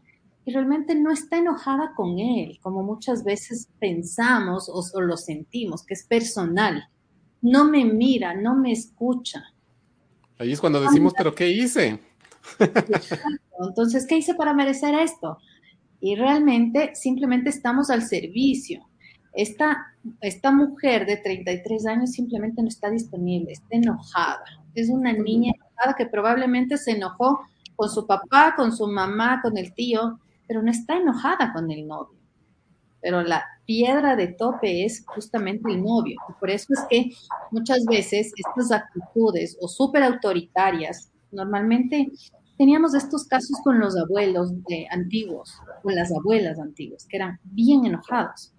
Y 0.44 0.52
realmente 0.52 0.96
no 0.96 1.12
está 1.12 1.38
enojada 1.38 1.94
con 1.96 2.18
él, 2.20 2.60
como 2.62 2.84
muchas 2.84 3.24
veces 3.24 3.70
pensamos 3.80 4.70
o, 4.70 5.02
lo 5.02 5.16
sentimos, 5.16 5.86
que 5.86 5.94
es 5.94 6.06
personal. 6.06 6.90
No 7.42 7.70
me 7.70 7.86
mira, 7.86 8.34
no 8.34 8.56
me 8.56 8.72
escucha. 8.72 9.44
Ahí 10.40 10.52
es 10.52 10.60
cuando 10.60 10.82
decimos, 10.82 11.14
pero 11.16 11.34
¿qué 11.36 11.50
hice? 11.50 12.00
Entonces, 13.60 14.08
¿qué 14.08 14.18
hice 14.18 14.34
para 14.34 14.54
merecer 14.54 14.96
esto? 14.96 15.38
Y 16.00 16.16
realmente 16.16 16.96
simplemente 16.96 17.52
estamos 17.52 17.92
al 17.92 18.02
servicio 18.02 18.91
esta, 19.34 19.96
esta 20.22 20.52
mujer 20.52 21.06
de 21.06 21.18
33 21.18 21.86
años 21.86 22.12
simplemente 22.12 22.62
no 22.62 22.68
está 22.68 22.90
disponible, 22.90 23.54
está 23.54 23.68
enojada. 23.72 24.44
Es 24.76 24.90
una 24.90 25.14
niña 25.14 25.54
enojada 25.56 25.96
que 25.98 26.06
probablemente 26.06 26.78
se 26.78 26.92
enojó 26.92 27.42
con 27.76 27.90
su 27.90 28.06
papá, 28.06 28.54
con 28.56 28.76
su 28.76 28.88
mamá, 28.88 29.42
con 29.42 29.58
el 29.58 29.74
tío, 29.74 30.20
pero 30.48 30.62
no 30.62 30.70
está 30.70 30.98
enojada 30.98 31.54
con 31.54 31.72
el 31.72 31.88
novio. 31.88 32.20
Pero 33.02 33.24
la 33.24 33.44
piedra 33.66 34.16
de 34.16 34.28
tope 34.28 34.86
es 34.86 35.04
justamente 35.08 35.72
el 35.72 35.84
novio. 35.84 36.18
Y 36.30 36.34
por 36.34 36.50
eso 36.50 36.74
es 36.74 36.82
que 36.90 37.12
muchas 37.50 37.86
veces 37.86 38.32
estas 38.36 38.72
actitudes 38.72 39.58
o 39.60 39.68
súper 39.68 40.04
autoritarias 40.04 41.10
normalmente 41.32 42.12
teníamos 42.58 42.94
estos 42.94 43.26
casos 43.26 43.60
con 43.64 43.80
los 43.80 43.98
abuelos 43.98 44.52
de 44.66 44.86
antiguos, 44.92 45.58
con 45.82 45.96
las 45.96 46.12
abuelas 46.12 46.60
antiguas, 46.60 47.08
que 47.10 47.18
eran 47.18 47.40
bien 47.44 47.86
enojados, 47.86 48.54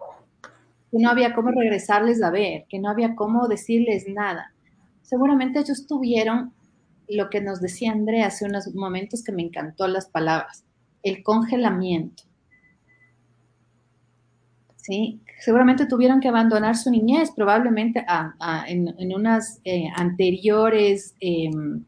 que 0.93 0.99
no 0.99 1.09
había 1.09 1.33
cómo 1.33 1.49
regresarles 1.49 2.21
a 2.21 2.29
ver, 2.29 2.65
que 2.69 2.77
no 2.77 2.87
había 2.87 3.15
cómo 3.15 3.47
decirles 3.47 4.05
nada. 4.07 4.53
Seguramente 5.01 5.59
ellos 5.59 5.87
tuvieron 5.87 6.53
lo 7.09 7.31
que 7.31 7.41
nos 7.41 7.61
decía 7.61 7.91
Andrea 7.91 8.27
hace 8.27 8.45
unos 8.45 8.75
momentos 8.75 9.23
que 9.23 9.31
me 9.31 9.41
encantó 9.41 9.87
las 9.87 10.05
palabras, 10.07 10.63
el 11.01 11.23
congelamiento. 11.23 12.21
¿Sí? 14.75 15.19
Seguramente 15.39 15.87
tuvieron 15.87 16.19
que 16.19 16.27
abandonar 16.27 16.77
su 16.77 16.91
niñez, 16.91 17.31
probablemente 17.35 18.05
en, 18.67 19.15
unas 19.15 19.61
eh, 19.63 19.87
anteriores, 19.95 21.15
em, 21.19 21.85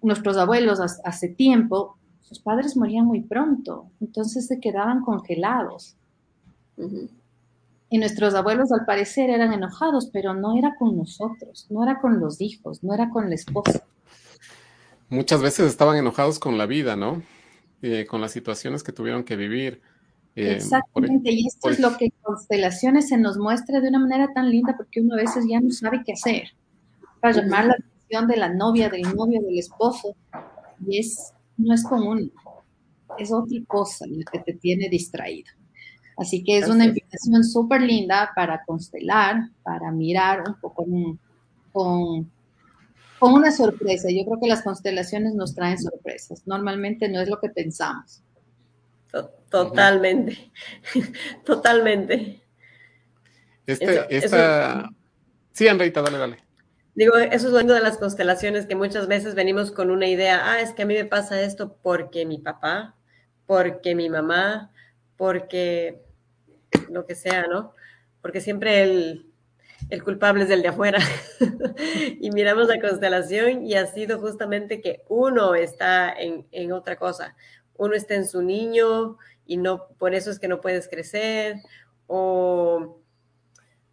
nuestros 0.00 0.38
abuelos 0.38 0.80
hace 1.04 1.28
tiempo, 1.28 1.98
sus 2.22 2.40
padres 2.40 2.74
morían 2.74 3.04
muy 3.04 3.20
pronto, 3.20 3.90
entonces 4.00 4.46
se 4.46 4.60
quedaban 4.60 5.02
congelados. 5.02 5.94
Y 7.88 7.98
nuestros 7.98 8.34
abuelos 8.34 8.72
al 8.72 8.84
parecer 8.84 9.30
eran 9.30 9.52
enojados, 9.52 10.10
pero 10.12 10.34
no 10.34 10.58
era 10.58 10.74
con 10.76 10.96
nosotros, 10.96 11.66
no 11.70 11.84
era 11.84 12.00
con 12.00 12.18
los 12.18 12.40
hijos, 12.40 12.82
no 12.82 12.94
era 12.94 13.10
con 13.10 13.28
la 13.28 13.36
esposa 13.36 13.84
muchas 15.08 15.40
veces 15.40 15.66
estaban 15.66 15.96
enojados 15.96 16.38
con 16.38 16.58
la 16.58 16.66
vida, 16.66 16.96
¿no? 16.96 17.22
Eh, 17.82 18.06
con 18.06 18.20
las 18.20 18.32
situaciones 18.32 18.82
que 18.82 18.92
tuvieron 18.92 19.24
que 19.24 19.36
vivir. 19.36 19.80
Eh, 20.34 20.52
Exactamente, 20.52 21.30
y 21.32 21.46
esto 21.46 21.70
es 21.70 21.78
lo 21.78 21.96
que 21.96 22.12
Constelaciones 22.22 23.08
se 23.08 23.16
nos 23.16 23.38
muestra 23.38 23.80
de 23.80 23.88
una 23.88 23.98
manera 23.98 24.32
tan 24.34 24.50
linda 24.50 24.74
porque 24.76 25.00
uno 25.00 25.14
a 25.14 25.18
veces 25.18 25.44
ya 25.48 25.60
no 25.60 25.70
sabe 25.70 26.02
qué 26.04 26.12
hacer. 26.12 26.48
Para 27.20 27.40
llamar 27.40 27.66
la 27.66 27.74
atención 27.74 28.26
de 28.26 28.36
la 28.36 28.52
novia, 28.52 28.90
del 28.90 29.02
novio, 29.14 29.40
del 29.40 29.58
esposo, 29.58 30.14
y 30.86 30.98
es, 30.98 31.32
no 31.56 31.74
es 31.74 31.82
común, 31.84 32.30
es 33.18 33.32
otra 33.32 33.58
cosa 33.66 34.04
la 34.06 34.24
que 34.30 34.40
te 34.40 34.52
tiene 34.54 34.88
distraído. 34.90 35.50
Así 36.16 36.42
que 36.42 36.58
es 36.58 36.68
una 36.68 36.86
invitación 36.86 37.44
súper 37.44 37.82
linda 37.82 38.32
para 38.34 38.64
constelar, 38.64 39.50
para 39.62 39.90
mirar 39.90 40.44
un 40.46 40.58
poco 40.60 40.86
con 41.72 42.30
con 43.18 43.32
una 43.32 43.50
sorpresa. 43.50 44.08
Yo 44.10 44.24
creo 44.24 44.38
que 44.40 44.48
las 44.48 44.62
constelaciones 44.62 45.34
nos 45.34 45.54
traen 45.54 45.78
sorpresas. 45.78 46.46
Normalmente 46.46 47.08
no 47.08 47.20
es 47.20 47.28
lo 47.28 47.40
que 47.40 47.48
pensamos. 47.48 48.22
Totalmente, 49.50 50.50
totalmente. 51.44 52.42
Este, 53.66 54.14
esta... 54.14 54.90
Sí, 55.52 55.66
Andreita, 55.68 56.02
dale, 56.02 56.18
dale. 56.18 56.44
Digo, 56.94 57.16
eso 57.16 57.46
es 57.46 57.64
lo 57.64 57.74
de 57.74 57.80
las 57.80 57.98
constelaciones, 57.98 58.66
que 58.66 58.74
muchas 58.74 59.06
veces 59.06 59.34
venimos 59.34 59.70
con 59.70 59.90
una 59.90 60.06
idea, 60.06 60.50
ah, 60.50 60.60
es 60.60 60.72
que 60.72 60.82
a 60.82 60.86
mí 60.86 60.94
me 60.94 61.04
pasa 61.04 61.40
esto 61.42 61.76
porque 61.82 62.24
mi 62.24 62.38
papá, 62.38 62.96
porque 63.46 63.94
mi 63.94 64.08
mamá, 64.08 64.70
porque 65.16 66.02
lo 66.90 67.06
que 67.06 67.14
sea, 67.14 67.46
¿no? 67.46 67.72
Porque 68.22 68.40
siempre 68.40 68.82
el, 68.82 70.02
culpable 70.02 70.44
es 70.44 70.50
el 70.50 70.62
de 70.62 70.68
afuera. 70.68 70.98
y 72.20 72.30
miramos 72.30 72.68
la 72.68 72.80
constelación 72.80 73.64
y 73.64 73.74
ha 73.74 73.86
sido 73.86 74.18
justamente 74.18 74.80
que 74.80 75.02
uno 75.08 75.54
está 75.54 76.12
en, 76.12 76.72
otra 76.72 76.96
cosa. 76.96 77.36
Uno 77.76 77.94
está 77.94 78.14
en 78.14 78.26
su 78.26 78.42
niño 78.42 79.18
y 79.44 79.58
no, 79.58 79.88
por 79.98 80.14
eso 80.14 80.30
es 80.30 80.38
que 80.38 80.48
no 80.48 80.60
puedes 80.60 80.88
crecer. 80.88 81.56
O, 82.06 83.00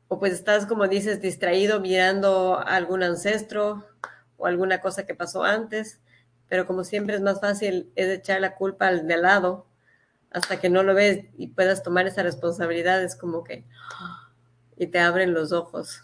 o 0.08 0.20
pues 0.20 0.34
estás, 0.34 0.66
como 0.66 0.88
dices, 0.88 1.22
distraído 1.22 1.80
mirando 1.80 2.58
a 2.58 2.76
algún 2.76 3.04
ancestro 3.04 3.86
o 4.38 4.46
alguna 4.46 4.82
cosa 4.82 5.06
que 5.06 5.16
pasó 5.16 5.44
antes. 5.44 6.00
Pero 6.48 6.66
como 6.68 6.84
siempre 6.84 7.16
es 7.16 7.22
más 7.22 7.39
fácil 7.39 7.91
es 7.96 8.10
echar 8.10 8.41
la 8.41 8.56
culpa 8.56 8.88
al 8.88 9.08
de 9.08 9.18
lado 9.18 9.68
hasta 10.34 10.60
que 10.60 10.70
no 10.70 10.84
lo 10.84 10.94
ves 10.94 11.26
y 11.38 11.48
puedas 11.48 11.84
tomar 11.84 12.08
esa 12.08 12.24
responsabilidad. 12.24 13.04
Es 13.04 13.16
como 13.16 13.44
que 13.44 13.66
y 14.78 14.88
te 14.88 15.00
abren 15.00 15.34
los 15.34 15.52
ojos. 15.52 16.02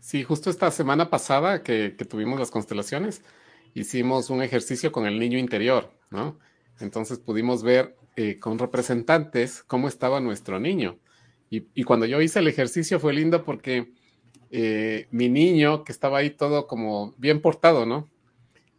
Sí, 0.00 0.22
justo 0.22 0.48
esta 0.48 0.70
semana 0.70 1.10
pasada 1.10 1.62
que, 1.62 1.90
tuvimos 2.08 2.38
las 2.38 2.50
constelaciones, 2.50 3.22
hicimos 3.74 4.30
un 4.30 4.42
ejercicio 4.42 4.90
con 4.90 5.06
el 5.06 5.18
niño 5.18 5.38
interior, 5.38 5.92
¿no? 6.08 6.38
Entonces 6.80 7.18
pudimos 7.18 7.62
ver 7.62 7.94
eh, 8.16 8.38
con 8.38 8.58
representantes 8.58 9.62
cómo 9.64 9.86
estaba 9.86 10.20
nuestro 10.20 10.60
niño. 10.60 10.98
Y, 11.50 11.84
cuando 11.84 12.06
yo 12.06 12.22
hice 12.22 12.38
el 12.38 12.48
ejercicio 12.48 13.00
fue 13.00 13.12
lindo 13.12 13.44
porque 13.44 13.92
eh, 14.50 15.08
mi 15.10 15.28
niño, 15.28 15.84
que 15.84 15.92
estaba 15.92 16.18
ahí 16.18 16.30
todo 16.30 16.66
como 16.66 17.14
bien 17.18 17.42
portado, 17.42 17.84
¿no? 17.84 18.08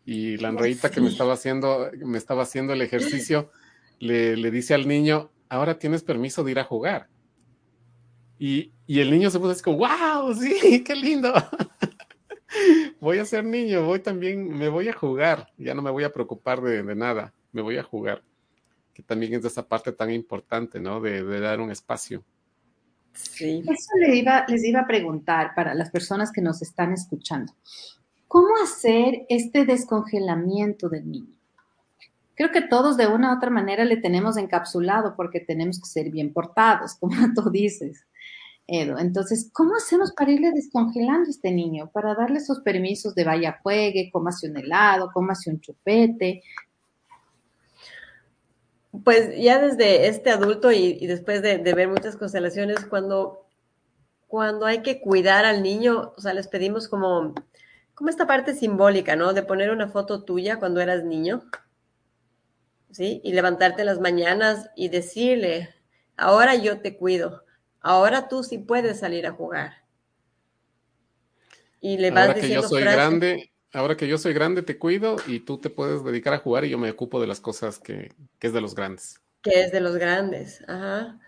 Y 0.10 0.38
la 0.38 0.47
Andreita 0.47 0.89
que 0.89 1.01
me 1.01 1.10
estaba 1.10 1.34
haciendo, 1.34 1.91
me 2.03 2.18
estaba 2.18 2.41
haciendo 2.41 2.74
el 2.74 2.82
ejercicio, 2.82 3.51
le, 3.99 4.36
le 4.36 4.49
dice 4.49 4.74
al 4.74 4.88
niño, 4.88 5.30
ahora 5.49 5.78
tienes 5.78 6.01
permiso 6.01 6.43
de 6.43 6.49
ir 6.49 6.57
a 6.57 6.64
jugar. 6.64 7.10
Y, 8.39 8.74
el 8.88 9.12
niño 9.12 9.30
se 9.30 9.38
puso 9.38 9.51
así 9.51 9.62
como, 9.62 9.78
wow, 9.78 10.34
sí, 10.34 10.84
qué 10.84 10.95
lindo. 10.95 11.32
voy 12.99 13.20
a 13.20 13.26
ser 13.26 13.45
niño, 13.45 13.86
voy 13.86 13.99
también, 13.99 14.49
me 14.49 14.68
voy 14.68 14.89
a 14.89 14.93
jugar, 14.93 15.51
ya 15.60 15.76
no 15.76 15.84
me 15.84 15.91
voy 15.91 16.05
a 16.05 16.12
preocupar 16.12 16.60
de, 16.60 16.84
nada, 16.95 17.32
me 17.51 17.62
voy 17.62 17.78
a 17.78 17.84
jugar. 17.84 18.24
Que 18.95 19.03
también 19.03 19.36
es 19.36 19.43
de 19.43 19.49
esa 19.49 19.68
parte 19.68 19.91
tan 19.91 20.10
importante, 20.10 20.80
¿no? 20.80 20.99
De, 20.99 21.22
dar 21.39 21.62
un 21.62 21.70
espacio. 21.70 22.24
Sí. 23.14 23.62
Eso 23.64 23.91
les 23.99 24.16
iba, 24.16 24.43
les 24.47 24.64
iba 24.64 24.80
a 24.80 24.88
preguntar 24.88 25.53
para 25.53 25.76
las 25.76 25.91
personas 25.91 26.32
que 26.32 26.41
nos 26.41 26.64
están 26.64 26.93
escuchando. 26.93 27.53
¿Cómo 28.30 28.50
hacer 28.64 29.26
este 29.28 29.66
descongelamiento 29.66 30.88
del 30.88 31.10
niño? 31.10 31.36
Creo 32.36 32.52
que 32.52 32.62
todos 32.62 32.96
de 32.96 33.08
una 33.08 33.34
u 33.34 33.38
otra 33.38 33.50
manera 33.50 33.84
le 33.86 33.98
tenemos 33.98 34.38
encapsulado 34.38 35.16
porque 35.16 35.40
tenemos 35.40 35.80
que 35.80 35.90
ser 35.90 36.12
bien 36.12 36.32
portados, 36.32 36.94
como 37.00 37.16
tú 37.34 37.50
dices. 37.50 38.06
Edo. 38.68 39.00
Entonces, 39.00 39.50
¿cómo 39.52 39.76
hacemos 39.76 40.12
para 40.12 40.32
irle 40.32 40.52
descongelando 40.52 41.26
a 41.26 41.32
este 41.32 41.52
niño? 41.52 41.90
Para 41.92 42.14
darle 42.14 42.38
esos 42.38 42.60
permisos 42.60 43.16
de 43.16 43.24
vaya 43.24 43.60
juegue, 43.64 44.12
cómase 44.14 44.48
un 44.48 44.58
helado, 44.58 45.10
cómase 45.12 45.50
un 45.50 45.60
chupete. 45.60 46.44
Pues 49.04 49.36
ya 49.42 49.60
desde 49.60 50.08
este 50.08 50.30
adulto 50.30 50.72
y, 50.72 51.08
después 51.08 51.42
de, 51.42 51.58
ver 51.58 51.88
muchas 51.88 52.16
constelaciones, 52.16 52.86
cuando, 52.86 53.48
cuando 54.28 54.68
hay 54.68 54.84
que 54.84 55.02
cuidar 55.02 55.46
al 55.46 55.64
niño, 55.64 56.14
o 56.16 56.22
sea, 56.22 56.36
les 56.36 56.48
pedimos 56.48 56.88
como, 56.88 57.34
como 58.00 58.10
esta 58.10 58.28
parte 58.28 58.56
simbólica, 58.56 59.18
¿no? 59.18 59.34
De 59.34 59.43
poner 59.43 59.72
una 59.72 59.89
foto 59.89 60.24
tuya 60.24 60.56
cuando 60.56 60.80
eras 60.80 61.04
niño, 61.04 61.43
¿sí? 62.91 63.20
Y 63.26 63.34
levantarte 63.34 63.84
las 63.84 64.00
mañanas 64.00 64.70
y 64.74 64.88
decirle, 64.88 65.68
ahora 66.16 66.56
yo 66.56 66.80
te 66.80 66.95
cuido 66.95 67.43
Ahora 67.82 68.30
tú 68.30 68.41
sí 68.41 68.58
puedes 68.58 69.00
salir 69.00 69.28
a 69.28 69.34
jugar. 69.34 69.84
Y 71.82 71.97
le 71.97 72.12
vas 72.12 72.30
ahora 72.30 72.39
que 72.39 72.50
yo 72.50 72.64
soy 72.64 72.84
grande, 72.84 73.52
ahora 73.74 73.97
que 73.97 74.08
yo 74.08 74.18
soy 74.18 74.32
grande 74.32 74.64
te 74.64 74.80
cuido 74.80 75.18
y 75.28 75.41
tú 75.41 75.58
te 75.58 75.70
puedes 75.70 76.02
dedicar 76.02 76.34
a 76.34 76.39
jugar 76.39 76.64
y 76.64 76.70
yo 76.70 76.78
me 76.78 76.89
ocupo 76.89 77.20
de 77.20 77.28
las 77.28 77.41
cosas 77.41 77.80
que, 77.80 78.14
que 78.39 78.47
es 78.47 78.54
de 78.54 78.62
los 78.62 78.76
grandes. 78.76 79.20
Que 79.41 79.64
es 79.64 79.74
de 79.74 79.82
los 79.82 79.97
grandes, 79.97 80.64
ajá. 80.70 81.20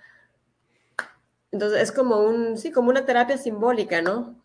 Entonces 1.51 1.82
es 1.82 1.91
como 1.91 2.22
un, 2.22 2.57
sí, 2.57 2.72
como 2.72 2.89
una 2.89 3.05
terapia 3.05 3.38
simbólica, 3.38 4.01
¿no? 4.01 4.41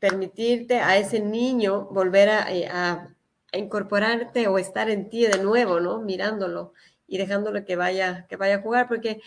Permitirte 0.00 0.80
a 0.80 0.98
ese 0.98 1.20
niño 1.20 1.86
volver 1.92 2.28
a, 2.28 2.52
eh, 2.52 2.66
a 2.66 3.14
incorporarte 3.52 4.48
o 4.48 4.58
estar 4.58 4.90
en 4.90 5.08
ti 5.10 5.26
de 5.26 5.38
nuevo, 5.38 5.78
¿no? 5.78 6.00
Mirándolo 6.00 6.72
y 7.10 7.18
dejándolo 7.18 7.64
que 7.64 7.74
vaya, 7.74 8.26
que 8.28 8.36
vaya 8.36 8.56
a 8.56 8.62
jugar, 8.62 8.86
porque 8.86 9.20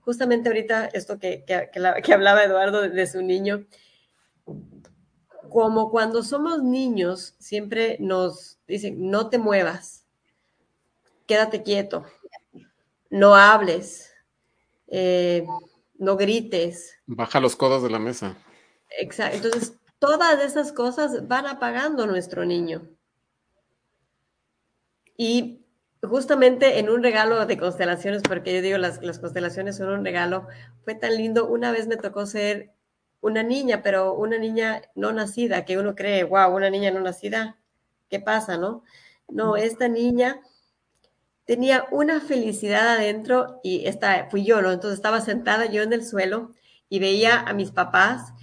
justamente 0.00 0.48
ahorita 0.48 0.86
esto 0.86 1.18
que, 1.18 1.44
que, 1.44 2.14
hablaba 2.14 2.44
Eduardo 2.44 2.82
de, 2.82 3.06
su 3.08 3.22
niño, 3.22 3.66
como 5.50 5.90
cuando 5.90 6.22
somos 6.22 6.62
niños, 6.62 7.34
siempre 7.40 7.96
nos 7.98 8.60
dicen, 8.68 9.10
no 9.10 9.30
te 9.30 9.38
muevas, 9.38 10.06
quédate 11.26 11.64
quieto, 11.64 12.04
no 13.10 13.34
hables, 13.34 14.14
eh, 14.86 15.44
no 15.98 16.16
grites. 16.16 17.00
Baja 17.06 17.40
los 17.40 17.56
codos 17.56 17.82
de 17.82 17.90
la 17.90 17.98
mesa. 17.98 18.36
Exacto. 18.96 19.38
Entonces, 19.38 19.74
todas 20.04 20.42
esas 20.42 20.72
cosas 20.72 21.26
van 21.28 21.46
apagando 21.46 22.06
nuestro 22.06 22.44
niño. 22.44 22.88
Y 25.16 25.64
justamente 26.02 26.78
en 26.78 26.90
un 26.90 27.02
regalo 27.02 27.46
de 27.46 27.56
constelaciones, 27.56 28.22
porque 28.22 28.54
yo 28.54 28.60
digo, 28.60 28.76
las, 28.76 29.02
las 29.02 29.18
constelaciones 29.18 29.76
son 29.76 29.88
un 29.88 30.04
regalo, 30.04 30.46
fue 30.84 30.94
tan 30.94 31.16
lindo. 31.16 31.46
Una 31.46 31.72
vez 31.72 31.86
me 31.86 31.96
tocó 31.96 32.26
ser 32.26 32.74
una 33.22 33.42
niña, 33.42 33.82
pero 33.82 34.12
una 34.14 34.36
niña 34.36 34.82
no 34.94 35.12
nacida, 35.12 35.64
que 35.64 35.78
uno 35.78 35.94
cree, 35.94 36.24
wow, 36.24 36.54
una 36.54 36.68
niña 36.68 36.90
no 36.90 37.00
nacida, 37.00 37.56
¿qué 38.10 38.20
pasa, 38.20 38.58
no? 38.58 38.84
No, 39.28 39.56
esta 39.56 39.88
niña 39.88 40.42
tenía 41.46 41.86
una 41.90 42.20
felicidad 42.20 42.86
adentro 42.90 43.60
y 43.62 43.86
esta 43.86 44.28
fui 44.30 44.44
yo, 44.44 44.60
¿no? 44.60 44.70
Entonces 44.70 44.98
estaba 44.98 45.22
sentada 45.22 45.64
yo 45.64 45.82
en 45.82 45.94
el 45.94 46.04
suelo 46.04 46.52
y 46.90 46.98
veía 46.98 47.40
a 47.40 47.54
mis 47.54 47.70
papás 47.70 48.33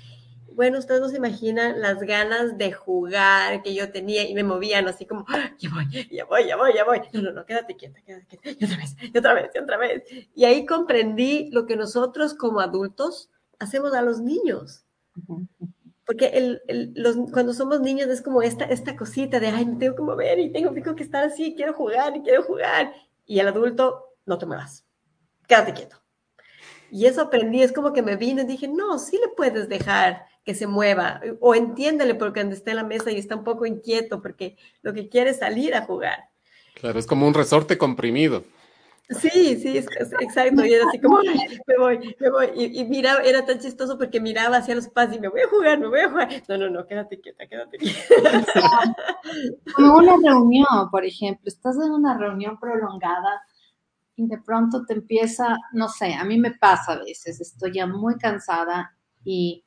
bueno, 0.55 0.79
ustedes 0.79 1.01
no 1.01 1.09
se 1.09 1.17
imaginan 1.17 1.81
las 1.81 1.99
ganas 1.99 2.57
de 2.57 2.71
jugar 2.71 3.61
que 3.63 3.73
yo 3.73 3.91
tenía 3.91 4.27
y 4.27 4.33
me 4.33 4.43
movían 4.43 4.87
así 4.87 5.05
como, 5.05 5.25
¡Ah, 5.29 5.51
ya 5.57 5.69
voy, 5.69 5.85
ya 6.09 6.25
voy, 6.25 6.47
ya 6.47 6.55
voy, 6.55 6.73
ya 6.73 6.83
voy. 6.83 7.01
No, 7.13 7.21
no, 7.21 7.31
no, 7.31 7.45
quédate 7.45 7.75
quieta, 7.75 8.01
quédate 8.01 8.25
quieta. 8.25 8.49
Y 8.59 8.65
otra 8.65 8.77
vez, 8.77 8.95
y 9.01 9.17
otra 9.17 9.33
vez, 9.33 9.51
y 9.53 9.59
otra 9.59 9.77
vez. 9.77 10.03
Y 10.35 10.45
ahí 10.45 10.65
comprendí 10.65 11.49
lo 11.51 11.65
que 11.65 11.75
nosotros 11.75 12.33
como 12.33 12.59
adultos 12.59 13.29
hacemos 13.59 13.93
a 13.93 14.01
los 14.01 14.19
niños. 14.19 14.85
Porque 16.05 16.27
el, 16.27 16.61
el, 16.67 16.93
los, 16.95 17.15
cuando 17.31 17.53
somos 17.53 17.79
niños 17.79 18.07
es 18.09 18.21
como 18.21 18.41
esta, 18.41 18.65
esta 18.65 18.95
cosita 18.95 19.39
de, 19.39 19.47
ay, 19.47 19.65
me 19.65 19.77
tengo 19.77 19.95
que 19.95 20.01
mover 20.01 20.39
y 20.39 20.51
tengo, 20.51 20.71
tengo 20.71 20.95
que 20.95 21.03
estar 21.03 21.23
así, 21.23 21.55
quiero 21.55 21.73
jugar 21.73 22.15
y 22.15 22.21
quiero 22.21 22.43
jugar. 22.43 22.93
Y 23.25 23.39
el 23.39 23.47
adulto, 23.47 24.15
no 24.25 24.37
te 24.37 24.45
muevas, 24.45 24.85
quédate 25.47 25.73
quieto. 25.73 26.01
Y 26.91 27.05
eso 27.05 27.21
aprendí, 27.21 27.61
es 27.61 27.71
como 27.71 27.93
que 27.93 28.01
me 28.01 28.17
vino 28.17 28.41
y 28.41 28.45
dije, 28.45 28.67
no, 28.67 28.99
sí 28.99 29.17
le 29.17 29.29
puedes 29.29 29.69
dejar 29.69 30.25
que 30.43 30.55
se 30.55 30.67
mueva, 30.67 31.21
o 31.39 31.53
entiéndele 31.53 32.15
porque 32.15 32.39
cuando 32.39 32.55
está 32.55 32.71
en 32.71 32.77
la 32.77 32.83
mesa 32.83 33.11
y 33.11 33.17
está 33.17 33.35
un 33.35 33.43
poco 33.43 33.65
inquieto 33.65 34.21
porque 34.21 34.57
lo 34.81 34.93
que 34.93 35.07
quiere 35.07 35.31
es 35.31 35.39
salir 35.39 35.75
a 35.75 35.85
jugar. 35.85 36.19
Claro, 36.73 36.97
es 36.97 37.05
como 37.05 37.27
un 37.27 37.33
resorte 37.33 37.77
comprimido. 37.77 38.43
Sí, 39.09 39.57
sí, 39.57 39.77
es, 39.77 39.87
exacto. 40.21 40.65
Y 40.65 40.73
era 40.73 40.87
así 40.87 40.99
como, 40.99 41.19
me 41.67 41.77
voy, 41.77 42.15
me 42.19 42.29
voy. 42.29 42.49
Y, 42.55 42.79
y, 42.79 42.85
miraba, 42.85 43.21
era 43.21 43.45
tan 43.45 43.59
chistoso 43.59 43.97
porque 43.97 44.21
miraba 44.21 44.57
hacia 44.57 44.73
los 44.73 44.87
padres 44.87 45.17
y 45.17 45.19
me 45.19 45.27
voy 45.27 45.41
a 45.41 45.49
jugar, 45.49 45.79
me 45.79 45.87
voy 45.87 45.99
a 45.99 46.09
jugar. 46.09 46.29
No, 46.47 46.57
no, 46.57 46.69
no, 46.69 46.87
quédate 46.87 47.19
quieta, 47.19 47.45
quédate 47.45 47.77
quieta. 47.77 47.97
Como 49.75 49.97
una 49.97 50.15
reunión, 50.15 50.89
por 50.89 51.03
ejemplo, 51.03 51.43
estás 51.45 51.75
en 51.75 51.91
una 51.91 52.17
reunión 52.17 52.57
prolongada 52.57 53.41
y 54.15 54.27
de 54.27 54.37
pronto 54.37 54.85
te 54.85 54.93
empieza, 54.93 55.57
no 55.73 55.89
sé, 55.89 56.13
a 56.13 56.23
mí 56.23 56.37
me 56.37 56.51
pasa 56.51 56.93
a 56.93 57.03
veces, 57.03 57.41
estoy 57.41 57.73
ya 57.73 57.87
muy 57.87 58.17
cansada 58.17 58.95
y 59.25 59.65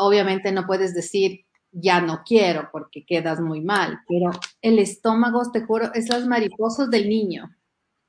obviamente 0.00 0.52
no 0.52 0.66
puedes 0.66 0.94
decir 0.94 1.44
ya 1.72 2.00
no 2.00 2.22
quiero 2.24 2.68
porque 2.72 3.04
quedas 3.04 3.40
muy 3.40 3.60
mal, 3.60 4.00
pero 4.08 4.30
el 4.60 4.78
estómago, 4.78 5.50
te 5.52 5.62
juro, 5.62 5.92
es 5.94 6.08
las 6.08 6.26
mariposas 6.26 6.90
del 6.90 7.08
niño. 7.08 7.56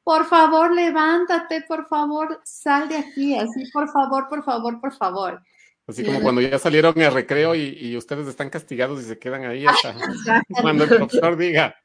Por 0.04 0.26
favor, 0.26 0.74
levántate, 0.74 1.62
por 1.68 1.88
favor, 1.88 2.42
sal 2.44 2.90
de 2.90 2.98
aquí, 2.98 3.38
así, 3.38 3.70
por 3.72 3.88
favor, 3.92 4.28
por 4.28 4.44
favor, 4.44 4.82
por 4.82 4.94
favor. 4.94 5.42
Así 5.88 6.04
como 6.04 6.22
cuando 6.22 6.42
ya 6.42 6.58
salieron 6.58 7.00
al 7.02 7.14
recreo 7.14 7.54
y, 7.54 7.78
y, 7.80 7.98
ustedes 7.98 8.28
están 8.28 8.50
castigados 8.50 9.02
y 9.02 9.04
se 9.04 9.20
quedan 9.20 9.46
ahí 9.46 9.66
hasta 9.66 9.94
cuando 10.62 10.86
el 10.86 10.90
profesor 10.90 11.38
diga. 11.38 11.76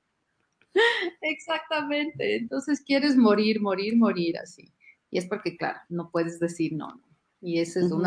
Exactamente. 1.21 2.37
Entonces 2.37 2.83
quieres 2.87 3.17
morir, 3.17 3.61
morir, 3.61 3.97
morir 3.97 4.39
así. 4.39 4.73
Y 5.11 5.19
es 5.19 5.27
porque, 5.27 5.57
claro, 5.57 5.81
no 5.89 6.11
puedes 6.11 6.39
decir 6.39 6.73
no. 6.75 6.89
no. 6.89 7.03
Y 7.41 7.61
ese 7.61 7.81
es 7.81 7.87
uh 7.87 7.97
-huh. 7.97 7.97
un 7.97 8.07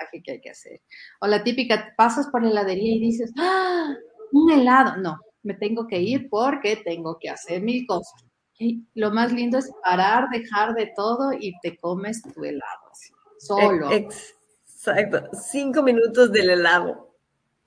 aprendizaje 0.00 0.22
que 0.22 0.32
hay 0.32 0.40
que 0.40 0.50
hacer. 0.50 0.80
O 1.20 1.26
la 1.26 1.42
típica, 1.42 1.94
pasas 1.96 2.28
por 2.28 2.42
la 2.42 2.50
heladería 2.50 2.94
y 2.94 3.00
dices, 3.00 3.32
¡ah! 3.38 3.94
Un 4.32 4.50
helado. 4.50 4.96
No, 4.96 5.18
me 5.42 5.54
tengo 5.54 5.86
que 5.86 6.00
ir 6.00 6.28
porque 6.28 6.76
tengo 6.76 7.18
que 7.18 7.30
hacer 7.30 7.62
mi 7.62 7.86
cosa. 7.86 8.16
Y 8.58 8.84
lo 8.94 9.10
más 9.10 9.32
lindo 9.32 9.58
es 9.58 9.70
parar, 9.82 10.28
dejar 10.30 10.74
de 10.74 10.92
todo 10.94 11.32
y 11.32 11.52
te 11.62 11.76
comes 11.78 12.22
tu 12.22 12.44
helado. 12.44 12.90
Así, 12.90 13.12
solo. 13.38 13.90
Exacto. 13.90 15.30
Cinco 15.32 15.82
minutos 15.82 16.30
del 16.32 16.50
helado. 16.50 17.16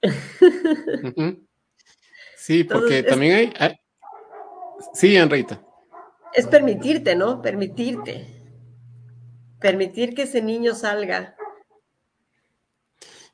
Uh 0.03 0.07
-huh. 0.07 1.47
Sí, 2.37 2.63
porque 2.63 2.97
Entonces, 2.97 3.05
también 3.07 3.35
hay, 3.35 3.53
hay, 3.57 3.75
Sí, 4.93 5.15
Enrita. 5.15 5.61
Es 6.33 6.47
permitirte, 6.47 7.15
¿no? 7.15 7.41
Permitirte. 7.41 8.27
Permitir 9.59 10.13
que 10.13 10.23
ese 10.23 10.41
niño 10.41 10.75
salga. 10.75 11.35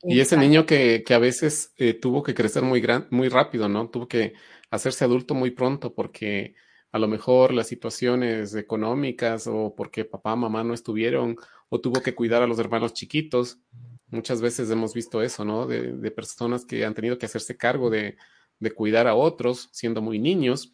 Y 0.02 0.20
ese 0.22 0.38
niño 0.38 0.66
que, 0.66 1.04
que 1.06 1.14
a 1.14 1.20
veces 1.20 1.74
eh, 1.78 1.94
tuvo 1.94 2.24
que 2.24 2.34
crecer 2.34 2.64
muy, 2.64 2.80
gran, 2.80 3.08
muy 3.10 3.28
rápido, 3.28 3.68
¿no? 3.68 3.90
Tuvo 3.90 4.08
que 4.08 4.34
hacerse 4.72 5.04
adulto 5.04 5.34
muy 5.34 5.52
pronto 5.52 5.94
porque 5.94 6.56
a 6.92 7.00
lo 7.00 7.08
mejor 7.08 7.54
las 7.54 7.68
situaciones 7.68 8.56
económicas 8.56 9.48
o 9.48 9.76
porque 9.76 10.06
papá, 10.06 10.36
mamá 10.36 10.64
no 10.64 10.74
estuvieron 10.74 11.36
o 11.70 11.82
tuvo 11.82 12.02
que 12.02 12.16
cuidar 12.16 12.42
a 12.42 12.48
los 12.48 12.60
hermanos 12.60 12.94
chiquitos. 12.94 13.60
Muchas 14.08 14.42
veces 14.42 14.70
hemos 14.72 14.94
visto 14.94 15.22
eso, 15.22 15.44
¿no? 15.44 15.68
De, 15.68 15.94
de 15.94 16.12
personas 16.12 16.66
que 16.66 16.86
han 16.86 16.96
tenido 16.96 17.18
que 17.18 17.26
hacerse 17.26 17.58
cargo 17.58 17.90
de, 17.90 18.18
de 18.60 18.72
cuidar 18.72 19.08
a 19.08 19.16
otros 19.16 19.70
siendo 19.72 20.02
muy 20.02 20.18
niños 20.18 20.74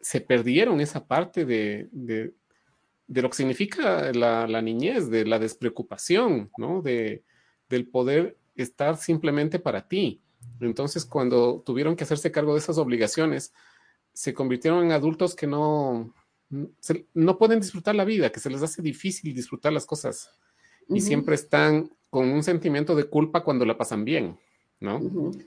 se 0.00 0.20
perdieron 0.20 0.80
esa 0.80 1.06
parte 1.06 1.44
de, 1.44 1.88
de, 1.92 2.34
de 3.06 3.22
lo 3.22 3.28
que 3.30 3.36
significa 3.36 4.12
la, 4.12 4.46
la, 4.46 4.62
niñez, 4.62 5.10
de 5.10 5.26
la 5.26 5.38
despreocupación, 5.38 6.50
¿no? 6.56 6.82
De, 6.82 7.24
del 7.68 7.88
poder 7.88 8.38
estar 8.62 8.96
simplemente 8.96 9.58
para 9.58 9.86
ti. 9.88 10.20
Entonces, 10.60 11.04
cuando 11.04 11.62
tuvieron 11.64 11.96
que 11.96 12.04
hacerse 12.04 12.30
cargo 12.30 12.54
de 12.54 12.60
esas 12.60 12.78
obligaciones, 12.78 13.52
se 14.12 14.34
convirtieron 14.34 14.84
en 14.84 14.92
adultos 14.92 15.34
que 15.34 15.46
no, 15.46 16.12
se, 16.80 17.06
no 17.14 17.38
pueden 17.38 17.60
disfrutar 17.60 17.94
la 17.94 18.04
vida, 18.04 18.30
que 18.30 18.40
se 18.40 18.50
les 18.50 18.62
hace 18.62 18.82
difícil 18.82 19.34
disfrutar 19.34 19.72
las 19.72 19.86
cosas 19.86 20.30
uh 20.88 20.94
-huh. 20.94 20.96
y 20.98 21.00
siempre 21.00 21.34
están 21.34 21.90
con 22.10 22.28
un 22.28 22.42
sentimiento 22.42 22.94
de 22.94 23.04
culpa 23.04 23.42
cuando 23.44 23.64
la 23.64 23.78
pasan 23.78 24.04
bien, 24.04 24.38
¿no? 24.80 24.98
Uh 24.98 25.10
-huh. 25.10 25.46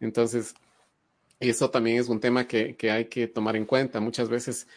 Entonces, 0.00 0.54
eso 1.40 1.70
también 1.70 1.98
es 1.98 2.08
un 2.08 2.20
tema 2.20 2.46
que, 2.46 2.76
que, 2.76 2.90
hay 2.90 3.06
que 3.06 3.26
tomar 3.26 3.56
en 3.56 3.66
cuenta. 3.66 4.00
Muchas 4.00 4.28
veces 4.28 4.68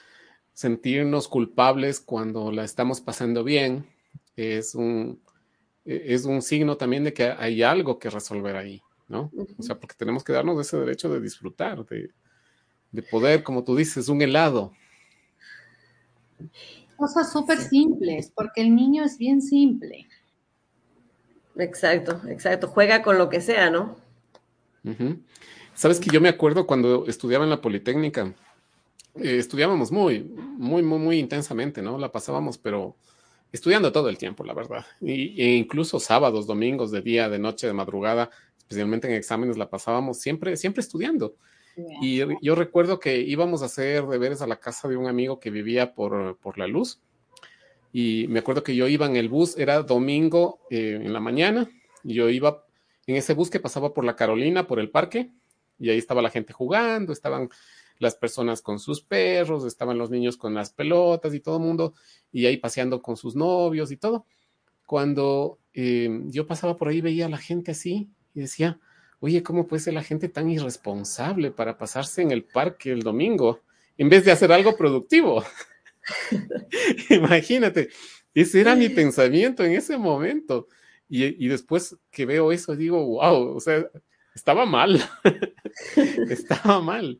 sentirnos 0.54 1.28
culpables 1.28 2.00
cuando 2.00 2.52
la 2.52 2.64
estamos 2.64 3.02
pasando 3.02 3.44
bien 3.44 3.86
es 4.36 4.76
un, 4.76 5.22
es 5.86 6.26
un 6.26 6.42
signo 6.42 6.78
también 6.78 7.04
de 7.04 7.14
que 7.14 7.24
hay 7.24 7.64
algo 7.64 7.98
que 7.98 8.10
resolver 8.10 8.56
ahí, 8.56 8.82
¿no? 9.08 9.30
Uh 9.34 9.46
-huh. 9.46 9.56
O 9.58 9.64
sea, 9.64 9.80
porque 9.80 9.96
tenemos 9.98 10.24
que 10.24 10.34
darnos 10.34 10.60
ese 10.60 10.78
derecho 10.78 11.10
de 11.10 11.20
disfrutar, 11.20 11.86
de, 11.86 12.12
de 12.92 13.04
poder, 13.04 13.44
como 13.44 13.64
tú 13.64 13.76
dices, 13.76 14.08
un 14.10 14.22
helado. 14.22 14.72
Cosas 16.98 17.32
súper 17.32 17.58
simples, 17.60 18.32
porque 18.34 18.62
el 18.62 18.76
niño 18.76 19.04
es 19.04 19.18
bien 19.18 19.42
simple. 19.42 20.08
Exacto, 21.58 22.22
exacto. 22.28 22.68
Juega 22.68 23.02
con 23.02 23.18
lo 23.18 23.30
que 23.30 23.42
sea, 23.42 23.70
¿no? 23.70 23.98
Uh 24.84 24.90
-huh. 24.92 25.20
Sabes 25.74 26.00
que 26.00 26.10
yo 26.12 26.22
me 26.22 26.30
acuerdo 26.30 26.68
cuando 26.68 27.08
estudiaba 27.08 27.44
en 27.44 27.50
la 27.50 27.62
Politécnica, 27.62 28.34
eh, 29.16 29.38
estudiábamos 29.38 29.92
muy, 29.92 30.22
muy, 30.24 30.84
muy, 30.84 31.00
muy 31.00 31.20
intensamente, 31.20 31.82
¿no? 31.82 31.98
La 31.98 32.12
pasábamos, 32.12 32.58
pero 32.58 32.96
estudiando 33.52 33.92
todo 33.92 34.10
el 34.10 34.18
tiempo, 34.18 34.44
la 34.44 34.54
verdad. 34.54 34.86
Y, 35.02 35.42
e 35.42 35.56
incluso 35.56 36.00
sábados, 36.00 36.48
domingos, 36.48 36.92
de 36.92 37.02
día, 37.02 37.30
de 37.30 37.40
noche, 37.40 37.68
de 37.68 37.74
madrugada, 37.74 38.30
especialmente 38.58 39.08
en 39.08 39.14
exámenes, 39.14 39.58
la 39.58 39.70
pasábamos 39.70 40.20
siempre, 40.20 40.56
siempre 40.58 40.82
estudiando. 40.82 41.36
Yeah. 41.76 41.98
Y 42.02 42.24
yo 42.42 42.56
recuerdo 42.56 43.00
que 43.00 43.20
íbamos 43.20 43.62
a 43.62 43.66
hacer 43.66 44.06
deberes 44.06 44.42
a 44.42 44.48
la 44.48 44.58
casa 44.58 44.88
de 44.88 44.98
un 44.98 45.08
amigo 45.08 45.40
que 45.40 45.50
vivía 45.50 45.94
por, 45.94 46.38
por 46.38 46.58
la 46.58 46.68
luz. 46.68 47.02
Y 47.94 48.28
me 48.30 48.40
acuerdo 48.40 48.64
que 48.64 48.76
yo 48.76 48.88
iba 48.88 49.06
en 49.06 49.18
el 49.18 49.28
bus, 49.28 49.58
era 49.58 49.82
domingo 49.84 50.62
eh, 50.70 51.00
en 51.02 51.12
la 51.12 51.20
mañana, 51.20 51.70
y 52.04 52.14
yo 52.14 52.30
iba 52.30 52.66
en 53.06 53.18
ese 53.18 53.34
bus 53.34 53.50
que 53.50 53.60
pasaba 53.60 53.94
por 53.94 54.06
la 54.06 54.16
Carolina, 54.16 54.68
por 54.68 54.80
el 54.80 54.90
parque, 54.90 55.32
y 55.78 55.90
ahí 55.90 55.98
estaba 55.98 56.22
la 56.22 56.30
gente 56.30 56.54
jugando, 56.54 57.12
estaban 57.12 57.50
las 58.02 58.16
personas 58.16 58.62
con 58.62 58.80
sus 58.80 59.02
perros, 59.02 59.66
estaban 59.66 59.98
los 59.98 60.10
niños 60.10 60.38
con 60.38 60.54
las 60.54 60.72
pelotas 60.72 61.34
y 61.34 61.40
todo 61.40 61.58
el 61.58 61.64
mundo, 61.64 61.94
y 62.32 62.46
ahí 62.46 62.58
paseando 62.58 63.02
con 63.02 63.16
sus 63.16 63.36
novios 63.36 63.92
y 63.92 63.98
todo. 63.98 64.26
Cuando 64.86 65.60
eh, 65.74 66.10
yo 66.26 66.48
pasaba 66.48 66.78
por 66.78 66.88
ahí, 66.88 67.00
veía 67.02 67.28
a 67.28 67.30
la 67.30 67.38
gente 67.38 67.72
así 67.72 68.10
y 68.34 68.42
decía, 68.42 68.80
oye, 69.20 69.44
¿cómo 69.44 69.68
puede 69.68 69.82
ser 69.84 69.94
la 69.94 70.04
gente 70.04 70.30
tan 70.30 70.50
irresponsable 70.50 71.52
para 71.52 71.78
pasarse 71.78 72.22
en 72.22 72.32
el 72.32 72.44
parque 72.44 72.92
el 72.92 73.04
domingo 73.04 73.62
en 73.98 74.10
vez 74.10 74.26
de 74.26 74.32
hacer 74.32 74.52
algo 74.52 74.76
productivo? 74.76 75.44
Imagínate, 77.10 77.90
ese 78.34 78.62
era 78.62 78.76
mi 78.76 78.90
pensamiento 78.90 79.64
en 79.64 79.74
ese 79.74 79.98
momento. 79.98 80.68
Y, 81.08 81.46
y, 81.46 81.50
después 81.50 81.98
que 82.10 82.26
veo 82.26 82.54
eso, 82.54 82.76
digo, 82.76 83.06
wow, 83.06 83.56
o 83.56 83.60
sea, 83.60 83.86
estaba 84.34 84.66
mal, 84.66 85.04
estaba 86.30 86.82
mal. 86.82 87.20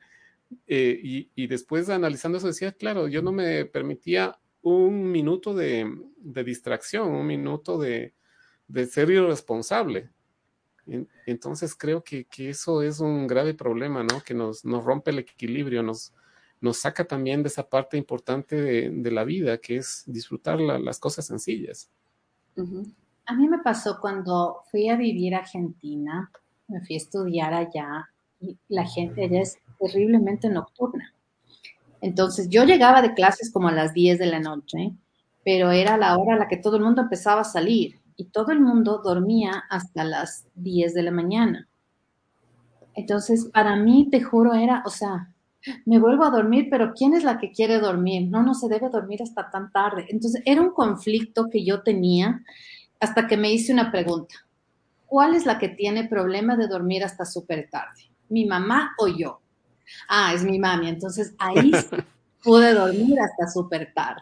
Eh, 0.68 1.00
y, 1.02 1.32
y, 1.36 1.48
después 1.48 1.90
analizando 1.90 2.38
eso 2.38 2.48
decía, 2.48 2.72
claro, 2.72 3.08
yo 3.08 3.22
no 3.22 3.32
me 3.32 3.66
permitía 3.66 4.38
un 4.62 5.12
minuto 5.12 5.54
de, 5.54 5.90
de 6.18 6.44
distracción, 6.44 7.10
un 7.10 7.26
minuto 7.26 7.78
de, 7.78 8.14
de 8.68 8.86
ser 8.86 9.10
irresponsable. 9.10 10.10
Entonces 11.26 11.76
creo 11.76 12.04
que, 12.04 12.26
que, 12.26 12.50
eso 12.50 12.82
es 12.82 13.00
un 13.00 13.28
grave 13.28 13.54
problema, 13.54 14.04
¿no? 14.04 14.22
Que 14.22 14.34
nos, 14.34 14.66
nos 14.66 14.84
rompe 14.84 15.12
el 15.12 15.20
equilibrio, 15.20 15.84
nos, 15.84 16.14
nos 16.60 16.78
saca 16.78 17.06
también 17.06 17.44
de 17.44 17.50
esa 17.50 17.70
parte 17.70 17.98
importante 17.98 18.60
de, 18.60 18.90
de 18.90 19.12
la 19.12 19.24
vida, 19.24 19.58
que 19.60 19.78
es 19.78 20.04
disfrutar 20.06 20.60
la, 20.60 20.80
las 20.80 21.00
cosas 21.00 21.28
sencillas. 21.28 21.90
A 23.26 23.36
mí 23.36 23.48
me 23.48 23.60
pasó 23.60 24.00
cuando 24.02 24.64
fui 24.70 24.90
a 24.90 24.98
vivir 24.98 25.36
a 25.36 25.40
Argentina, 25.40 26.32
me 26.68 26.82
fui 26.82 26.96
a 26.96 26.98
estudiar 26.98 27.54
allá 27.54 28.10
y 28.40 28.58
la 28.68 28.86
gente 28.86 29.26
allá 29.26 29.42
es 29.42 29.58
terriblemente 29.82 30.50
nocturna. 30.50 31.14
Entonces 32.02 32.50
yo 32.50 32.64
llegaba 32.64 33.02
de 33.02 33.14
clases 33.14 33.52
como 33.52 33.68
a 33.68 33.74
las 33.74 33.94
10 33.94 34.20
de 34.20 34.28
la 34.28 34.40
noche, 34.40 34.94
pero 35.44 35.72
era 35.72 35.98
la 35.98 36.18
hora 36.18 36.36
a 36.36 36.38
la 36.40 36.48
que 36.48 36.58
todo 36.58 36.78
el 36.78 36.84
mundo 36.84 37.02
empezaba 37.02 37.42
a 37.42 37.46
salir 37.46 38.00
y 38.16 38.26
todo 38.26 38.52
el 38.52 38.62
mundo 38.62 39.02
dormía 39.04 39.64
hasta 39.70 40.04
las 40.04 40.46
10 40.56 40.94
de 40.94 41.04
la 41.04 41.12
mañana. 41.12 41.68
Entonces, 42.94 43.50
para 43.54 43.76
mí, 43.76 44.10
te 44.12 44.22
juro, 44.22 44.54
era, 44.54 44.84
o 44.86 44.90
sea, 44.90 45.34
me 45.86 46.00
vuelvo 46.00 46.26
a 46.26 46.30
dormir, 46.30 46.68
pero 46.70 46.94
¿quién 46.94 47.14
es 47.14 47.24
la 47.24 47.40
que 47.40 47.52
quiere 47.52 47.80
dormir? 47.80 48.30
No, 48.30 48.44
no 48.44 48.54
se 48.54 48.68
debe 48.68 48.90
dormir 48.90 49.24
hasta 49.24 49.50
tan 49.50 49.72
tarde. 49.72 50.06
Entonces, 50.10 50.42
era 50.46 50.62
un 50.62 50.72
conflicto 50.72 51.50
que 51.50 51.64
yo 51.64 51.84
tenía 51.84 52.42
hasta 53.00 53.28
que 53.28 53.38
me 53.38 53.52
hice 53.52 53.74
una 53.74 53.92
pregunta. 53.92 54.36
¿Cuál 55.06 55.36
es 55.36 55.46
la 55.46 55.58
que 55.60 55.70
tiene 55.70 56.08
problema 56.08 56.56
de 56.56 56.68
dormir 56.68 57.04
hasta 57.04 57.26
súper 57.26 57.70
tarde? 57.70 58.12
¿Mi 58.30 58.46
mamá 58.46 58.94
o 58.98 59.08
yo? 59.08 59.42
Ah, 60.08 60.34
es 60.34 60.44
mi 60.44 60.60
mami. 60.60 60.90
Entonces, 60.90 61.34
ahí 61.38 61.72
pude 62.44 62.74
dormir 62.74 63.20
hasta 63.20 63.48
súper 63.48 63.94
tarde. 63.94 64.22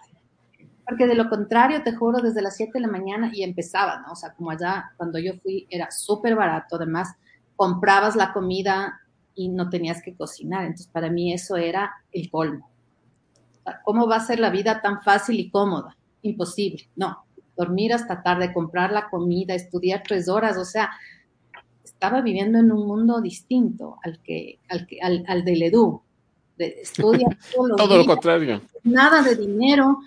Porque 0.87 1.05
de 1.05 1.15
lo 1.15 1.29
contrario, 1.29 1.83
te 1.83 1.95
juro, 1.95 2.21
desde 2.21 2.41
las 2.41 2.55
7 2.55 2.71
de 2.73 2.79
la 2.79 2.87
mañana 2.87 3.29
y 3.33 3.43
empezaba, 3.43 3.99
¿no? 3.99 4.13
O 4.13 4.15
sea, 4.15 4.33
como 4.33 4.49
allá, 4.49 4.91
cuando 4.97 5.19
yo 5.19 5.33
fui, 5.41 5.67
era 5.69 5.91
súper 5.91 6.35
barato. 6.35 6.77
Además, 6.77 7.15
comprabas 7.55 8.15
la 8.15 8.33
comida 8.33 8.99
y 9.35 9.49
no 9.49 9.69
tenías 9.69 10.01
que 10.01 10.15
cocinar. 10.15 10.63
Entonces, 10.63 10.87
para 10.87 11.09
mí 11.09 11.31
eso 11.31 11.57
era 11.57 11.93
el 12.11 12.29
colmo. 12.29 12.69
¿Cómo 13.83 14.07
va 14.07 14.17
a 14.17 14.25
ser 14.25 14.39
la 14.39 14.49
vida 14.49 14.81
tan 14.81 15.01
fácil 15.01 15.39
y 15.39 15.49
cómoda? 15.49 15.95
Imposible. 16.23 16.89
No, 16.95 17.23
dormir 17.55 17.93
hasta 17.93 18.23
tarde, 18.23 18.53
comprar 18.53 18.91
la 18.91 19.09
comida, 19.09 19.53
estudiar 19.53 20.01
tres 20.07 20.29
horas, 20.29 20.57
o 20.57 20.65
sea, 20.65 20.89
estaba 21.99 22.21
viviendo 22.21 22.59
en 22.59 22.71
un 22.71 22.87
mundo 22.87 23.19
distinto 23.19 23.97
al 24.03 24.19
que 24.19 24.57
al, 24.69 24.87
que, 24.87 25.01
al, 25.01 25.43
del 25.43 25.63
Edu. 25.63 26.01
Estudia 26.57 27.27
todo 27.77 27.97
lo 27.97 28.05
contrario. 28.05 28.61
Nada 28.85 29.21
de 29.21 29.35
dinero 29.35 29.97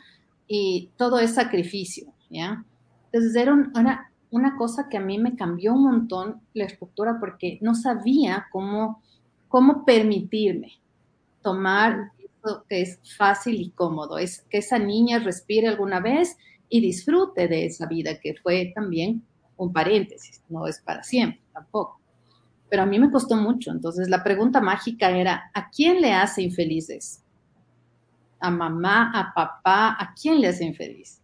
y 0.49 0.89
todo 0.97 1.19
es 1.19 1.35
sacrificio, 1.35 2.11
¿ya? 2.31 2.65
Entonces 3.13 3.37
era 3.37 3.53
una, 3.53 4.11
una 4.31 4.57
cosa 4.57 4.89
que 4.89 4.97
a 4.97 5.01
mí 5.01 5.19
me 5.19 5.37
cambió 5.37 5.75
un 5.75 5.85
montón 5.85 6.41
la 6.55 6.65
estructura 6.65 7.19
porque 7.21 7.59
no 7.61 7.75
sabía 7.75 8.47
cómo, 8.51 9.03
cómo 9.49 9.85
permitirme 9.85 10.81
tomar 11.43 12.13
eso 12.43 12.65
que 12.71 12.81
es 12.81 13.01
fácil 13.19 13.61
y 13.61 13.71
cómodo, 13.71 14.17
es 14.17 14.47
que 14.49 14.59
esa 14.59 14.79
niña 14.79 15.19
respire 15.19 15.69
alguna 15.69 16.01
vez 16.01 16.39
y 16.71 16.81
disfrute 16.81 17.49
de 17.49 17.67
esa 17.67 17.85
vida 17.87 18.19
que 18.19 18.35
fue 18.43 18.73
también 18.75 19.23
un 19.65 19.73
paréntesis, 19.73 20.43
no 20.49 20.67
es 20.67 20.81
para 20.81 21.03
siempre 21.03 21.41
tampoco. 21.53 22.01
Pero 22.69 22.83
a 22.83 22.87
mí 22.87 22.99
me 22.99 23.11
costó 23.11 23.37
mucho, 23.37 23.71
entonces 23.71 24.09
la 24.09 24.25
pregunta 24.25 24.61
mágica 24.61 25.11
era, 25.11 25.51
¿a 25.53 25.69
quién 25.71 26.01
le 26.01 26.13
hace 26.13 26.43
infelices? 26.43 27.23
¿A 28.41 28.51
mamá, 28.51 29.13
a 29.15 29.35
papá? 29.35 29.97
¿A 29.99 30.15
quién 30.15 30.41
le 30.41 30.49
hace 30.49 30.65
infeliz? 30.65 31.21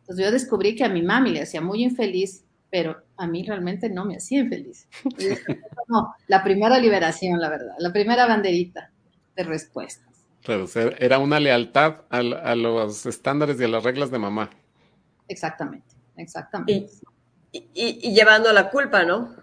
Entonces 0.00 0.24
yo 0.24 0.32
descubrí 0.32 0.74
que 0.74 0.84
a 0.84 0.88
mi 0.88 1.02
mami 1.02 1.30
le 1.30 1.42
hacía 1.42 1.60
muy 1.60 1.84
infeliz, 1.84 2.44
pero 2.70 2.96
a 3.16 3.26
mí 3.26 3.44
realmente 3.44 3.90
no 3.90 4.04
me 4.04 4.16
hacía 4.16 4.40
infeliz. 4.40 4.88
No, 5.90 6.14
la 6.26 6.44
primera 6.44 6.78
liberación, 6.78 7.40
la 7.40 7.48
verdad, 7.48 7.74
la 7.78 7.90
primera 7.90 8.26
banderita 8.26 8.90
de 9.34 9.42
respuestas. 9.42 10.22
era 10.98 11.18
una 11.18 11.40
lealtad 11.40 12.02
a, 12.10 12.22
los 12.22 13.06
estándares 13.06 13.58
y 13.58 13.64
a 13.64 13.68
las 13.68 13.84
reglas 13.84 14.10
de 14.10 14.18
mamá. 14.18 14.50
Exactamente, 15.28 15.94
exactamente. 16.18 16.72
Y, 16.72 16.88
llevando 17.52 18.52
la 18.52 18.70
culpa, 18.70 19.04
¿no? 19.04 19.34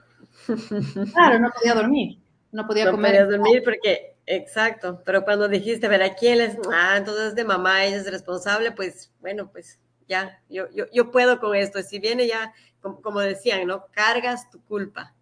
Claro, 1.13 1.39
no 1.39 1.51
podía 1.51 1.73
dormir, 1.73 2.19
no 2.51 2.67
podía 2.67 2.91
comer. 2.91 3.21
No 3.21 3.27
podía 3.27 3.37
dormir 3.37 3.61
porque, 3.63 4.17
exacto, 4.25 5.01
pero 5.05 5.23
cuando 5.23 5.47
dijiste, 5.47 5.87
a 5.87 5.89
ver, 5.89 6.03
¿a 6.03 6.13
quién 6.13 6.41
es? 6.41 6.57
Ah, 6.71 6.95
entonces 6.97 7.35
de 7.35 7.43
mamá, 7.43 7.85
ella 7.85 7.97
es 7.97 8.11
responsable, 8.11 8.71
pues, 8.71 9.11
bueno, 9.21 9.49
pues 9.51 9.79
ya, 10.07 10.41
yo, 10.49 10.69
yo, 10.71 10.85
yo 10.93 11.11
puedo 11.11 11.39
con 11.39 11.55
esto. 11.55 11.81
Si 11.81 11.99
viene 11.99 12.27
ya, 12.27 12.53
como, 12.79 13.19
decían, 13.19 13.65
¿no? 13.67 13.85
Cargas 13.91 14.49
tu 14.49 14.63
culpa, 14.63 15.15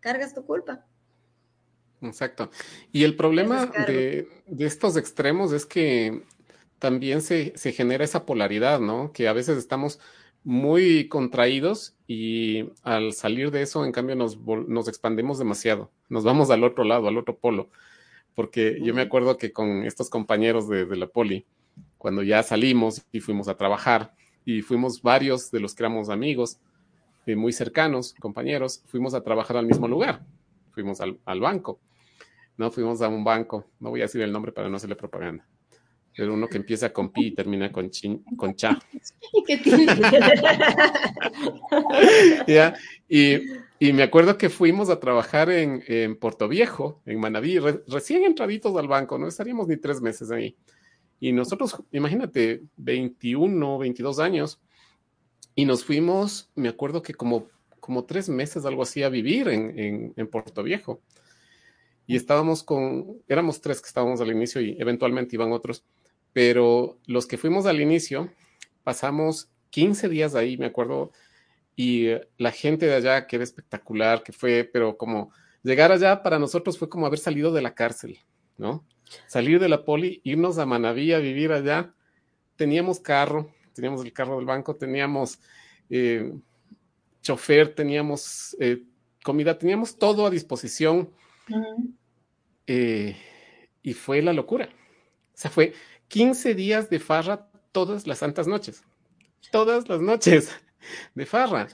cargas 0.00 0.34
tu 0.34 0.44
culpa. 0.44 0.84
Exacto. 2.00 2.50
Y 2.90 3.04
el 3.04 3.14
problema 3.16 3.66
de, 3.66 4.28
estos 4.58 4.96
extremos 4.96 5.52
es 5.52 5.66
que 5.66 6.24
también 6.78 7.22
se, 7.22 7.52
se, 7.56 7.72
genera 7.72 8.04
esa 8.04 8.26
polaridad, 8.26 8.80
¿no? 8.80 9.12
Que 9.12 9.28
a 9.28 9.32
veces 9.32 9.56
estamos 9.56 10.00
muy 10.44 11.08
contraídos 11.08 11.94
y 12.06 12.70
al 12.82 13.12
salir 13.12 13.50
de 13.50 13.62
eso, 13.62 13.84
en 13.84 13.92
cambio, 13.92 14.16
nos, 14.16 14.38
nos 14.40 14.88
expandemos 14.88 15.38
demasiado. 15.38 15.90
Nos 16.08 16.24
vamos 16.24 16.50
al 16.50 16.64
otro 16.64 16.84
lado, 16.84 17.08
al 17.08 17.18
otro 17.18 17.36
polo. 17.36 17.68
Porque 18.34 18.80
yo 18.82 18.94
me 18.94 19.02
acuerdo 19.02 19.36
que 19.36 19.52
con 19.52 19.84
estos 19.84 20.08
compañeros 20.10 20.68
de, 20.68 20.86
de 20.86 20.96
la 20.96 21.06
poli, 21.06 21.44
cuando 21.98 22.22
ya 22.22 22.42
salimos 22.42 23.02
y 23.12 23.20
fuimos 23.20 23.48
a 23.48 23.56
trabajar, 23.56 24.14
y 24.44 24.62
fuimos 24.62 25.02
varios 25.02 25.50
de 25.50 25.60
los 25.60 25.74
que 25.74 25.82
éramos 25.82 26.08
amigos, 26.08 26.58
eh, 27.26 27.36
muy 27.36 27.52
cercanos, 27.52 28.14
compañeros, 28.18 28.82
fuimos 28.86 29.14
a 29.14 29.22
trabajar 29.22 29.56
al 29.56 29.66
mismo 29.66 29.86
lugar, 29.86 30.24
fuimos 30.72 31.00
al, 31.00 31.40
banco, 31.40 31.78
¿no? 32.56 32.70
Fuimos 32.70 33.00
a 33.02 33.08
un 33.08 33.22
banco, 33.22 33.66
no 33.78 33.90
voy 33.90 34.00
a 34.00 34.04
decir 34.04 34.22
el 34.22 34.32
nombre 34.32 34.52
para 34.52 34.68
no 34.68 34.76
hacerle 34.76 34.96
propaganda, 34.96 35.46
pero 36.16 36.34
uno 36.34 36.48
que 36.48 36.58
empieza 36.58 36.92
con 36.92 37.10
pi 37.12 37.28
y 37.28 37.34
termina 37.34 37.72
con, 37.72 37.90
chin, 37.90 38.24
con 38.36 38.54
cha. 38.54 38.78
¿Y 39.32 39.44
qué 39.44 39.58
tiene? 39.58 39.86
y, 43.80 43.92
me 43.92 44.02
acuerdo 44.02 44.38
que 44.38 44.48
fuimos 44.48 44.90
a 44.90 45.00
trabajar 45.00 45.50
en, 45.50 45.82
en 45.86 46.16
Puerto 46.16 46.48
Viejo, 46.48 47.02
en 47.06 47.20
Manaví, 47.20 47.58
recién 47.88 48.24
entraditos 48.24 48.76
al 48.76 48.88
banco, 48.88 49.18
no 49.18 49.26
estaríamos 49.26 49.68
ni 49.68 49.76
tres 49.76 50.00
meses 50.00 50.30
ahí. 50.30 50.56
Y 51.18 51.32
nosotros, 51.32 51.76
imagínate, 51.92 52.62
21, 52.76 53.78
22 53.78 54.18
años, 54.18 54.60
y 55.54 55.64
nos 55.66 55.84
fuimos, 55.84 56.50
me 56.54 56.68
acuerdo 56.68 57.02
que 57.02 57.14
como, 57.14 57.48
como 57.80 58.04
tres 58.04 58.28
meses, 58.28 58.64
algo 58.64 58.82
así, 58.82 59.02
a 59.02 59.08
vivir 59.08 59.48
en, 59.48 60.12
en, 60.16 60.26
Puerto 60.28 60.62
Viejo. 60.62 61.00
Y 62.06 62.16
estábamos 62.16 62.62
con, 62.62 63.18
éramos 63.28 63.60
tres 63.60 63.80
que 63.80 63.86
estábamos 63.86 64.20
al 64.20 64.30
inicio 64.30 64.60
y 64.60 64.76
eventualmente 64.80 65.36
iban 65.36 65.52
otros, 65.52 65.84
pero 66.32 66.98
los 67.06 67.26
que 67.26 67.38
fuimos 67.38 67.66
al 67.66 67.80
inicio, 67.80 68.32
pasamos 68.84 69.50
15 69.70 70.08
días 70.08 70.34
ahí, 70.34 70.56
me 70.56 70.66
acuerdo, 70.66 71.12
y 71.76 72.08
la 72.38 72.52
gente 72.52 72.86
de 72.86 72.94
allá, 72.94 73.26
que 73.26 73.36
era 73.36 73.44
espectacular, 73.44 74.22
que 74.22 74.32
fue, 74.32 74.68
pero 74.70 74.96
como 74.96 75.32
llegar 75.62 75.92
allá 75.92 76.22
para 76.22 76.38
nosotros 76.38 76.78
fue 76.78 76.88
como 76.88 77.06
haber 77.06 77.18
salido 77.18 77.52
de 77.52 77.62
la 77.62 77.74
cárcel, 77.74 78.18
¿no? 78.58 78.84
salir 79.26 79.60
de 79.60 79.68
la 79.68 79.84
poli, 79.84 80.20
irnos 80.24 80.58
a 80.58 80.66
Manaví 80.66 81.12
a 81.12 81.18
vivir 81.18 81.52
allá. 81.52 81.94
Teníamos 82.56 83.00
carro, 83.00 83.50
teníamos 83.74 84.04
el 84.04 84.12
carro 84.12 84.36
del 84.36 84.46
banco, 84.46 84.76
teníamos 84.76 85.40
eh, 85.90 86.32
chofer, 87.22 87.74
teníamos 87.74 88.56
eh, 88.60 88.84
comida, 89.24 89.58
teníamos 89.58 89.98
todo 89.98 90.26
a 90.26 90.30
disposición. 90.30 91.10
Eh, 92.66 93.16
y 93.82 93.92
fue 93.94 94.22
la 94.22 94.32
locura. 94.32 94.68
O 95.34 95.36
sea, 95.42 95.50
fue 95.50 95.72
15 96.12 96.54
días 96.54 96.90
de 96.90 97.00
farra 97.00 97.48
todas 97.72 98.06
las 98.06 98.18
santas 98.18 98.46
noches. 98.46 98.84
Todas 99.50 99.88
las 99.88 100.00
noches 100.00 100.50
de 101.14 101.26
farra. 101.26 101.68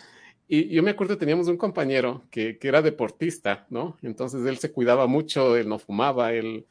Y 0.46 0.68
yo 0.68 0.82
me 0.82 0.92
acuerdo, 0.92 1.18
teníamos 1.18 1.48
un 1.48 1.56
compañero 1.56 2.24
que, 2.30 2.58
que, 2.58 2.68
era 2.68 2.80
deportista, 2.80 3.66
¿no? 3.68 3.98
Entonces 4.02 4.46
él 4.46 4.58
se 4.58 4.72
cuidaba 4.72 5.06
mucho, 5.06 5.56
él 5.56 5.68
no 5.68 5.78
fumaba, 5.78 6.32
él 6.32 6.66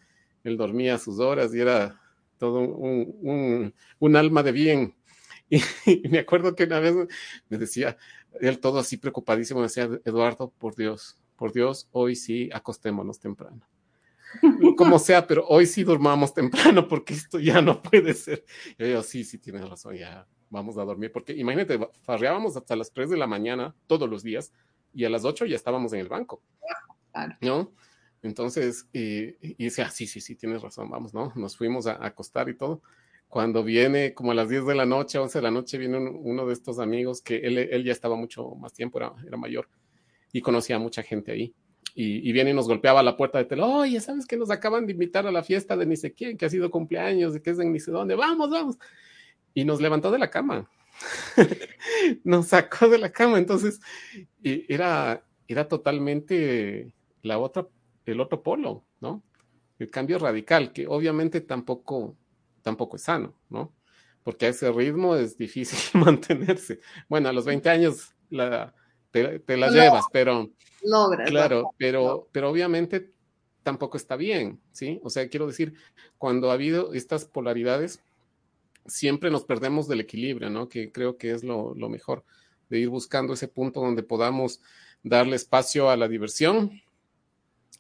él 0.48 0.58
dormía 0.58 0.98
sus 0.98 1.20
horas 1.20 1.54
y 1.54 1.60
era 1.60 2.00
todo 2.38 2.60
un, 2.62 3.74
alma 4.16 4.44
de 4.44 4.52
bien. 4.52 4.96
Y, 5.50 6.10
me 6.10 6.20
acuerdo 6.20 6.56
que 6.56 6.66
una 6.66 6.82
vez 6.82 6.94
me 7.48 7.58
decía, 7.58 7.98
él 8.42 8.60
todo 8.60 8.80
así 8.80 8.98
preocupadísimo, 8.98 9.62
me 9.62 9.68
decía, 9.68 9.90
Eduardo, 10.04 10.52
por 10.58 10.76
Dios, 10.76 11.18
por 11.38 11.54
Dios, 11.54 11.88
hoy 11.92 12.18
sí 12.18 12.50
acostémonos 12.52 13.20
temprano. 13.20 13.62
Como 14.76 15.00
sea, 15.00 15.26
pero 15.28 15.46
hoy 15.48 15.66
sí 15.66 15.84
durmamos 15.84 16.34
temprano 16.34 16.88
porque 16.88 17.14
esto 17.14 17.40
ya 17.40 17.62
no 17.62 17.82
puede 17.82 18.14
ser. 18.14 18.44
yo 18.78 18.86
digo, 18.86 19.04
sí, 19.04 19.24
sí, 19.24 19.38
tienes 19.38 19.68
razón, 19.70 19.96
ya 19.96 20.28
vamos 20.50 20.78
a 20.78 20.84
dormir. 20.84 21.12
Porque 21.12 21.34
imagínate, 21.34 21.80
farreábamos 22.02 22.56
hasta 22.58 22.76
las 22.76 22.92
3 22.92 23.10
de 23.10 23.18
la 23.18 23.28
mañana 23.28 23.76
todos 23.88 24.10
los 24.10 24.24
días 24.24 24.54
y 24.94 25.06
a 25.06 25.10
las 25.10 25.26
8 25.26 25.46
ya 25.46 25.56
estábamos 25.56 25.94
en 25.94 26.00
el 26.00 26.10
banco. 26.10 26.42
¿No? 27.42 27.74
Entonces, 28.22 28.88
y, 28.94 29.36
y 29.42 29.56
dice, 29.58 29.82
ah, 29.82 29.90
sí, 29.90 30.08
sí, 30.08 30.22
sí, 30.22 30.36
tienes 30.36 30.62
razón, 30.62 30.90
vamos, 30.90 31.14
¿no? 31.14 31.32
Nos 31.36 31.58
fuimos 31.58 31.88
a, 31.88 32.04
acostar 32.06 32.50
y 32.50 32.58
todo. 32.58 32.82
Cuando 33.28 33.64
viene 33.64 34.14
como 34.14 34.32
a 34.32 34.36
las 34.36 34.50
10 34.50 34.66
de 34.66 34.76
la 34.76 34.86
noche, 34.86 35.18
11 35.18 35.38
de 35.38 35.42
la 35.42 35.52
noche, 35.52 35.78
viene 35.78 35.98
uno 35.98 36.46
de 36.46 36.54
estos 36.54 36.80
amigos 36.80 37.22
que 37.22 37.38
él, 37.38 37.58
él, 37.58 37.84
ya 37.84 37.92
estaba 37.92 38.16
mucho 38.16 38.56
más 38.56 38.74
tiempo, 38.74 39.00
era, 39.00 39.14
era 39.26 39.38
mayor 39.38 39.68
y 40.32 40.42
conocía 40.42 40.76
a 40.78 40.80
mucha 40.80 41.04
gente 41.04 41.32
ahí. 41.32 41.54
Y, 42.00 42.30
y, 42.30 42.32
viene 42.32 42.52
y 42.52 42.54
nos 42.54 42.68
golpeaba 42.68 43.02
la 43.02 43.18
puerta 43.18 43.40
de 43.40 43.46
tele, 43.46 43.64
oye, 43.64 44.00
¿sabes 44.00 44.28
que 44.28 44.38
nos 44.38 44.52
acaban 44.52 44.86
de 44.86 44.92
invitar 44.94 45.26
a 45.26 45.32
la 45.32 45.42
fiesta 45.42 45.76
de 45.76 45.88
ni 45.88 45.98
sé 45.98 46.14
quién, 46.14 46.38
que 46.38 46.46
ha 46.46 46.50
sido 46.50 46.70
cumpleaños, 46.70 47.34
de 47.34 47.42
que 47.42 47.50
es 47.50 47.58
de 47.58 47.66
ni 47.66 47.80
sé 47.80 47.90
dónde? 47.92 48.14
Vamos, 48.14 48.52
vamos. 48.52 48.78
Y 49.56 49.66
nos 49.66 49.82
levantó 49.82 50.12
de 50.12 50.20
la 50.20 50.30
cama. 50.30 50.70
nos 52.24 52.50
sacó 52.50 52.88
de 52.88 53.00
la 53.00 53.12
cama. 53.12 53.40
Entonces, 53.40 53.80
y 54.44 54.72
era, 54.72 55.26
era 55.48 55.68
totalmente 55.68 56.94
la 57.24 57.40
otra 57.40 57.68
el 58.06 58.22
otro 58.22 58.44
polo, 58.44 58.86
¿no? 59.02 59.24
El 59.80 59.90
cambio 59.90 60.20
radical, 60.20 60.72
que 60.72 60.88
obviamente 60.88 61.42
tampoco, 61.42 62.16
tampoco 62.62 62.96
es 62.98 63.04
sano, 63.04 63.36
¿no? 63.50 63.74
porque 64.28 64.48
a 64.48 64.50
ese 64.50 64.70
ritmo 64.74 65.16
es 65.16 65.38
difícil 65.38 65.80
mantenerse. 66.02 66.82
Bueno, 67.08 67.30
a 67.30 67.32
los 67.32 67.46
20 67.46 67.70
años 67.70 68.14
la, 68.30 68.76
te, 69.12 69.58
la 69.58 69.70
llevas, 69.70 70.06
pero... 70.12 70.50
Logras. 70.84 71.30
Claro, 71.30 71.74
pero, 71.78 72.28
pero 72.32 72.50
obviamente 72.50 73.12
tampoco 73.64 73.98
está 73.98 74.16
bien, 74.16 74.62
¿sí? 74.72 75.00
O 75.04 75.10
sea, 75.10 75.28
quiero 75.28 75.48
decir, 75.48 75.74
cuando 76.18 76.50
ha 76.50 76.54
habido 76.54 76.94
estas 76.94 77.26
polaridades, 77.26 78.02
siempre 78.86 79.30
nos 79.30 79.44
perdemos 79.44 79.88
del 79.88 80.00
equilibrio, 80.00 80.50
¿no? 80.50 80.70
Que 80.70 80.92
creo 80.92 81.18
que 81.18 81.32
es 81.32 81.44
lo, 81.44 81.74
lo 81.76 81.90
mejor, 81.90 82.24
de 82.70 82.80
ir 82.80 82.90
buscando 82.90 83.34
ese 83.34 83.48
punto 83.48 83.82
donde 83.82 84.04
podamos 84.04 84.62
darle 85.04 85.36
espacio 85.36 85.90
a 85.90 85.98
la 85.98 86.08
diversión, 86.08 86.82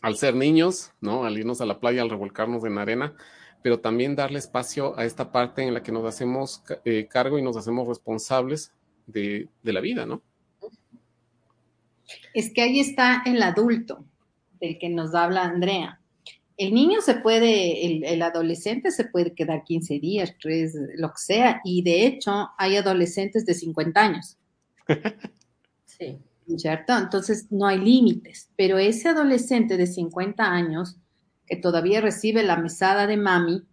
al 0.01 0.17
ser 0.17 0.35
niños, 0.35 0.91
¿no? 1.01 1.25
Al 1.25 1.37
irnos 1.37 1.61
a 1.61 1.65
la 1.65 1.79
playa, 1.79 2.01
al 2.01 2.09
revolcarnos 2.09 2.63
en 2.65 2.77
arena, 2.77 3.15
pero 3.63 3.79
también 3.79 4.15
darle 4.15 4.39
espacio 4.39 4.97
a 4.97 5.05
esta 5.05 5.31
parte 5.31 5.63
en 5.63 5.73
la 5.73 5.83
que 5.83 5.91
nos 5.91 6.05
hacemos 6.05 6.63
eh, 6.85 7.07
cargo 7.09 7.39
y 7.39 7.41
nos 7.41 7.57
hacemos 7.57 7.87
responsables 7.87 8.73
de, 9.07 9.49
la 9.63 9.81
vida, 9.81 10.05
¿no? 10.05 10.21
Es 12.33 12.51
que 12.53 12.61
ahí 12.61 12.79
está 12.79 13.23
el 13.25 13.41
adulto 13.41 14.05
del 14.59 14.77
que 14.79 14.89
nos 14.89 15.13
habla 15.13 15.43
Andrea. 15.43 15.99
El 16.57 16.73
niño 16.73 17.01
se 17.01 17.15
puede, 17.15 17.85
el, 17.85 18.03
el, 18.03 18.21
adolescente 18.21 18.91
se 18.91 19.05
puede 19.05 19.33
quedar 19.33 19.63
15 19.63 19.99
días, 19.99 20.33
3, 20.41 20.73
lo 20.95 21.09
que 21.09 21.17
sea, 21.17 21.61
y 21.63 21.83
de 21.83 22.07
hecho 22.07 22.49
hay 22.57 22.77
adolescentes 22.77 23.45
de 23.45 23.53
50 23.53 24.01
años. 24.01 24.37
sí. 25.85 26.17
¿cierto? 26.55 26.97
Entonces 26.97 27.51
no 27.51 27.67
hay 27.67 27.79
límites, 27.79 28.49
pero 28.55 28.77
ese 28.77 29.09
adolescente 29.09 29.75
de 29.75 29.87
50 29.87 30.43
años 30.43 30.95
que 31.45 31.57
todavía 31.57 31.99
recibe 32.01 32.43
la 32.43 32.57
mesada 32.57 33.07
de 33.07 33.17
mami, 33.17 33.63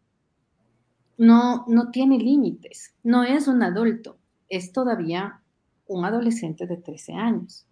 no, 1.16 1.64
no 1.68 1.91
tiene 1.91 2.18
límites, 2.18 2.95
no 3.05 3.22
es 3.22 3.47
un 3.47 3.62
adulto, 3.62 4.18
es 4.49 4.72
todavía 4.72 5.41
un 5.87 6.05
adolescente 6.05 6.66
de 6.66 6.76
13 6.76 7.12
años. 7.12 7.66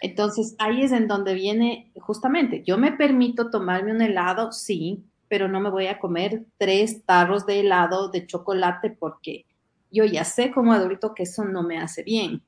Entonces 0.00 0.54
ahí 0.58 0.82
es 0.82 0.92
en 0.92 1.08
donde 1.08 1.34
viene 1.34 1.92
justamente, 1.96 2.62
yo 2.62 2.78
me 2.78 2.92
permito 2.92 3.50
tomarme 3.50 3.92
un 3.92 4.02
helado, 4.02 4.52
sí, 4.52 5.04
pero 5.28 5.48
no 5.48 5.60
me 5.60 5.70
voy 5.70 5.86
a 5.86 5.98
comer 5.98 6.44
tres 6.56 7.04
tarros 7.04 7.46
de 7.46 7.60
helado 7.60 8.08
de 8.08 8.26
chocolate 8.26 8.96
porque 8.98 9.44
yo 9.90 10.04
ya 10.04 10.24
sé 10.24 10.50
como 10.52 10.72
adulto 10.72 11.14
que 11.14 11.24
eso 11.24 11.44
no 11.44 11.62
me 11.62 11.78
hace 11.78 12.02
bien. 12.02 12.42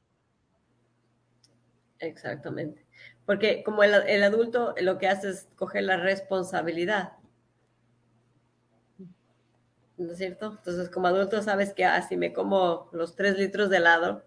Exactamente. 1.98 2.84
Porque 3.26 3.62
como 3.62 3.82
el, 3.82 4.22
adulto 4.22 4.74
lo 4.80 4.98
que 4.98 5.08
hace 5.08 5.30
es 5.30 5.48
coger 5.56 5.84
la 5.84 5.96
responsabilidad. 5.96 7.12
¿No 9.96 10.12
es 10.12 10.18
cierto? 10.18 10.56
Entonces, 10.56 10.88
como 10.88 11.08
adulto 11.08 11.42
sabes 11.42 11.74
que 11.74 11.84
así 11.84 12.14
ah, 12.14 12.18
me 12.18 12.32
como 12.32 12.88
los 12.92 13.16
tres 13.16 13.38
litros 13.38 13.68
de 13.68 13.76
helado, 13.76 14.24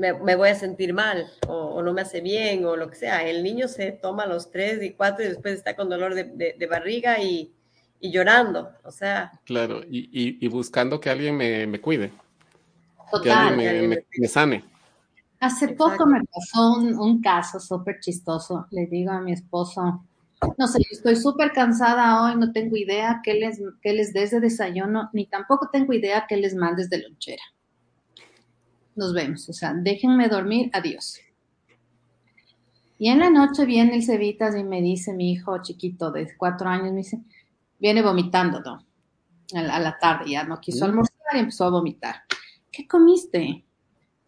me, 0.00 0.34
voy 0.34 0.48
a 0.48 0.54
sentir 0.54 0.94
mal 0.94 1.26
o, 1.46 1.82
no 1.82 1.92
me 1.92 2.00
hace 2.00 2.20
bien 2.20 2.64
o 2.64 2.74
lo 2.74 2.88
que 2.88 2.96
sea. 2.96 3.28
El 3.28 3.42
niño 3.42 3.68
se 3.68 3.92
toma 3.92 4.26
los 4.26 4.50
tres 4.50 4.82
y 4.82 4.92
cuatro 4.92 5.24
y 5.24 5.28
después 5.28 5.54
está 5.54 5.76
con 5.76 5.88
dolor 5.90 6.14
de, 6.14 6.68
barriga 6.68 7.22
y, 7.22 7.52
llorando. 8.00 8.70
O 8.84 8.90
sea. 8.90 9.32
Claro, 9.44 9.82
y, 9.88 10.48
buscando 10.48 10.98
que 11.00 11.10
alguien 11.10 11.36
me, 11.36 11.80
cuide. 11.80 12.12
que 13.22 13.30
alguien 13.30 14.04
me 14.18 14.28
sane. 14.28 14.64
Hace 15.38 15.68
poco 15.68 16.06
me 16.06 16.20
pasó 16.24 16.74
un, 16.74 17.20
caso 17.20 17.60
súper 17.60 18.00
chistoso. 18.00 18.66
Le 18.70 18.86
digo 18.86 19.10
a 19.10 19.20
mi 19.20 19.32
esposo, 19.32 20.04
no 20.56 20.66
sé, 20.66 20.80
estoy 20.90 21.16
súper 21.16 21.52
cansada 21.52 22.22
hoy, 22.22 22.36
no 22.36 22.52
tengo 22.52 22.76
idea 22.76 23.20
qué 23.22 23.34
les, 23.34 23.60
qué 23.82 23.92
les 23.92 24.14
des 24.14 24.30
de 24.30 24.40
desayuno, 24.40 25.10
ni 25.12 25.26
tampoco 25.26 25.68
tengo 25.70 25.92
idea 25.92 26.26
qué 26.26 26.36
les 26.38 26.54
mandes 26.54 26.88
de 26.88 27.02
lonchera. 27.02 27.42
Nos 29.00 29.14
vemos, 29.14 29.48
o 29.48 29.54
sea, 29.54 29.72
déjenme 29.72 30.28
dormir, 30.28 30.68
adiós. 30.74 31.18
Y 32.98 33.08
en 33.08 33.18
la 33.18 33.30
noche 33.30 33.64
viene 33.64 33.94
el 33.94 34.04
Cevitas 34.04 34.54
y 34.54 34.62
me 34.62 34.82
dice 34.82 35.14
mi 35.14 35.32
hijo 35.32 35.62
chiquito 35.62 36.10
de 36.10 36.36
cuatro 36.36 36.68
años, 36.68 36.92
me 36.92 36.98
dice, 36.98 37.18
viene 37.78 38.02
vomitando, 38.02 38.60
¿no? 38.60 38.84
A 39.54 39.78
la, 39.78 39.98
tarde 39.98 40.32
ya 40.32 40.44
no 40.44 40.60
quiso 40.60 40.84
almorzar 40.84 41.16
y 41.34 41.38
empezó 41.38 41.64
a 41.64 41.70
vomitar. 41.70 42.16
¿Qué 42.70 42.86
comiste? 42.86 43.64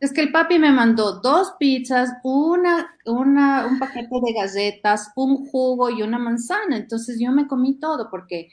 Es 0.00 0.10
que 0.10 0.22
el 0.22 0.32
papi 0.32 0.58
me 0.58 0.72
mandó 0.72 1.20
dos 1.20 1.52
pizzas, 1.58 2.08
una, 2.24 2.96
una, 3.04 3.66
un 3.66 3.78
paquete 3.78 4.20
de 4.24 4.32
galletas, 4.32 5.12
un 5.16 5.50
jugo 5.50 5.90
y 5.90 6.00
una 6.00 6.18
manzana. 6.18 6.78
Entonces 6.78 7.20
yo 7.20 7.30
me 7.30 7.46
comí 7.46 7.74
todo 7.74 8.08
porque 8.10 8.48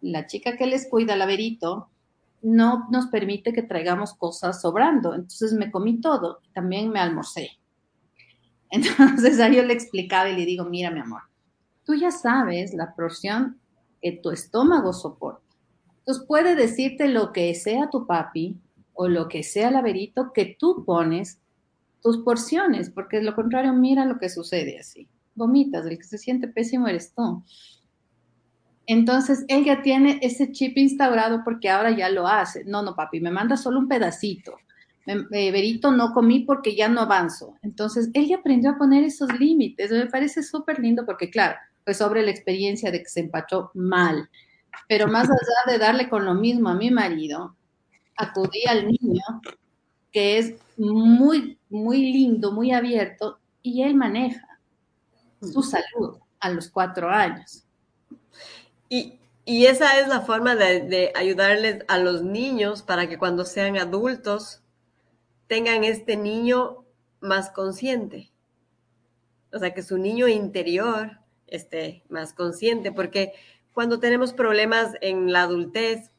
la 0.00 0.26
chica 0.26 0.56
que 0.56 0.66
les 0.66 0.88
cuida, 0.90 1.14
la 1.14 1.26
Verito, 1.26 1.91
no 2.42 2.88
nos 2.90 3.06
permite 3.06 3.52
que 3.52 3.62
traigamos 3.62 4.14
cosas 4.14 4.60
sobrando. 4.60 5.14
Entonces 5.14 5.52
me 5.52 5.70
comí 5.70 6.00
todo. 6.00 6.40
También 6.52 6.90
me 6.90 7.00
almorcé. 7.00 7.50
Entonces 8.70 9.40
ahí 9.40 9.56
yo 9.56 9.62
le 9.62 9.74
explicaba 9.74 10.28
y 10.28 10.36
le 10.36 10.46
digo, 10.46 10.64
mira 10.64 10.90
mi 10.90 11.00
amor, 11.00 11.22
tú 11.84 11.94
ya 11.94 12.10
sabes 12.10 12.72
la 12.74 12.94
porción 12.94 13.60
que 14.00 14.12
tu 14.12 14.30
estómago 14.30 14.92
soporta. 14.92 15.42
Entonces 15.98 16.24
puede 16.26 16.56
decirte 16.56 17.08
lo 17.08 17.32
que 17.32 17.54
sea 17.54 17.90
tu 17.90 18.06
papi, 18.06 18.60
o 18.94 19.08
lo 19.08 19.28
que 19.28 19.42
sea 19.42 19.68
el 19.68 19.74
laberito 19.74 20.32
que 20.32 20.56
tú 20.58 20.84
pones 20.84 21.40
tus 22.02 22.18
porciones, 22.18 22.90
porque 22.90 23.18
de 23.18 23.24
lo 23.24 23.34
contrario, 23.34 23.72
mira 23.72 24.04
lo 24.04 24.18
que 24.18 24.28
sucede 24.28 24.78
así. 24.78 25.08
Vomitas, 25.34 25.86
el 25.86 25.98
que 25.98 26.04
se 26.04 26.18
siente 26.18 26.48
pésimo 26.48 26.88
eres 26.88 27.14
tú. 27.14 27.42
Entonces, 28.86 29.44
ella 29.48 29.82
tiene 29.82 30.18
ese 30.22 30.50
chip 30.50 30.76
instaurado 30.76 31.42
porque 31.44 31.70
ahora 31.70 31.90
ya 31.90 32.08
lo 32.08 32.26
hace. 32.26 32.64
No, 32.64 32.82
no, 32.82 32.94
papi, 32.94 33.20
me 33.20 33.30
manda 33.30 33.56
solo 33.56 33.78
un 33.78 33.88
pedacito. 33.88 34.56
Me, 35.06 35.50
Berito, 35.50 35.92
eh, 35.92 35.96
no 35.96 36.12
comí 36.12 36.40
porque 36.40 36.74
ya 36.74 36.88
no 36.88 37.00
avanzo. 37.00 37.56
Entonces, 37.62 38.10
ella 38.14 38.36
aprendió 38.38 38.70
a 38.70 38.78
poner 38.78 39.04
esos 39.04 39.38
límites. 39.38 39.90
Me 39.90 40.06
parece 40.06 40.42
súper 40.42 40.78
lindo 40.78 41.04
porque, 41.06 41.30
claro, 41.30 41.56
pues 41.84 41.98
sobre 41.98 42.22
la 42.22 42.30
experiencia 42.30 42.90
de 42.90 43.02
que 43.02 43.08
se 43.08 43.20
empachó 43.20 43.70
mal. 43.74 44.28
Pero 44.88 45.06
más 45.08 45.24
allá 45.30 45.72
de 45.72 45.78
darle 45.78 46.08
con 46.08 46.24
lo 46.24 46.34
mismo 46.34 46.68
a 46.68 46.74
mi 46.74 46.90
marido, 46.90 47.56
acudí 48.16 48.64
al 48.66 48.86
niño, 48.86 49.22
que 50.10 50.38
es 50.38 50.54
muy, 50.76 51.58
muy 51.70 52.12
lindo, 52.12 52.52
muy 52.52 52.72
abierto, 52.72 53.38
y 53.62 53.82
él 53.82 53.94
maneja 53.94 54.46
su 55.40 55.62
salud 55.62 56.18
a 56.40 56.50
los 56.50 56.68
cuatro 56.68 57.08
años. 57.08 57.64
Y, 58.94 59.18
esa 59.66 59.98
es 59.98 60.06
la 60.06 60.20
forma 60.20 60.54
de, 60.54 60.82
de, 60.82 61.12
ayudarles 61.16 61.84
a 61.88 61.98
los 61.98 62.22
niños 62.22 62.82
para 62.82 63.08
que 63.08 63.18
cuando 63.18 63.44
sean 63.44 63.76
adultos 63.76 64.62
tengan 65.48 65.82
este 65.82 66.16
niño 66.16 66.84
más 67.20 67.50
consciente. 67.50 68.30
O 69.52 69.58
sea, 69.58 69.74
que 69.74 69.82
su 69.82 69.98
niño 69.98 70.28
interior 70.28 71.18
esté 71.48 72.04
más 72.08 72.34
consciente, 72.34 72.92
porque 72.92 73.32
cuando 73.72 73.98
tenemos 73.98 74.32
problemas 74.32 74.92
en 75.00 75.32
la 75.32 75.42
adultez, 75.42 76.12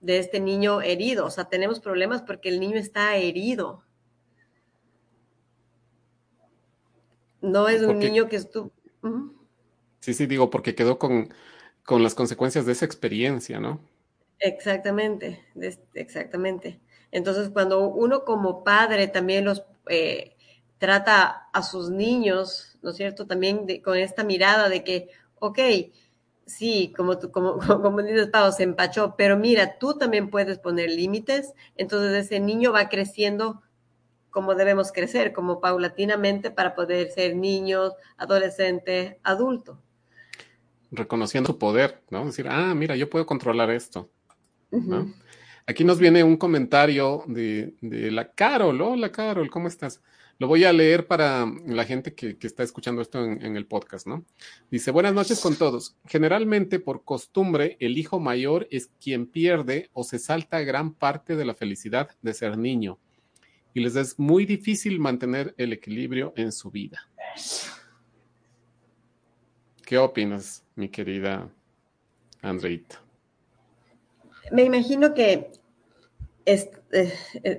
de 0.00 0.18
este 0.18 0.40
niño 0.40 0.80
herido. 0.80 1.26
O 1.26 1.30
sea, 1.30 1.44
tenemos 1.44 1.80
problemas 1.80 2.22
porque 2.22 2.48
el 2.48 2.60
niño 2.60 2.76
está 2.76 3.16
herido. 3.16 3.84
No 7.42 7.68
es 7.68 7.82
un 7.82 7.98
niño 7.98 8.28
que 8.28 8.36
estuvo... 8.36 8.70
Sí, 10.00 10.14
sí, 10.14 10.26
digo, 10.26 10.50
porque 10.50 10.74
quedó 10.74 10.98
con, 10.98 11.32
con, 11.84 12.02
las 12.02 12.14
consecuencias 12.14 12.66
de 12.66 12.72
esa 12.72 12.84
experiencia, 12.84 13.60
¿no? 13.60 13.80
Exactamente, 14.38 15.44
exactamente. 15.94 16.80
Entonces, 17.10 17.50
cuando 17.50 17.88
uno 17.88 18.24
como 18.24 18.64
padre 18.64 19.08
también 19.08 19.44
los 19.44 19.64
eh, 19.88 20.36
trata 20.78 21.48
a 21.52 21.62
sus 21.62 21.90
niños, 21.90 22.78
¿no 22.82 22.90
es 22.90 22.96
cierto? 22.96 23.26
También 23.26 23.66
con 23.82 23.96
esta 23.98 24.24
mirada 24.24 24.68
de 24.68 24.82
que, 24.82 25.10
ok, 25.38 25.58
sí, 26.46 26.92
como, 26.96 27.18
tú, 27.18 27.30
como, 27.30 27.58
como 27.82 28.02
dices, 28.02 28.28
Pau, 28.28 28.52
se 28.52 28.62
empachó, 28.62 29.14
pero 29.16 29.36
mira, 29.36 29.78
tú 29.78 29.98
también 29.98 30.30
puedes 30.30 30.58
poner 30.58 30.90
límites, 30.90 31.54
entonces 31.76 32.26
ese 32.26 32.40
niño 32.40 32.72
va 32.72 32.88
creciendo 32.88 33.62
como 34.30 34.54
debemos 34.54 34.92
crecer, 34.92 35.32
como 35.32 35.60
paulatinamente 35.60 36.50
para 36.50 36.74
poder 36.74 37.10
ser 37.10 37.36
niños, 37.36 37.94
adolescente, 38.16 39.18
adulto. 39.22 39.82
Reconociendo 40.90 41.48
su 41.48 41.58
poder, 41.58 42.02
¿no? 42.10 42.26
Decir, 42.26 42.46
ah, 42.48 42.74
mira, 42.74 42.96
yo 42.96 43.08
puedo 43.08 43.26
controlar 43.26 43.70
esto. 43.70 44.10
Aquí 45.66 45.84
nos 45.84 45.98
viene 45.98 46.24
un 46.24 46.36
comentario 46.36 47.24
de, 47.26 47.74
de 47.80 48.10
la 48.10 48.32
Carol. 48.32 48.80
Hola, 48.80 49.12
Carol, 49.12 49.50
¿cómo 49.50 49.68
estás? 49.68 50.00
Lo 50.40 50.48
voy 50.48 50.64
a 50.64 50.72
leer 50.72 51.06
para 51.06 51.46
la 51.66 51.84
gente 51.84 52.14
que, 52.14 52.34
está 52.40 52.62
escuchando 52.62 53.02
esto 53.02 53.22
en, 53.22 53.56
el 53.58 53.66
podcast, 53.66 54.06
¿no? 54.06 54.24
Dice, 54.70 54.90
buenas 54.90 55.12
noches 55.12 55.38
con 55.38 55.54
todos. 55.54 55.98
Generalmente, 56.06 56.80
por 56.80 57.04
costumbre, 57.04 57.76
el 57.78 57.98
hijo 57.98 58.20
mayor 58.20 58.66
es 58.70 58.90
quien 58.98 59.26
pierde 59.26 59.90
o 59.92 60.02
se 60.02 60.18
salta 60.18 60.60
gran 60.60 60.94
parte 60.94 61.36
de 61.36 61.44
la 61.44 61.52
felicidad 61.52 62.08
de 62.22 62.32
ser 62.32 62.56
niño. 62.56 62.98
Y 63.74 63.80
les 63.80 63.96
es 63.96 64.18
muy 64.18 64.46
difícil 64.46 64.98
mantener 64.98 65.54
el 65.58 65.74
equilibrio 65.74 66.32
en 66.36 66.52
su 66.52 66.70
vida. 66.70 67.06
¿Qué 69.84 69.98
opinas, 69.98 70.64
mi 70.80 70.88
querida 70.88 71.50
Andreita? 72.40 73.00
Me 74.50 74.64
imagino 74.64 75.12
que 75.12 75.52
eh, 76.46 76.72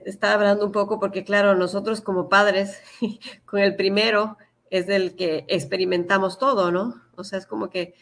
está 0.06 0.34
hablando 0.34 0.66
un 0.66 0.72
poco 0.72 1.00
porque, 1.00 1.24
claro, 1.24 1.56
nosotros 1.56 2.02
como 2.02 2.28
padres, 2.28 2.82
con 3.46 3.60
el 3.60 3.76
primero 3.76 4.38
es 4.72 4.90
el 4.90 5.16
que 5.16 5.46
experimentamos 5.48 6.40
todo, 6.40 6.72
¿no? 6.72 6.96
O 7.16 7.24
sea, 7.24 7.38
es 7.38 7.46
como 7.46 7.70
que 7.70 7.94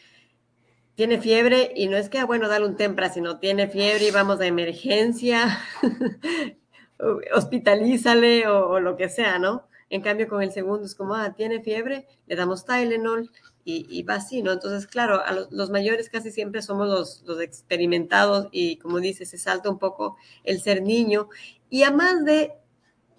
tiene 0.94 1.20
fiebre 1.20 1.70
y 1.76 1.88
no 1.88 1.98
es 1.98 2.08
que, 2.08 2.18
ah, 2.18 2.24
bueno, 2.24 2.48
dale 2.48 2.66
un 2.66 2.76
tempra, 2.76 3.10
sino 3.10 3.38
tiene 3.38 3.68
fiebre 3.68 4.06
y 4.06 4.10
vamos 4.10 4.40
a 4.40 4.46
emergencia, 4.46 5.58
hospitalízale 7.34 8.48
o, 8.48 8.70
o, 8.70 8.80
lo 8.80 8.96
que 8.96 9.10
sea, 9.10 9.38
¿no? 9.38 9.68
En 9.90 10.00
cambio, 10.00 10.28
con 10.28 10.42
el 10.42 10.52
segundo 10.52 10.86
es 10.86 10.94
como, 10.94 11.14
ah, 11.14 11.34
tiene 11.34 11.62
fiebre, 11.62 12.06
le 12.26 12.36
damos 12.36 12.64
Tylenol 12.64 13.30
y, 13.64 14.02
va 14.02 14.14
así, 14.14 14.42
¿no? 14.42 14.52
Entonces, 14.52 14.86
claro, 14.86 15.22
a 15.24 15.32
los, 15.32 15.70
mayores 15.70 16.08
casi 16.08 16.32
siempre 16.32 16.62
somos 16.62 16.88
los, 16.88 17.22
los, 17.26 17.40
experimentados 17.40 18.48
y, 18.50 18.76
como 18.76 18.98
dices, 18.98 19.30
se 19.30 19.38
salta 19.38 19.70
un 19.70 19.78
poco 19.78 20.16
el 20.44 20.60
ser 20.60 20.82
niño. 20.82 21.28
Y 21.68 21.84
además 21.84 22.24
de, 22.24 22.54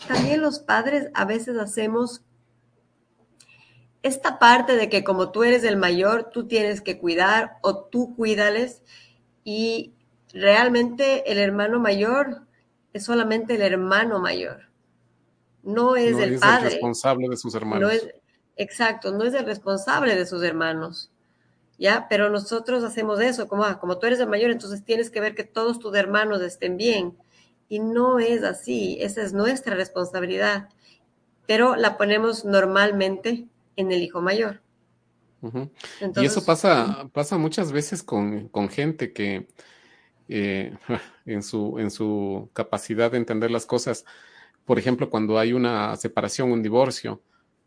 también 0.08 0.42
los 0.42 0.60
padres 0.60 1.10
a 1.14 1.26
veces 1.26 1.58
hacemos 1.58 2.24
esta 4.04 4.40
parte 4.40 4.76
de 4.76 4.90
que 4.90 5.04
como 5.04 5.32
tú 5.32 5.44
eres 5.44 5.64
el 5.64 5.78
mayor, 5.78 6.30
tú 6.32 6.48
tienes 6.48 6.82
que 6.82 6.98
cuidar 6.98 7.58
o 7.62 7.84
tú 7.84 8.16
cuídales 8.16 8.82
y 9.44 9.94
realmente 10.34 11.32
el 11.32 11.38
hermano 11.38 11.80
mayor 11.80 12.42
es 12.94 13.06
solamente 13.06 13.56
el 13.56 13.62
hermano 13.62 14.20
mayor, 14.20 14.70
no 15.64 15.96
es 15.96 16.18
el 16.18 16.40
padre. 16.40 16.68
El 16.68 16.72
responsable 16.74 17.30
de 17.30 17.38
sus 17.38 17.54
hermanos. 17.56 17.94
Exacto, 18.56 19.12
no 19.12 19.24
es 19.24 19.34
el 19.34 19.46
responsable 19.46 20.16
de 20.16 20.26
sus 20.26 20.44
hermanos. 20.44 21.12
¿Ya? 21.78 22.06
Pero 22.10 22.30
nosotros 22.30 22.84
hacemos 22.84 23.20
eso, 23.20 23.48
como, 23.48 23.64
ah, 23.64 23.80
como 23.80 23.98
tú 23.98 24.06
eres 24.06 24.20
el 24.20 24.28
mayor, 24.28 24.52
entonces 24.52 24.84
tienes 24.84 25.10
que 25.10 25.20
ver 25.20 25.34
que 25.34 25.44
todos 25.44 25.80
tus 25.80 25.96
hermanos 25.96 26.42
estén 26.42 26.78
bien. 26.78 27.18
Y 27.70 27.80
no 27.80 28.20
es 28.20 28.44
así, 28.44 28.98
esa 29.02 29.24
es 29.24 29.34
nuestra 29.34 29.76
responsabilidad, 29.76 30.70
pero 31.48 31.76
la 31.76 31.98
ponemos 31.98 32.46
normalmente 32.46 33.48
en 33.76 33.92
el 33.92 34.04
hijo 34.04 34.22
mayor. 34.22 34.62
y 36.18 36.26
eso 36.26 36.46
pasa, 36.46 37.10
pasa 37.14 37.38
muchas 37.38 37.72
veces 37.72 38.04
con, 38.04 38.52
gente 38.70 39.12
que 39.12 39.48
eh, 40.28 40.78
en, 41.26 41.42
su, 41.42 41.80
en 41.80 41.90
su 41.90 42.50
capacidad 42.54 43.10
de 43.10 43.18
entender 43.18 43.50
las 43.50 43.66
cosas, 43.66 44.06
por 44.66 44.78
ejemplo, 44.78 45.10
cuando 45.10 45.40
hay 45.40 45.54
una 45.54 45.96
separación, 45.96 46.52
un 46.52 46.62
divorcio, 46.62 47.22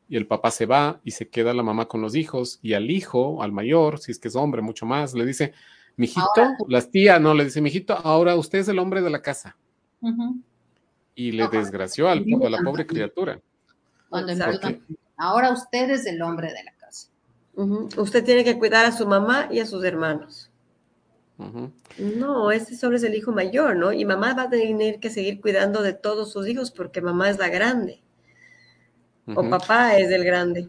y 0.08 0.16
el 0.16 0.26
papá 0.26 0.50
se 0.50 0.66
va 0.66 1.00
y 1.04 1.12
se 1.12 1.28
queda 1.28 1.54
la 1.54 1.62
mamá 1.62 1.86
con 1.86 2.00
los 2.00 2.14
hijos, 2.14 2.58
y 2.62 2.74
al 2.74 2.90
hijo, 2.90 3.42
al 3.42 3.52
mayor, 3.52 3.98
si 3.98 4.12
es 4.12 4.18
que 4.18 4.28
es 4.28 4.36
hombre, 4.36 4.62
mucho 4.62 4.86
más, 4.86 5.14
le 5.14 5.24
dice, 5.24 5.52
mijito, 5.96 6.42
las 6.68 6.90
tías, 6.90 7.20
no, 7.20 7.34
le 7.34 7.44
dice, 7.44 7.60
mijito, 7.60 7.94
ahora 7.94 8.34
usted 8.36 8.60
es 8.60 8.68
el 8.68 8.78
hombre 8.78 9.02
de 9.02 9.10
la 9.10 9.22
casa. 9.22 9.56
Y 11.14 11.32
le 11.32 11.48
desgració 11.48 12.08
al, 12.08 12.24
a 12.44 12.50
la 12.50 12.58
pobre 12.62 12.86
criatura. 12.86 13.40
Cuando 14.08 14.32
Ahora 15.16 15.52
usted 15.52 15.90
es 15.90 16.06
el 16.06 16.20
hombre 16.22 16.48
de 16.52 16.64
la 16.64 16.72
casa. 16.72 17.08
Usted 17.96 18.24
tiene 18.24 18.44
que 18.44 18.58
cuidar 18.58 18.84
a 18.84 18.92
su 18.92 19.06
mamá 19.06 19.48
y 19.50 19.60
a 19.60 19.66
sus 19.66 19.84
hermanos. 19.84 20.50
No, 21.98 22.50
ese 22.50 22.76
solo 22.76 22.96
es 22.96 23.02
el 23.02 23.14
hijo 23.14 23.32
mayor, 23.32 23.76
¿no? 23.76 23.92
Y 23.92 24.04
mamá 24.04 24.34
va 24.34 24.44
a 24.44 24.50
tener 24.50 25.00
que 25.00 25.10
seguir 25.10 25.40
cuidando 25.40 25.82
de 25.82 25.92
todos 25.92 26.32
sus 26.32 26.46
hijos 26.46 26.70
porque 26.70 27.00
mamá 27.00 27.30
es 27.30 27.38
la 27.38 27.48
grande. 27.48 28.02
O 29.26 29.48
papá 29.48 29.96
es 29.98 30.10
el 30.10 30.24
grande. 30.24 30.68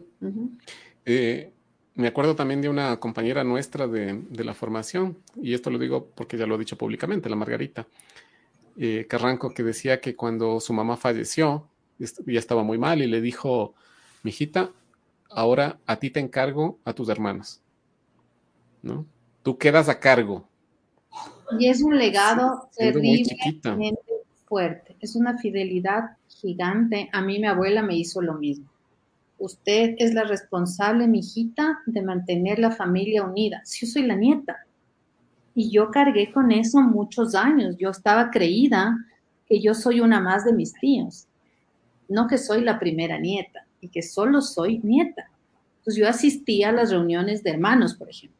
Eh, 1.04 1.52
me 1.94 2.08
acuerdo 2.08 2.34
también 2.34 2.60
de 2.60 2.68
una 2.68 2.98
compañera 2.98 3.44
nuestra 3.44 3.86
de, 3.86 4.22
la 4.30 4.54
formación, 4.54 5.18
y 5.40 5.54
esto 5.54 5.70
lo 5.70 5.78
digo 5.78 6.10
porque 6.14 6.36
ya 6.36 6.46
lo 6.46 6.54
he 6.54 6.58
dicho 6.58 6.76
públicamente, 6.76 7.28
la 7.28 7.36
Margarita 7.36 7.86
eh, 8.76 9.06
Carranco, 9.08 9.52
que 9.54 9.62
decía 9.62 10.00
que 10.00 10.14
cuando 10.14 10.60
su 10.60 10.72
mamá 10.72 10.96
falleció, 10.96 11.68
ya 11.98 12.38
estaba 12.38 12.62
muy 12.62 12.78
mal 12.78 13.00
y 13.00 13.06
le 13.06 13.20
dijo, 13.20 13.74
mijita, 14.22 14.70
ahora 15.30 15.78
a 15.86 15.96
ti 15.96 16.10
te 16.10 16.20
encargo 16.20 16.78
a 16.84 16.92
tus 16.92 17.08
hermanos. 17.08 17.60
¿No? 18.82 19.06
Tú 19.42 19.56
quedas 19.56 19.88
a 19.88 19.98
cargo. 19.98 20.46
Y 21.58 21.68
es 21.68 21.82
un 21.82 21.96
legado 21.96 22.68
terriblemente 22.76 24.04
fuerte. 24.44 24.96
Es 25.00 25.16
una 25.16 25.38
fidelidad 25.38 26.15
gigante. 26.40 27.08
A 27.12 27.22
mí 27.22 27.38
mi 27.38 27.46
abuela 27.46 27.82
me 27.82 27.96
hizo 27.96 28.20
lo 28.20 28.34
mismo. 28.34 28.68
Usted 29.38 29.96
es 29.98 30.14
la 30.14 30.24
responsable, 30.24 31.06
mijita, 31.06 31.80
de 31.86 32.02
mantener 32.02 32.58
la 32.58 32.70
familia 32.70 33.24
unida. 33.24 33.60
Si 33.64 33.84
yo 33.84 33.92
soy 33.92 34.02
la 34.02 34.16
nieta. 34.16 34.56
Y 35.54 35.70
yo 35.70 35.90
cargué 35.90 36.32
con 36.32 36.52
eso 36.52 36.80
muchos 36.80 37.34
años. 37.34 37.76
Yo 37.78 37.90
estaba 37.90 38.30
creída 38.30 38.96
que 39.46 39.60
yo 39.60 39.74
soy 39.74 40.00
una 40.00 40.20
más 40.20 40.44
de 40.44 40.52
mis 40.52 40.72
tíos, 40.74 41.26
no 42.08 42.26
que 42.26 42.38
soy 42.38 42.62
la 42.62 42.78
primera 42.78 43.18
nieta 43.18 43.66
y 43.80 43.88
que 43.88 44.02
solo 44.02 44.40
soy 44.40 44.80
nieta. 44.80 45.30
Entonces 45.78 45.96
yo 46.02 46.08
asistía 46.08 46.70
a 46.70 46.72
las 46.72 46.90
reuniones 46.90 47.42
de 47.42 47.50
hermanos, 47.50 47.94
por 47.94 48.10
ejemplo. 48.10 48.36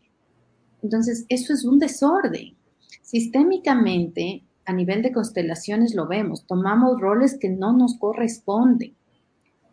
Entonces, 0.82 1.24
eso 1.28 1.52
es 1.52 1.64
un 1.64 1.78
desorden. 1.78 2.54
Sistémicamente, 3.02 4.42
a 4.66 4.72
nivel 4.72 5.02
de 5.02 5.12
constelaciones 5.12 5.94
lo 5.94 6.06
vemos, 6.06 6.44
tomamos 6.46 7.00
roles 7.00 7.38
que 7.38 7.48
no 7.48 7.72
nos 7.72 7.96
corresponden. 7.98 8.94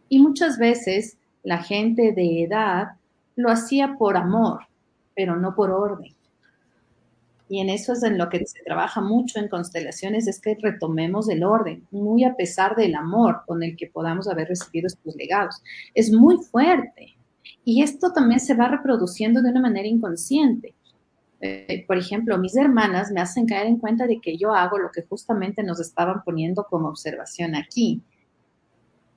Y 0.07 0.19
muchas 0.19 0.57
veces 0.57 1.17
la 1.41 1.57
gente 1.57 2.13
de 2.13 2.43
edad 2.43 2.93
lo 3.35 3.49
hacía 3.49 3.95
por 3.97 4.15
amor, 4.15 4.67
pero 5.15 5.35
no 5.35 5.55
por 5.55 5.71
orden. 5.71 6.13
Y 7.49 7.59
en 7.59 7.69
eso 7.69 7.93
es 7.93 8.03
en 8.03 8.17
lo 8.17 8.29
que 8.29 8.45
se 8.45 8.63
trabaja 8.63 9.01
mucho 9.01 9.39
en 9.39 9.49
constelaciones, 9.49 10.27
es 10.27 10.39
que 10.39 10.57
retomemos 10.59 11.29
el 11.29 11.43
orden, 11.43 11.85
muy 11.91 12.23
a 12.23 12.35
pesar 12.35 12.75
del 12.75 12.95
amor 12.95 13.41
con 13.45 13.63
el 13.63 13.75
que 13.75 13.87
podamos 13.87 14.27
haber 14.27 14.47
recibido 14.47 14.87
estos 14.87 15.15
legados. 15.15 15.61
Es 15.93 16.11
muy 16.11 16.37
fuerte. 16.37 17.15
Y 17.65 17.81
esto 17.81 18.13
también 18.13 18.39
se 18.39 18.53
va 18.53 18.67
reproduciendo 18.69 19.41
de 19.41 19.49
una 19.49 19.61
manera 19.61 19.87
inconsciente. 19.87 20.73
Eh, 21.45 21.83
por 21.85 21.97
ejemplo, 21.97 22.37
mis 22.37 22.55
hermanas 22.55 23.11
me 23.11 23.19
hacen 23.19 23.45
caer 23.45 23.67
en 23.67 23.77
cuenta 23.77 24.07
de 24.07 24.21
que 24.21 24.37
yo 24.37 24.53
hago 24.53 24.77
lo 24.77 24.91
que 24.91 25.01
justamente 25.01 25.61
nos 25.61 25.77
estaban 25.81 26.23
poniendo 26.23 26.65
como 26.69 26.87
observación 26.87 27.53
aquí, 27.53 28.01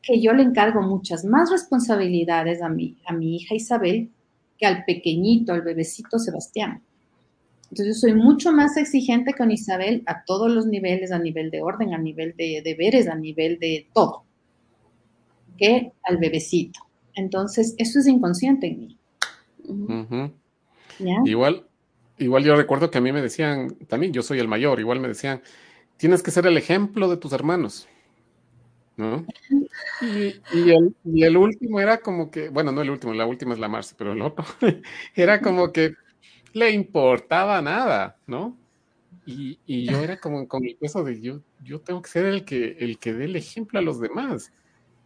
que 0.02 0.20
yo 0.20 0.32
le 0.32 0.42
encargo 0.42 0.82
muchas 0.82 1.24
más 1.24 1.52
responsabilidades 1.52 2.62
a 2.62 2.68
mi, 2.68 2.98
a 3.06 3.12
mi 3.12 3.36
hija 3.36 3.54
Isabel 3.54 4.10
que 4.58 4.66
al 4.66 4.84
pequeñito, 4.84 5.52
al 5.52 5.62
bebecito 5.62 6.18
Sebastián. 6.18 6.82
Entonces 7.70 7.94
yo 7.94 8.00
soy 8.00 8.14
mucho 8.14 8.50
más 8.50 8.76
exigente 8.76 9.32
con 9.32 9.52
Isabel 9.52 10.02
a 10.06 10.24
todos 10.24 10.50
los 10.50 10.66
niveles, 10.66 11.12
a 11.12 11.20
nivel 11.20 11.52
de 11.52 11.62
orden, 11.62 11.94
a 11.94 11.98
nivel 11.98 12.34
de 12.36 12.60
deberes, 12.64 13.06
a 13.06 13.14
nivel 13.14 13.60
de 13.60 13.86
todo, 13.94 14.24
que 15.56 15.92
al 16.02 16.16
bebecito. 16.16 16.80
Entonces 17.14 17.76
eso 17.78 18.00
es 18.00 18.08
inconsciente 18.08 18.66
en 18.66 18.80
mí. 18.80 18.98
Igual, 21.24 21.66
igual 22.18 22.44
yo 22.44 22.56
recuerdo 22.56 22.90
que 22.90 22.98
a 22.98 23.00
mí 23.00 23.12
me 23.12 23.22
decían, 23.22 23.76
también 23.88 24.12
yo 24.12 24.22
soy 24.22 24.38
el 24.38 24.48
mayor, 24.48 24.80
igual 24.80 25.00
me 25.00 25.08
decían, 25.08 25.42
tienes 25.96 26.22
que 26.22 26.30
ser 26.30 26.46
el 26.46 26.56
ejemplo 26.56 27.08
de 27.08 27.16
tus 27.16 27.32
hermanos. 27.32 27.88
¿no? 28.96 29.26
Y, 30.00 30.70
el, 30.70 30.96
y, 31.04 31.22
el, 31.22 31.36
último 31.36 31.80
era 31.80 31.98
como 31.98 32.30
que, 32.30 32.48
bueno, 32.48 32.72
no 32.72 32.80
el 32.80 32.90
último, 32.90 33.12
la 33.12 33.26
última 33.26 33.52
es 33.52 33.60
la 33.60 33.68
Marce, 33.68 33.94
pero 33.96 34.12
el 34.12 34.22
otro 34.22 34.44
era 35.14 35.40
como 35.40 35.70
que 35.70 35.94
le 36.52 36.70
importaba 36.70 37.60
nada, 37.60 38.16
¿no? 38.26 38.56
Y, 39.26 39.58
yo 39.66 39.98
era 39.98 40.18
como 40.18 40.46
con 40.46 40.64
el 40.64 40.76
peso 40.76 41.02
de 41.02 41.20
yo, 41.20 41.40
yo 41.62 41.80
tengo 41.80 42.00
que 42.00 42.08
ser 42.08 42.26
el 42.26 42.44
que, 42.44 42.76
el 42.78 42.98
que 42.98 43.12
dé 43.12 43.24
el 43.24 43.36
ejemplo 43.36 43.78
a 43.78 43.82
los 43.82 44.00
demás. 44.00 44.52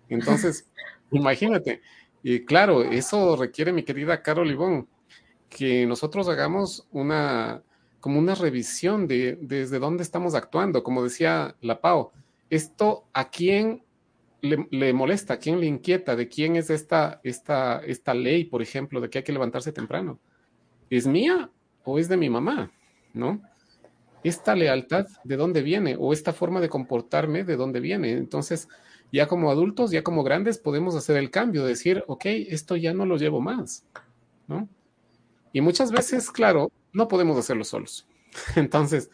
Entonces, 0.08 0.70
imagínate, 1.11 1.80
y 2.22 2.44
claro, 2.44 2.82
eso 2.82 3.34
requiere, 3.36 3.72
mi 3.72 3.82
querida 3.82 4.22
Carol 4.22 4.50
que 5.51 5.84
nosotros 5.84 6.28
hagamos 6.28 6.86
una, 6.92 7.62
como 8.01 8.18
una 8.18 8.34
revisión 8.34 9.07
de 9.07 9.36
desde 9.42 9.78
dónde 9.78 10.03
estamos 10.03 10.34
actuando. 10.34 10.82
Como 10.82 11.03
decía 11.03 11.57
la 11.61 11.82
Pau, 11.82 12.12
esto 12.48 13.05
a 13.12 13.28
quién 13.28 13.84
le, 14.40 14.66
le, 14.70 14.94
molesta, 14.94 15.34
a 15.34 15.38
quién 15.38 15.61
le 15.61 15.66
inquieta, 15.66 16.16
de 16.16 16.28
quién 16.28 16.57
es 16.57 16.70
esta, 16.70 17.20
esta, 17.24 17.80
esta 17.80 18.14
ley, 18.14 18.44
por 18.44 18.62
ejemplo, 18.62 19.03
de 19.03 19.11
que 19.11 19.18
hay 19.18 19.24
que 19.24 19.32
levantarse 19.32 19.72
temprano. 19.72 20.18
¿es 20.90 21.07
mía 21.07 21.51
o 21.84 21.98
es 21.98 22.09
de 22.09 22.16
mi 22.16 22.28
mamá? 22.28 22.70
¿No? 23.14 23.40
Esta 24.22 24.55
lealtad, 24.55 25.07
¿de 25.24 25.36
dónde 25.36 25.62
viene? 25.62 25.96
O 25.98 26.12
esta 26.12 26.32
forma 26.32 26.61
de 26.61 26.68
comportarme, 26.68 27.44
¿de 27.44 27.57
dónde 27.57 27.80
viene? 27.80 28.12
Entonces, 28.12 28.68
ya 29.12 29.26
como 29.26 29.51
adultos, 29.51 29.90
ya 29.90 30.03
como 30.03 30.22
grandes, 30.22 30.59
podemos 30.59 30.94
hacer 30.94 31.16
el 31.16 31.30
cambio, 31.30 31.64
decir, 31.64 32.05
ok, 32.07 32.26
esto 32.26 32.76
ya 32.76 32.92
no 32.92 33.07
lo 33.07 33.16
llevo 33.16 33.40
más, 33.40 33.86
¿no? 34.46 34.68
Y 35.53 35.61
muchas 35.61 35.92
veces, 35.92 36.30
claro, 36.30 36.70
no 36.92 37.09
podemos 37.09 37.36
hacerlo 37.38 37.64
solos. 37.64 38.07
Entonces, 38.57 39.11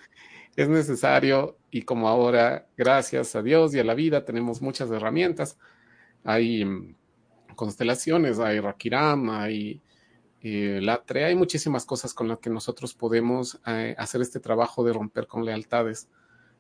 es 0.57 0.69
necesario, 0.69 1.59
y 1.71 1.83
como 1.83 2.09
ahora, 2.09 2.67
gracias 2.77 3.37
a 3.37 3.43
Dios 3.43 3.75
y 3.75 3.79
a 3.79 3.85
la 3.85 3.95
vida, 3.95 4.25
tenemos 4.25 4.63
muchas 4.63 4.91
herramientas. 4.91 5.59
Hay 6.25 6.65
mm, 6.65 6.95
constelaciones, 7.55 8.39
hay 8.39 8.61
Rakiram, 8.61 9.31
hay 9.31 9.83
eh, 10.43 10.81
Latre, 10.83 11.25
hay 11.25 11.35
muchísimas 11.35 11.85
cosas 11.85 12.15
con 12.15 12.29
las 12.29 12.39
que 12.39 12.51
nosotros 12.51 12.95
podemos 12.95 13.61
eh, 13.67 13.95
hacer 13.99 14.21
este 14.21 14.41
trabajo 14.41 14.85
de 14.85 14.93
romper 14.93 15.27
con 15.27 15.45
lealtades, 15.45 16.09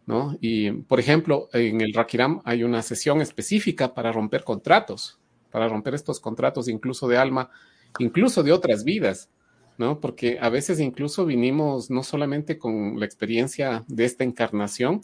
¿no? 0.07 0.37
Y, 0.41 0.71
por 0.73 1.01
ejemplo, 1.01 1.49
en 1.53 1.81
el 1.81 1.93
Rakiram 1.95 2.41
hay 2.45 2.65
una 2.65 2.83
sesión 2.83 3.21
específica 3.21 3.95
para 3.95 4.13
romper 4.13 4.45
contratos, 4.45 5.21
para 5.51 5.69
romper 5.69 5.95
estos 5.95 6.21
contratos 6.21 6.69
incluso 6.69 7.09
de 7.09 7.17
alma, 7.17 7.51
incluso 7.99 8.43
de 8.43 8.53
otras 8.53 8.85
vidas, 8.85 9.31
¿no? 9.79 10.01
Porque 10.01 10.39
a 10.41 10.49
veces 10.49 10.81
incluso 10.81 11.27
vinimos 11.27 11.91
no 11.91 12.03
solamente 12.03 12.59
con 12.59 12.99
la 12.99 13.07
experiencia 13.07 13.85
de 13.89 14.05
esta 14.05 14.25
encarnación, 14.25 15.03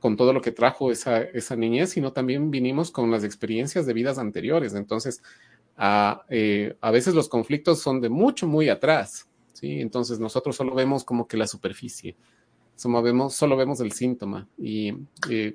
con 0.00 0.16
todo 0.16 0.32
lo 0.32 0.40
que 0.40 0.52
trajo 0.52 0.92
esa, 0.92 1.22
esa 1.22 1.56
niñez, 1.56 1.90
sino 1.90 2.12
también 2.12 2.50
vinimos 2.50 2.90
con 2.90 3.10
las 3.10 3.24
experiencias 3.24 3.86
de 3.86 3.92
vidas 3.92 4.18
anteriores. 4.18 4.74
Entonces, 4.74 5.22
a, 5.76 6.24
eh, 6.28 6.76
a 6.80 6.90
veces 6.90 7.14
los 7.14 7.28
conflictos 7.28 7.80
son 7.80 8.00
de 8.00 8.08
mucho, 8.08 8.46
muy 8.46 8.68
atrás, 8.68 9.28
¿sí? 9.52 9.80
Entonces 9.80 10.20
nosotros 10.20 10.56
solo 10.56 10.74
vemos 10.74 11.04
como 11.04 11.26
que 11.26 11.36
la 11.36 11.46
superficie, 11.46 12.16
solo 12.74 13.02
vemos, 13.02 13.34
solo 13.34 13.56
vemos 13.56 13.80
el 13.80 13.92
síntoma 13.92 14.48
y 14.58 14.94
eh, 15.30 15.54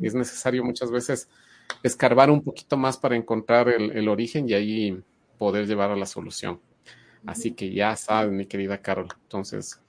es 0.00 0.14
necesario 0.14 0.64
muchas 0.64 0.90
veces 0.90 1.28
escarbar 1.82 2.30
un 2.30 2.42
poquito 2.42 2.76
más 2.76 2.96
para 2.96 3.16
encontrar 3.16 3.68
el, 3.68 3.92
el, 3.92 4.08
origen 4.08 4.48
y 4.48 4.54
ahí 4.54 5.02
poder 5.38 5.66
llevar 5.66 5.90
a 5.90 5.96
la 5.96 6.06
solución. 6.06 6.60
Así 7.26 7.52
que 7.52 7.72
ya 7.72 7.96
saben, 7.96 8.36
mi 8.36 8.46
querida 8.46 8.82
Carol. 8.82 9.08
Entonces, 9.22 9.80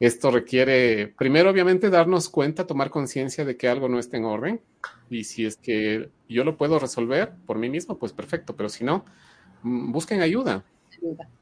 esto 0.00 0.30
requiere, 0.30 1.08
primero, 1.08 1.50
obviamente, 1.50 1.90
darnos 1.90 2.28
cuenta, 2.28 2.66
tomar 2.66 2.90
conciencia 2.90 3.44
de 3.44 3.56
que 3.56 3.68
algo 3.68 3.88
no 3.88 3.98
está 3.98 4.16
en 4.16 4.24
orden. 4.24 4.60
Y 5.10 5.24
si 5.24 5.44
es 5.44 5.56
que 5.56 6.10
yo 6.28 6.44
lo 6.44 6.56
puedo 6.56 6.78
resolver 6.78 7.34
por 7.46 7.58
mí 7.58 7.68
mismo, 7.68 7.98
pues 7.98 8.12
perfecto. 8.12 8.56
Pero 8.56 8.68
si 8.70 8.84
no, 8.84 9.04
mm, 9.62 9.92
busquen 9.92 10.22
ayuda. 10.22 10.64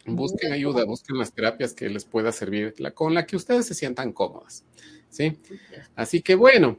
Busquen 0.07 0.53
ayuda, 0.53 0.85
busquen 0.85 1.19
las 1.19 1.33
terapias 1.33 1.75
que 1.75 1.89
les 1.89 2.05
pueda 2.05 2.33
servir, 2.33 2.75
con 2.95 3.15
la 3.15 3.27
que 3.27 3.37
ustedes 3.37 3.67
se 3.67 3.75
sientan 3.75 4.13
cómodas. 4.13 4.65
¿Sí? 5.09 5.39
Así 5.97 6.23
que 6.23 6.35
bueno, 6.35 6.79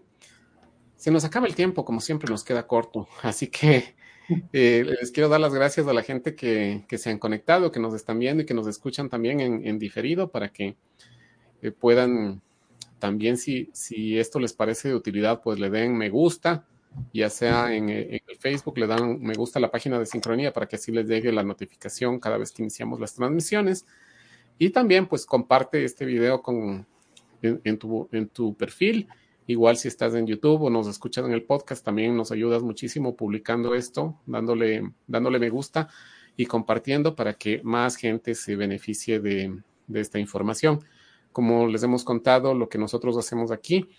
se 0.96 1.12
nos 1.12 1.24
acaba 1.26 1.48
el 1.48 1.56
tiempo, 1.56 1.86
como 1.86 2.02
siempre 2.02 2.30
nos 2.30 2.44
queda 2.44 2.68
corto. 2.68 3.08
Así 3.24 3.48
que 3.48 3.96
eh, 4.54 4.86
les 5.00 5.12
quiero 5.12 5.30
dar 5.30 5.40
las 5.40 5.54
gracias 5.54 5.88
a 5.88 5.94
la 5.94 6.04
gente 6.04 6.36
que, 6.36 6.86
que, 6.88 6.98
se 6.98 7.10
han 7.10 7.20
conectado, 7.20 7.72
que 7.72 7.80
nos 7.80 7.94
están 7.94 8.20
viendo 8.20 8.44
y 8.44 8.46
que 8.46 8.54
nos 8.54 8.68
escuchan 8.68 9.10
también 9.10 9.40
en, 9.40 9.66
en 9.66 9.80
diferido 9.80 10.30
para 10.30 10.50
que 10.50 10.76
eh, 11.62 11.72
puedan 11.72 12.42
también 13.00 13.38
si, 13.38 13.70
si 13.74 14.20
esto 14.20 14.40
les 14.40 14.54
parece 14.54 14.90
de 14.90 14.96
utilidad, 14.96 15.42
pues 15.42 15.60
le 15.60 15.70
den 15.70 15.98
me 15.98 16.10
gusta, 16.10 16.68
ya 17.14 17.30
sea 17.30 17.74
en, 17.74 17.90
en, 17.90 18.22
el 18.28 18.38
Facebook, 18.38 18.78
le 18.78 18.88
dan 18.88 19.22
me 19.22 19.34
gusta 19.34 19.60
a 19.60 19.62
la 19.62 19.72
página 19.72 19.98
de 19.98 20.06
Sincronía 20.06 20.54
para 20.54 20.68
que 20.68 20.76
así 20.76 20.92
les 20.92 21.08
llegue 21.08 21.32
la 21.32 21.44
notificación 21.44 22.20
cada 22.20 22.38
vez 22.38 22.52
que 22.52 22.62
iniciamos 22.62 23.00
las 23.00 23.16
transmisiones. 23.16 23.86
Y 24.58 24.72
también 24.72 25.08
pues 25.08 25.26
comparte 25.26 25.86
este 25.86 26.06
video 26.06 26.42
con, 26.42 26.86
en, 27.42 27.62
en, 27.64 27.78
tu, 27.78 28.10
en 28.12 28.28
tu 28.28 28.54
perfil. 28.56 29.08
Igual 29.50 29.78
si 29.78 29.88
estás 29.88 30.14
en 30.14 30.28
YouTube 30.28 30.62
o 30.62 30.70
nos 30.70 30.86
escuchas 30.86 31.26
en 31.26 31.32
el 31.32 31.42
podcast, 31.42 31.84
también 31.84 32.16
nos 32.16 32.32
ayudas 32.32 32.62
muchísimo 32.62 33.16
publicando 33.16 33.74
esto, 33.74 34.20
dándole, 34.28 34.92
dándole 35.08 35.40
me 35.40 35.50
gusta 35.50 35.90
y 36.38 36.46
compartiendo 36.46 37.16
para 37.16 37.34
que 37.34 37.60
más 37.64 37.96
gente 37.96 38.36
se 38.36 38.56
beneficie 38.56 39.20
de, 39.20 39.60
de 39.88 40.02
esta 40.02 40.20
información. 40.20 40.86
Como 41.32 41.66
les 41.66 41.82
hemos 41.82 42.04
contado, 42.04 42.54
lo 42.54 42.70
que 42.70 42.78
nosotros 42.78 43.18
hacemos 43.18 43.52
aquí 43.52 43.90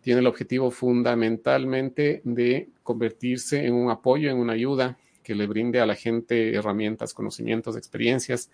tiene 0.00 0.22
el 0.22 0.26
objetivo 0.26 0.72
fundamentalmente 0.72 2.20
de 2.24 2.68
convertirse 2.82 3.64
en 3.64 3.74
un 3.74 3.92
apoyo, 3.92 4.28
en 4.28 4.38
una 4.38 4.54
ayuda 4.54 4.98
que 5.22 5.36
le 5.36 5.46
brinde 5.46 5.78
a 5.80 5.86
la 5.86 5.94
gente 5.94 6.52
herramientas, 6.52 7.14
conocimientos, 7.14 7.76
experiencias 7.76 8.50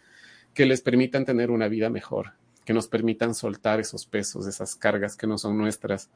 que 0.53 0.67
les 0.67 0.83
permitan 0.83 1.25
tener 1.25 1.51
una 1.51 1.69
vida 1.69 1.89
mejor, 1.89 2.33
que 2.67 2.75
nos 2.75 2.89
permitan 2.89 3.35
soltar 3.35 3.81
esos 3.81 4.05
pesos, 4.05 4.47
esas 4.47 4.77
cargas 4.77 5.17
que 5.17 5.27
no 5.27 5.39
son 5.39 5.57
nuestras, 5.57 6.11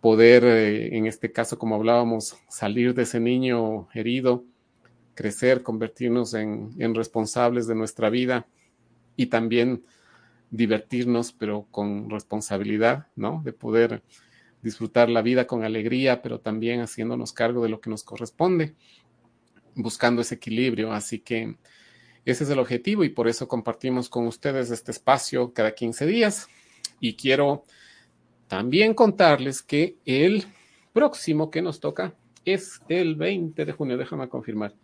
poder, 0.00 0.44
eh, 0.44 0.96
en 0.96 1.06
este 1.06 1.32
caso, 1.32 1.58
como 1.58 1.74
hablábamos, 1.74 2.36
salir 2.48 2.94
de 2.94 3.02
ese 3.02 3.20
niño 3.20 3.88
herido, 3.94 4.44
crecer, 5.14 5.62
convertirnos 5.62 6.34
en, 6.34 6.94
responsables 6.94 7.66
de 7.66 7.74
nuestra 7.74 8.08
vida 8.08 8.46
y 9.16 9.26
también 9.26 9.84
divertirnos, 10.50 11.32
pero 11.32 11.66
con 11.70 12.08
responsabilidad, 12.08 13.08
¿no? 13.16 13.42
De 13.44 13.52
poder 13.52 14.02
disfrutar 14.62 15.08
la 15.08 15.22
vida 15.22 15.46
con 15.46 15.64
alegría, 15.64 16.22
pero 16.22 16.40
también 16.40 16.80
haciéndonos 16.80 17.32
cargo 17.32 17.62
de 17.62 17.68
lo 17.68 17.80
que 17.80 17.90
nos 17.90 18.04
corresponde, 18.04 18.74
buscando 19.74 20.22
ese 20.22 20.36
equilibrio. 20.36 20.92
Así 20.92 21.18
que 21.18 21.56
ese 22.24 22.44
es 22.44 22.50
el 22.50 22.58
objetivo 22.58 23.04
y 23.04 23.08
por 23.08 23.28
eso 23.28 23.48
compartimos 23.48 24.08
con 24.08 24.26
ustedes 24.26 24.70
este 24.70 24.92
espacio 24.92 25.52
cada 25.52 25.74
15 25.74 26.06
días. 26.06 26.48
Y 27.00 27.14
quiero 27.14 27.64
también 28.48 28.94
contarles 28.94 29.62
que 29.62 29.96
el 30.04 30.44
próximo 30.92 31.50
que 31.50 31.62
nos 31.62 31.80
toca 31.80 32.14
es 32.44 32.80
el 32.88 33.14
20 33.14 33.64
de 33.64 33.72
junio, 33.72 33.96
déjame 33.96 34.28
confirmar. 34.28 34.74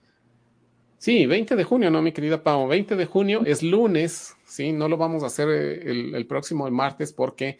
Sí, 0.98 1.26
20 1.26 1.56
de 1.56 1.64
junio, 1.64 1.90
no, 1.90 2.00
mi 2.00 2.12
querida 2.12 2.42
Pau. 2.42 2.66
20 2.68 2.96
de 2.96 3.06
junio 3.06 3.42
es 3.44 3.62
lunes, 3.62 4.36
sí, 4.44 4.72
no 4.72 4.88
lo 4.88 4.96
vamos 4.96 5.22
a 5.22 5.26
hacer 5.26 5.48
el, 5.48 6.14
el, 6.14 6.26
próximo 6.26 6.66
el 6.66 6.72
martes 6.72 7.12
porque 7.12 7.58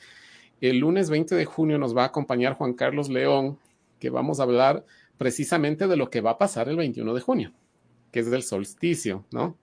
el 0.60 0.78
lunes 0.78 1.10
20 1.10 1.34
de 1.34 1.44
junio 1.44 1.78
nos 1.78 1.96
va 1.96 2.04
a 2.04 2.06
acompañar 2.06 2.54
Juan 2.54 2.74
Carlos 2.74 3.08
León, 3.08 3.58
que 3.98 4.08
vamos 4.08 4.40
a 4.40 4.44
hablar 4.44 4.84
precisamente 5.18 5.86
de 5.86 5.96
lo 5.96 6.10
que 6.10 6.20
va 6.20 6.32
a 6.32 6.38
pasar 6.38 6.68
el 6.68 6.76
21 6.76 7.12
de 7.12 7.20
junio, 7.20 7.52
que 8.12 8.20
es 8.20 8.30
del 8.30 8.42
solsticio, 8.42 9.24
¿no? 9.30 9.58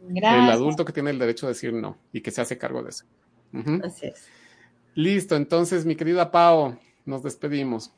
Gracias. 0.01 0.43
El 0.43 0.49
adulto 0.51 0.83
que 0.83 0.91
tiene 0.91 1.11
el 1.11 1.19
derecho 1.19 1.45
de 1.45 1.53
decir 1.53 1.71
no 1.73 1.97
y 2.11 2.21
que 2.21 2.31
se 2.31 2.41
hace 2.41 2.57
cargo 2.57 2.81
de 2.81 2.89
eso. 2.89 3.05
Uh 3.53 3.57
-huh. 3.59 3.85
Así 3.85 4.07
es. 4.07 4.27
Listo, 4.95 5.35
entonces, 5.35 5.85
mi 5.85 5.95
querida 5.95 6.31
Pau, 6.31 6.77
nos 7.05 7.23
despedimos. 7.23 7.91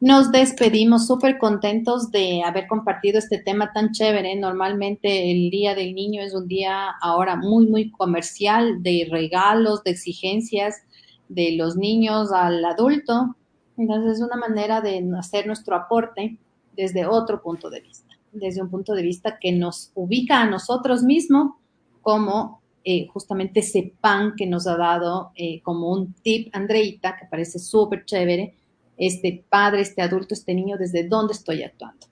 Nos 0.00 0.32
despedimos 0.32 1.06
súper 1.06 1.38
contentos 1.38 2.10
de 2.10 2.42
haber 2.42 2.66
compartido 2.66 3.20
este 3.20 3.38
tema 3.38 3.72
tan 3.72 3.92
chévere. 3.92 4.34
Normalmente 4.34 5.30
el 5.30 5.48
Día 5.50 5.76
del 5.76 5.94
Niño 5.94 6.22
es 6.22 6.34
un 6.34 6.48
día 6.48 6.88
ahora 7.00 7.36
muy, 7.36 7.68
muy 7.68 7.92
comercial 7.92 8.82
de 8.82 9.06
regalos, 9.08 9.84
de 9.84 9.92
exigencias 9.92 10.82
de 11.28 11.52
los 11.52 11.76
niños 11.76 12.32
al 12.32 12.64
adulto. 12.64 13.36
Entonces 13.76 14.16
es 14.16 14.22
una 14.24 14.36
manera 14.36 14.80
de 14.80 15.08
hacer 15.16 15.46
nuestro 15.46 15.76
aporte 15.76 16.36
desde 16.76 17.06
otro 17.06 17.40
punto 17.40 17.70
de 17.70 17.82
vista, 17.82 18.12
desde 18.32 18.60
un 18.60 18.70
punto 18.70 18.94
de 18.94 19.02
vista 19.02 19.38
que 19.40 19.52
nos 19.52 19.92
ubica 19.94 20.40
a 20.40 20.50
nosotros 20.50 21.04
mismos 21.04 21.52
como 22.00 22.61
eh, 22.84 23.06
justamente 23.08 23.60
ese 23.60 23.94
pan 24.00 24.34
que 24.36 24.46
nos 24.46 24.66
ha 24.66 24.76
dado 24.76 25.30
eh, 25.36 25.60
como 25.62 25.92
un 25.92 26.14
tip 26.14 26.48
Andreita, 26.54 27.16
que 27.16 27.26
parece 27.26 27.58
súper 27.58 28.04
chévere 28.04 28.54
este 28.96 29.44
padre, 29.48 29.80
este 29.80 30.02
adulto, 30.02 30.34
este 30.34 30.54
niño, 30.54 30.76
desde 30.76 31.08
dónde 31.08 31.32
estoy 31.32 31.62
actuando. 31.62 32.06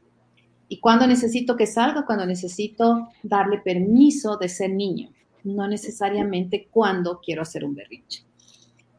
Y 0.68 0.78
cuando 0.78 1.06
necesito 1.06 1.56
que 1.56 1.66
salga, 1.66 2.06
cuando 2.06 2.26
necesito 2.26 3.08
darle 3.22 3.58
permiso 3.58 4.36
de 4.36 4.48
ser 4.48 4.70
niño, 4.70 5.10
no 5.44 5.66
necesariamente 5.66 6.68
cuando 6.70 7.20
quiero 7.20 7.42
hacer 7.42 7.64
un 7.64 7.74
berrinche. 7.74 8.24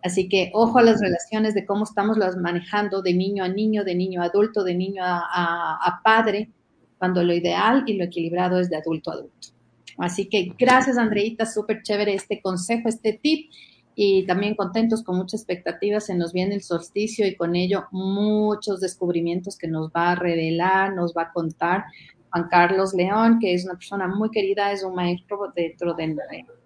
Así 0.04 0.28
que 0.28 0.52
ojo 0.54 0.80
a 0.80 0.84
las 0.84 1.00
relaciones 1.00 1.54
de 1.54 1.66
cómo 1.66 1.84
estamos 1.84 2.18
las 2.18 2.36
manejando 2.36 3.02
de 3.02 3.14
niño 3.14 3.44
a 3.44 3.48
niño, 3.48 3.84
de 3.84 3.96
niño 3.96 4.22
a 4.22 4.26
adulto, 4.26 4.64
de 4.64 4.76
niño 4.76 5.04
a, 5.06 5.78
a 5.82 6.02
padre, 6.04 6.50
cuando 6.98 7.24
lo 7.24 7.34
ideal 7.34 7.84
y 7.88 7.94
lo 7.94 8.04
equilibrado 8.04 8.60
es 8.60 8.70
de 8.70 8.78
adulto 8.78 9.12
a 9.12 9.16
adulto. 9.16 9.50
Así 9.98 10.28
que 10.28 10.54
gracias, 10.58 10.98
Andreita, 10.98 11.46
súper 11.46 11.82
chévere 11.84 12.14
este 12.14 12.42
consejo, 12.42 12.90
este 12.90 13.14
tip 13.14 13.52
y 13.96 14.26
también 14.26 14.56
contentos 14.56 15.04
con 15.04 15.18
mucha 15.18 15.38
expectativa. 15.38 16.00
Se 16.00 16.16
nos 16.16 16.34
viene 16.34 16.56
el 16.56 16.64
solsticio 16.64 17.28
y 17.28 17.36
con 17.36 17.56
ello 17.56 17.86
muchos 17.92 18.80
descubrimientos 18.80 19.58
que 19.58 19.68
nos 19.68 19.90
va 19.90 20.12
a 20.12 20.16
revelar, 20.16 20.94
nos 20.94 21.14
va 21.14 21.24
a 21.24 21.32
contar 21.32 21.86
Juan 22.32 22.48
Carlos 22.50 22.94
León, 22.94 23.40
que 23.40 23.54
es 23.54 23.66
una 23.66 23.74
persona 23.74 24.08
muy 24.08 24.32
querida, 24.32 24.72
es 24.72 24.84
un 24.84 24.96
maestro 24.96 25.52
dentro 25.54 25.94
de 25.94 26.16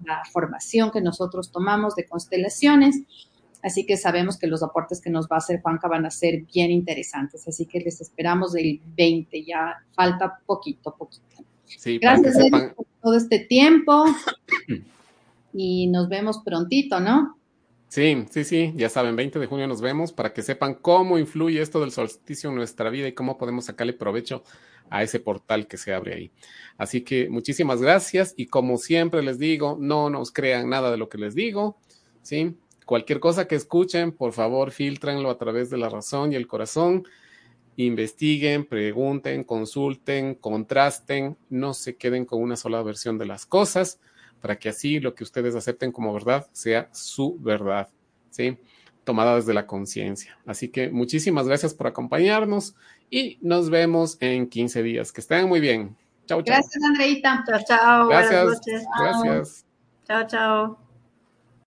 la 0.05 0.21
formación 0.31 0.91
que 0.91 1.01
nosotros 1.01 1.51
tomamos 1.51 1.95
de 1.95 2.05
constelaciones. 2.05 3.01
Así 3.63 3.83
que 3.83 3.97
sabemos 3.97 4.37
que 4.37 4.45
los 4.45 4.61
aportes 4.61 5.01
que 5.01 5.09
nos 5.09 5.25
va 5.25 5.37
a 5.37 5.39
hacer 5.39 5.59
Juanca 5.61 5.87
van 5.87 6.05
a 6.05 6.11
ser 6.11 6.43
bien 6.43 6.69
interesantes. 6.69 7.47
Así 7.47 7.65
que 7.65 7.79
les 7.79 7.99
esperamos 7.99 8.53
del 8.53 8.79
20, 8.95 9.43
ya 9.43 9.73
falta 9.95 10.39
poquito, 10.45 10.95
poquito. 10.95 11.43
Gracias 11.99 12.37
por 12.51 12.85
todo 13.05 13.15
este 13.15 13.37
tiempo. 13.37 14.05
y 15.53 15.85
nos 15.87 16.09
vemos 16.09 16.39
prontito, 16.39 16.99
¿no? 16.99 17.37
Sí, 17.87 18.25
sí, 18.31 18.43
sí, 18.43 18.73
ya 18.75 18.89
saben, 18.89 19.15
20 19.15 19.37
de 19.37 19.45
junio 19.45 19.67
nos 19.67 19.79
vemos 19.79 20.11
para 20.11 20.33
que 20.33 20.41
sepan 20.41 20.73
cómo 20.73 21.19
influye 21.19 21.61
esto 21.61 21.79
del 21.81 21.91
solsticio 21.91 22.49
en 22.49 22.55
nuestra 22.55 22.89
vida 22.89 23.07
y 23.07 23.13
cómo 23.13 23.37
podemos 23.37 23.65
sacarle 23.65 23.93
provecho 23.93 24.43
a 24.89 25.03
ese 25.03 25.19
portal 25.19 25.67
que 25.67 25.77
se 25.77 25.93
abre 25.93 26.15
ahí. 26.15 26.31
Así 26.79 27.01
que 27.01 27.29
muchísimas 27.29 27.79
gracias 27.79 28.33
y 28.35 28.47
como 28.47 28.77
siempre 28.77 29.21
les 29.21 29.37
digo, 29.37 29.77
no 29.79 30.09
nos 30.09 30.31
crean 30.31 30.67
nada 30.67 30.89
de 30.89 30.97
lo 30.97 31.07
que 31.07 31.19
les 31.19 31.35
digo, 31.35 31.77
¿sí? 32.23 32.57
Cualquier 32.87 33.19
cosa 33.19 33.47
que 33.47 33.55
escuchen, 33.55 34.13
por 34.13 34.33
favor, 34.33 34.71
filtrenlo 34.71 35.29
a 35.29 35.37
través 35.37 35.69
de 35.69 35.77
la 35.77 35.89
razón 35.89 36.33
y 36.33 36.35
el 36.35 36.47
corazón. 36.47 37.03
Investiguen, 37.77 38.65
pregunten, 38.65 39.43
consulten, 39.43 40.35
contrasten, 40.35 41.37
no 41.49 41.73
se 41.73 41.97
queden 41.97 42.25
con 42.25 42.41
una 42.41 42.55
sola 42.55 42.81
versión 42.81 43.17
de 43.17 43.25
las 43.25 43.45
cosas 43.45 43.99
para 44.41 44.57
que 44.57 44.69
así 44.69 44.99
lo 44.99 45.15
que 45.15 45.23
ustedes 45.23 45.55
acepten 45.55 45.91
como 45.91 46.13
verdad 46.13 46.47
sea 46.51 46.89
su 46.93 47.37
verdad, 47.39 47.89
¿sí? 48.29 48.57
Tomada 49.03 49.35
desde 49.35 49.53
la 49.53 49.65
conciencia. 49.65 50.37
Así 50.45 50.69
que 50.69 50.89
muchísimas 50.89 51.47
gracias 51.47 51.73
por 51.73 51.87
acompañarnos 51.87 52.75
y 53.09 53.37
nos 53.41 53.69
vemos 53.69 54.17
en 54.19 54.47
15 54.47 54.83
días. 54.83 55.11
Que 55.11 55.21
estén 55.21 55.47
muy 55.47 55.59
bien. 55.59 55.95
Chao, 56.25 56.41
chao. 56.41 56.55
Gracias, 56.55 56.83
Andreita. 56.83 57.43
Chao, 57.47 57.59
chao. 57.67 58.07
Gracias. 58.07 58.61
Gracias. 58.99 59.65
Chao, 60.07 60.27
chao. 60.27 60.84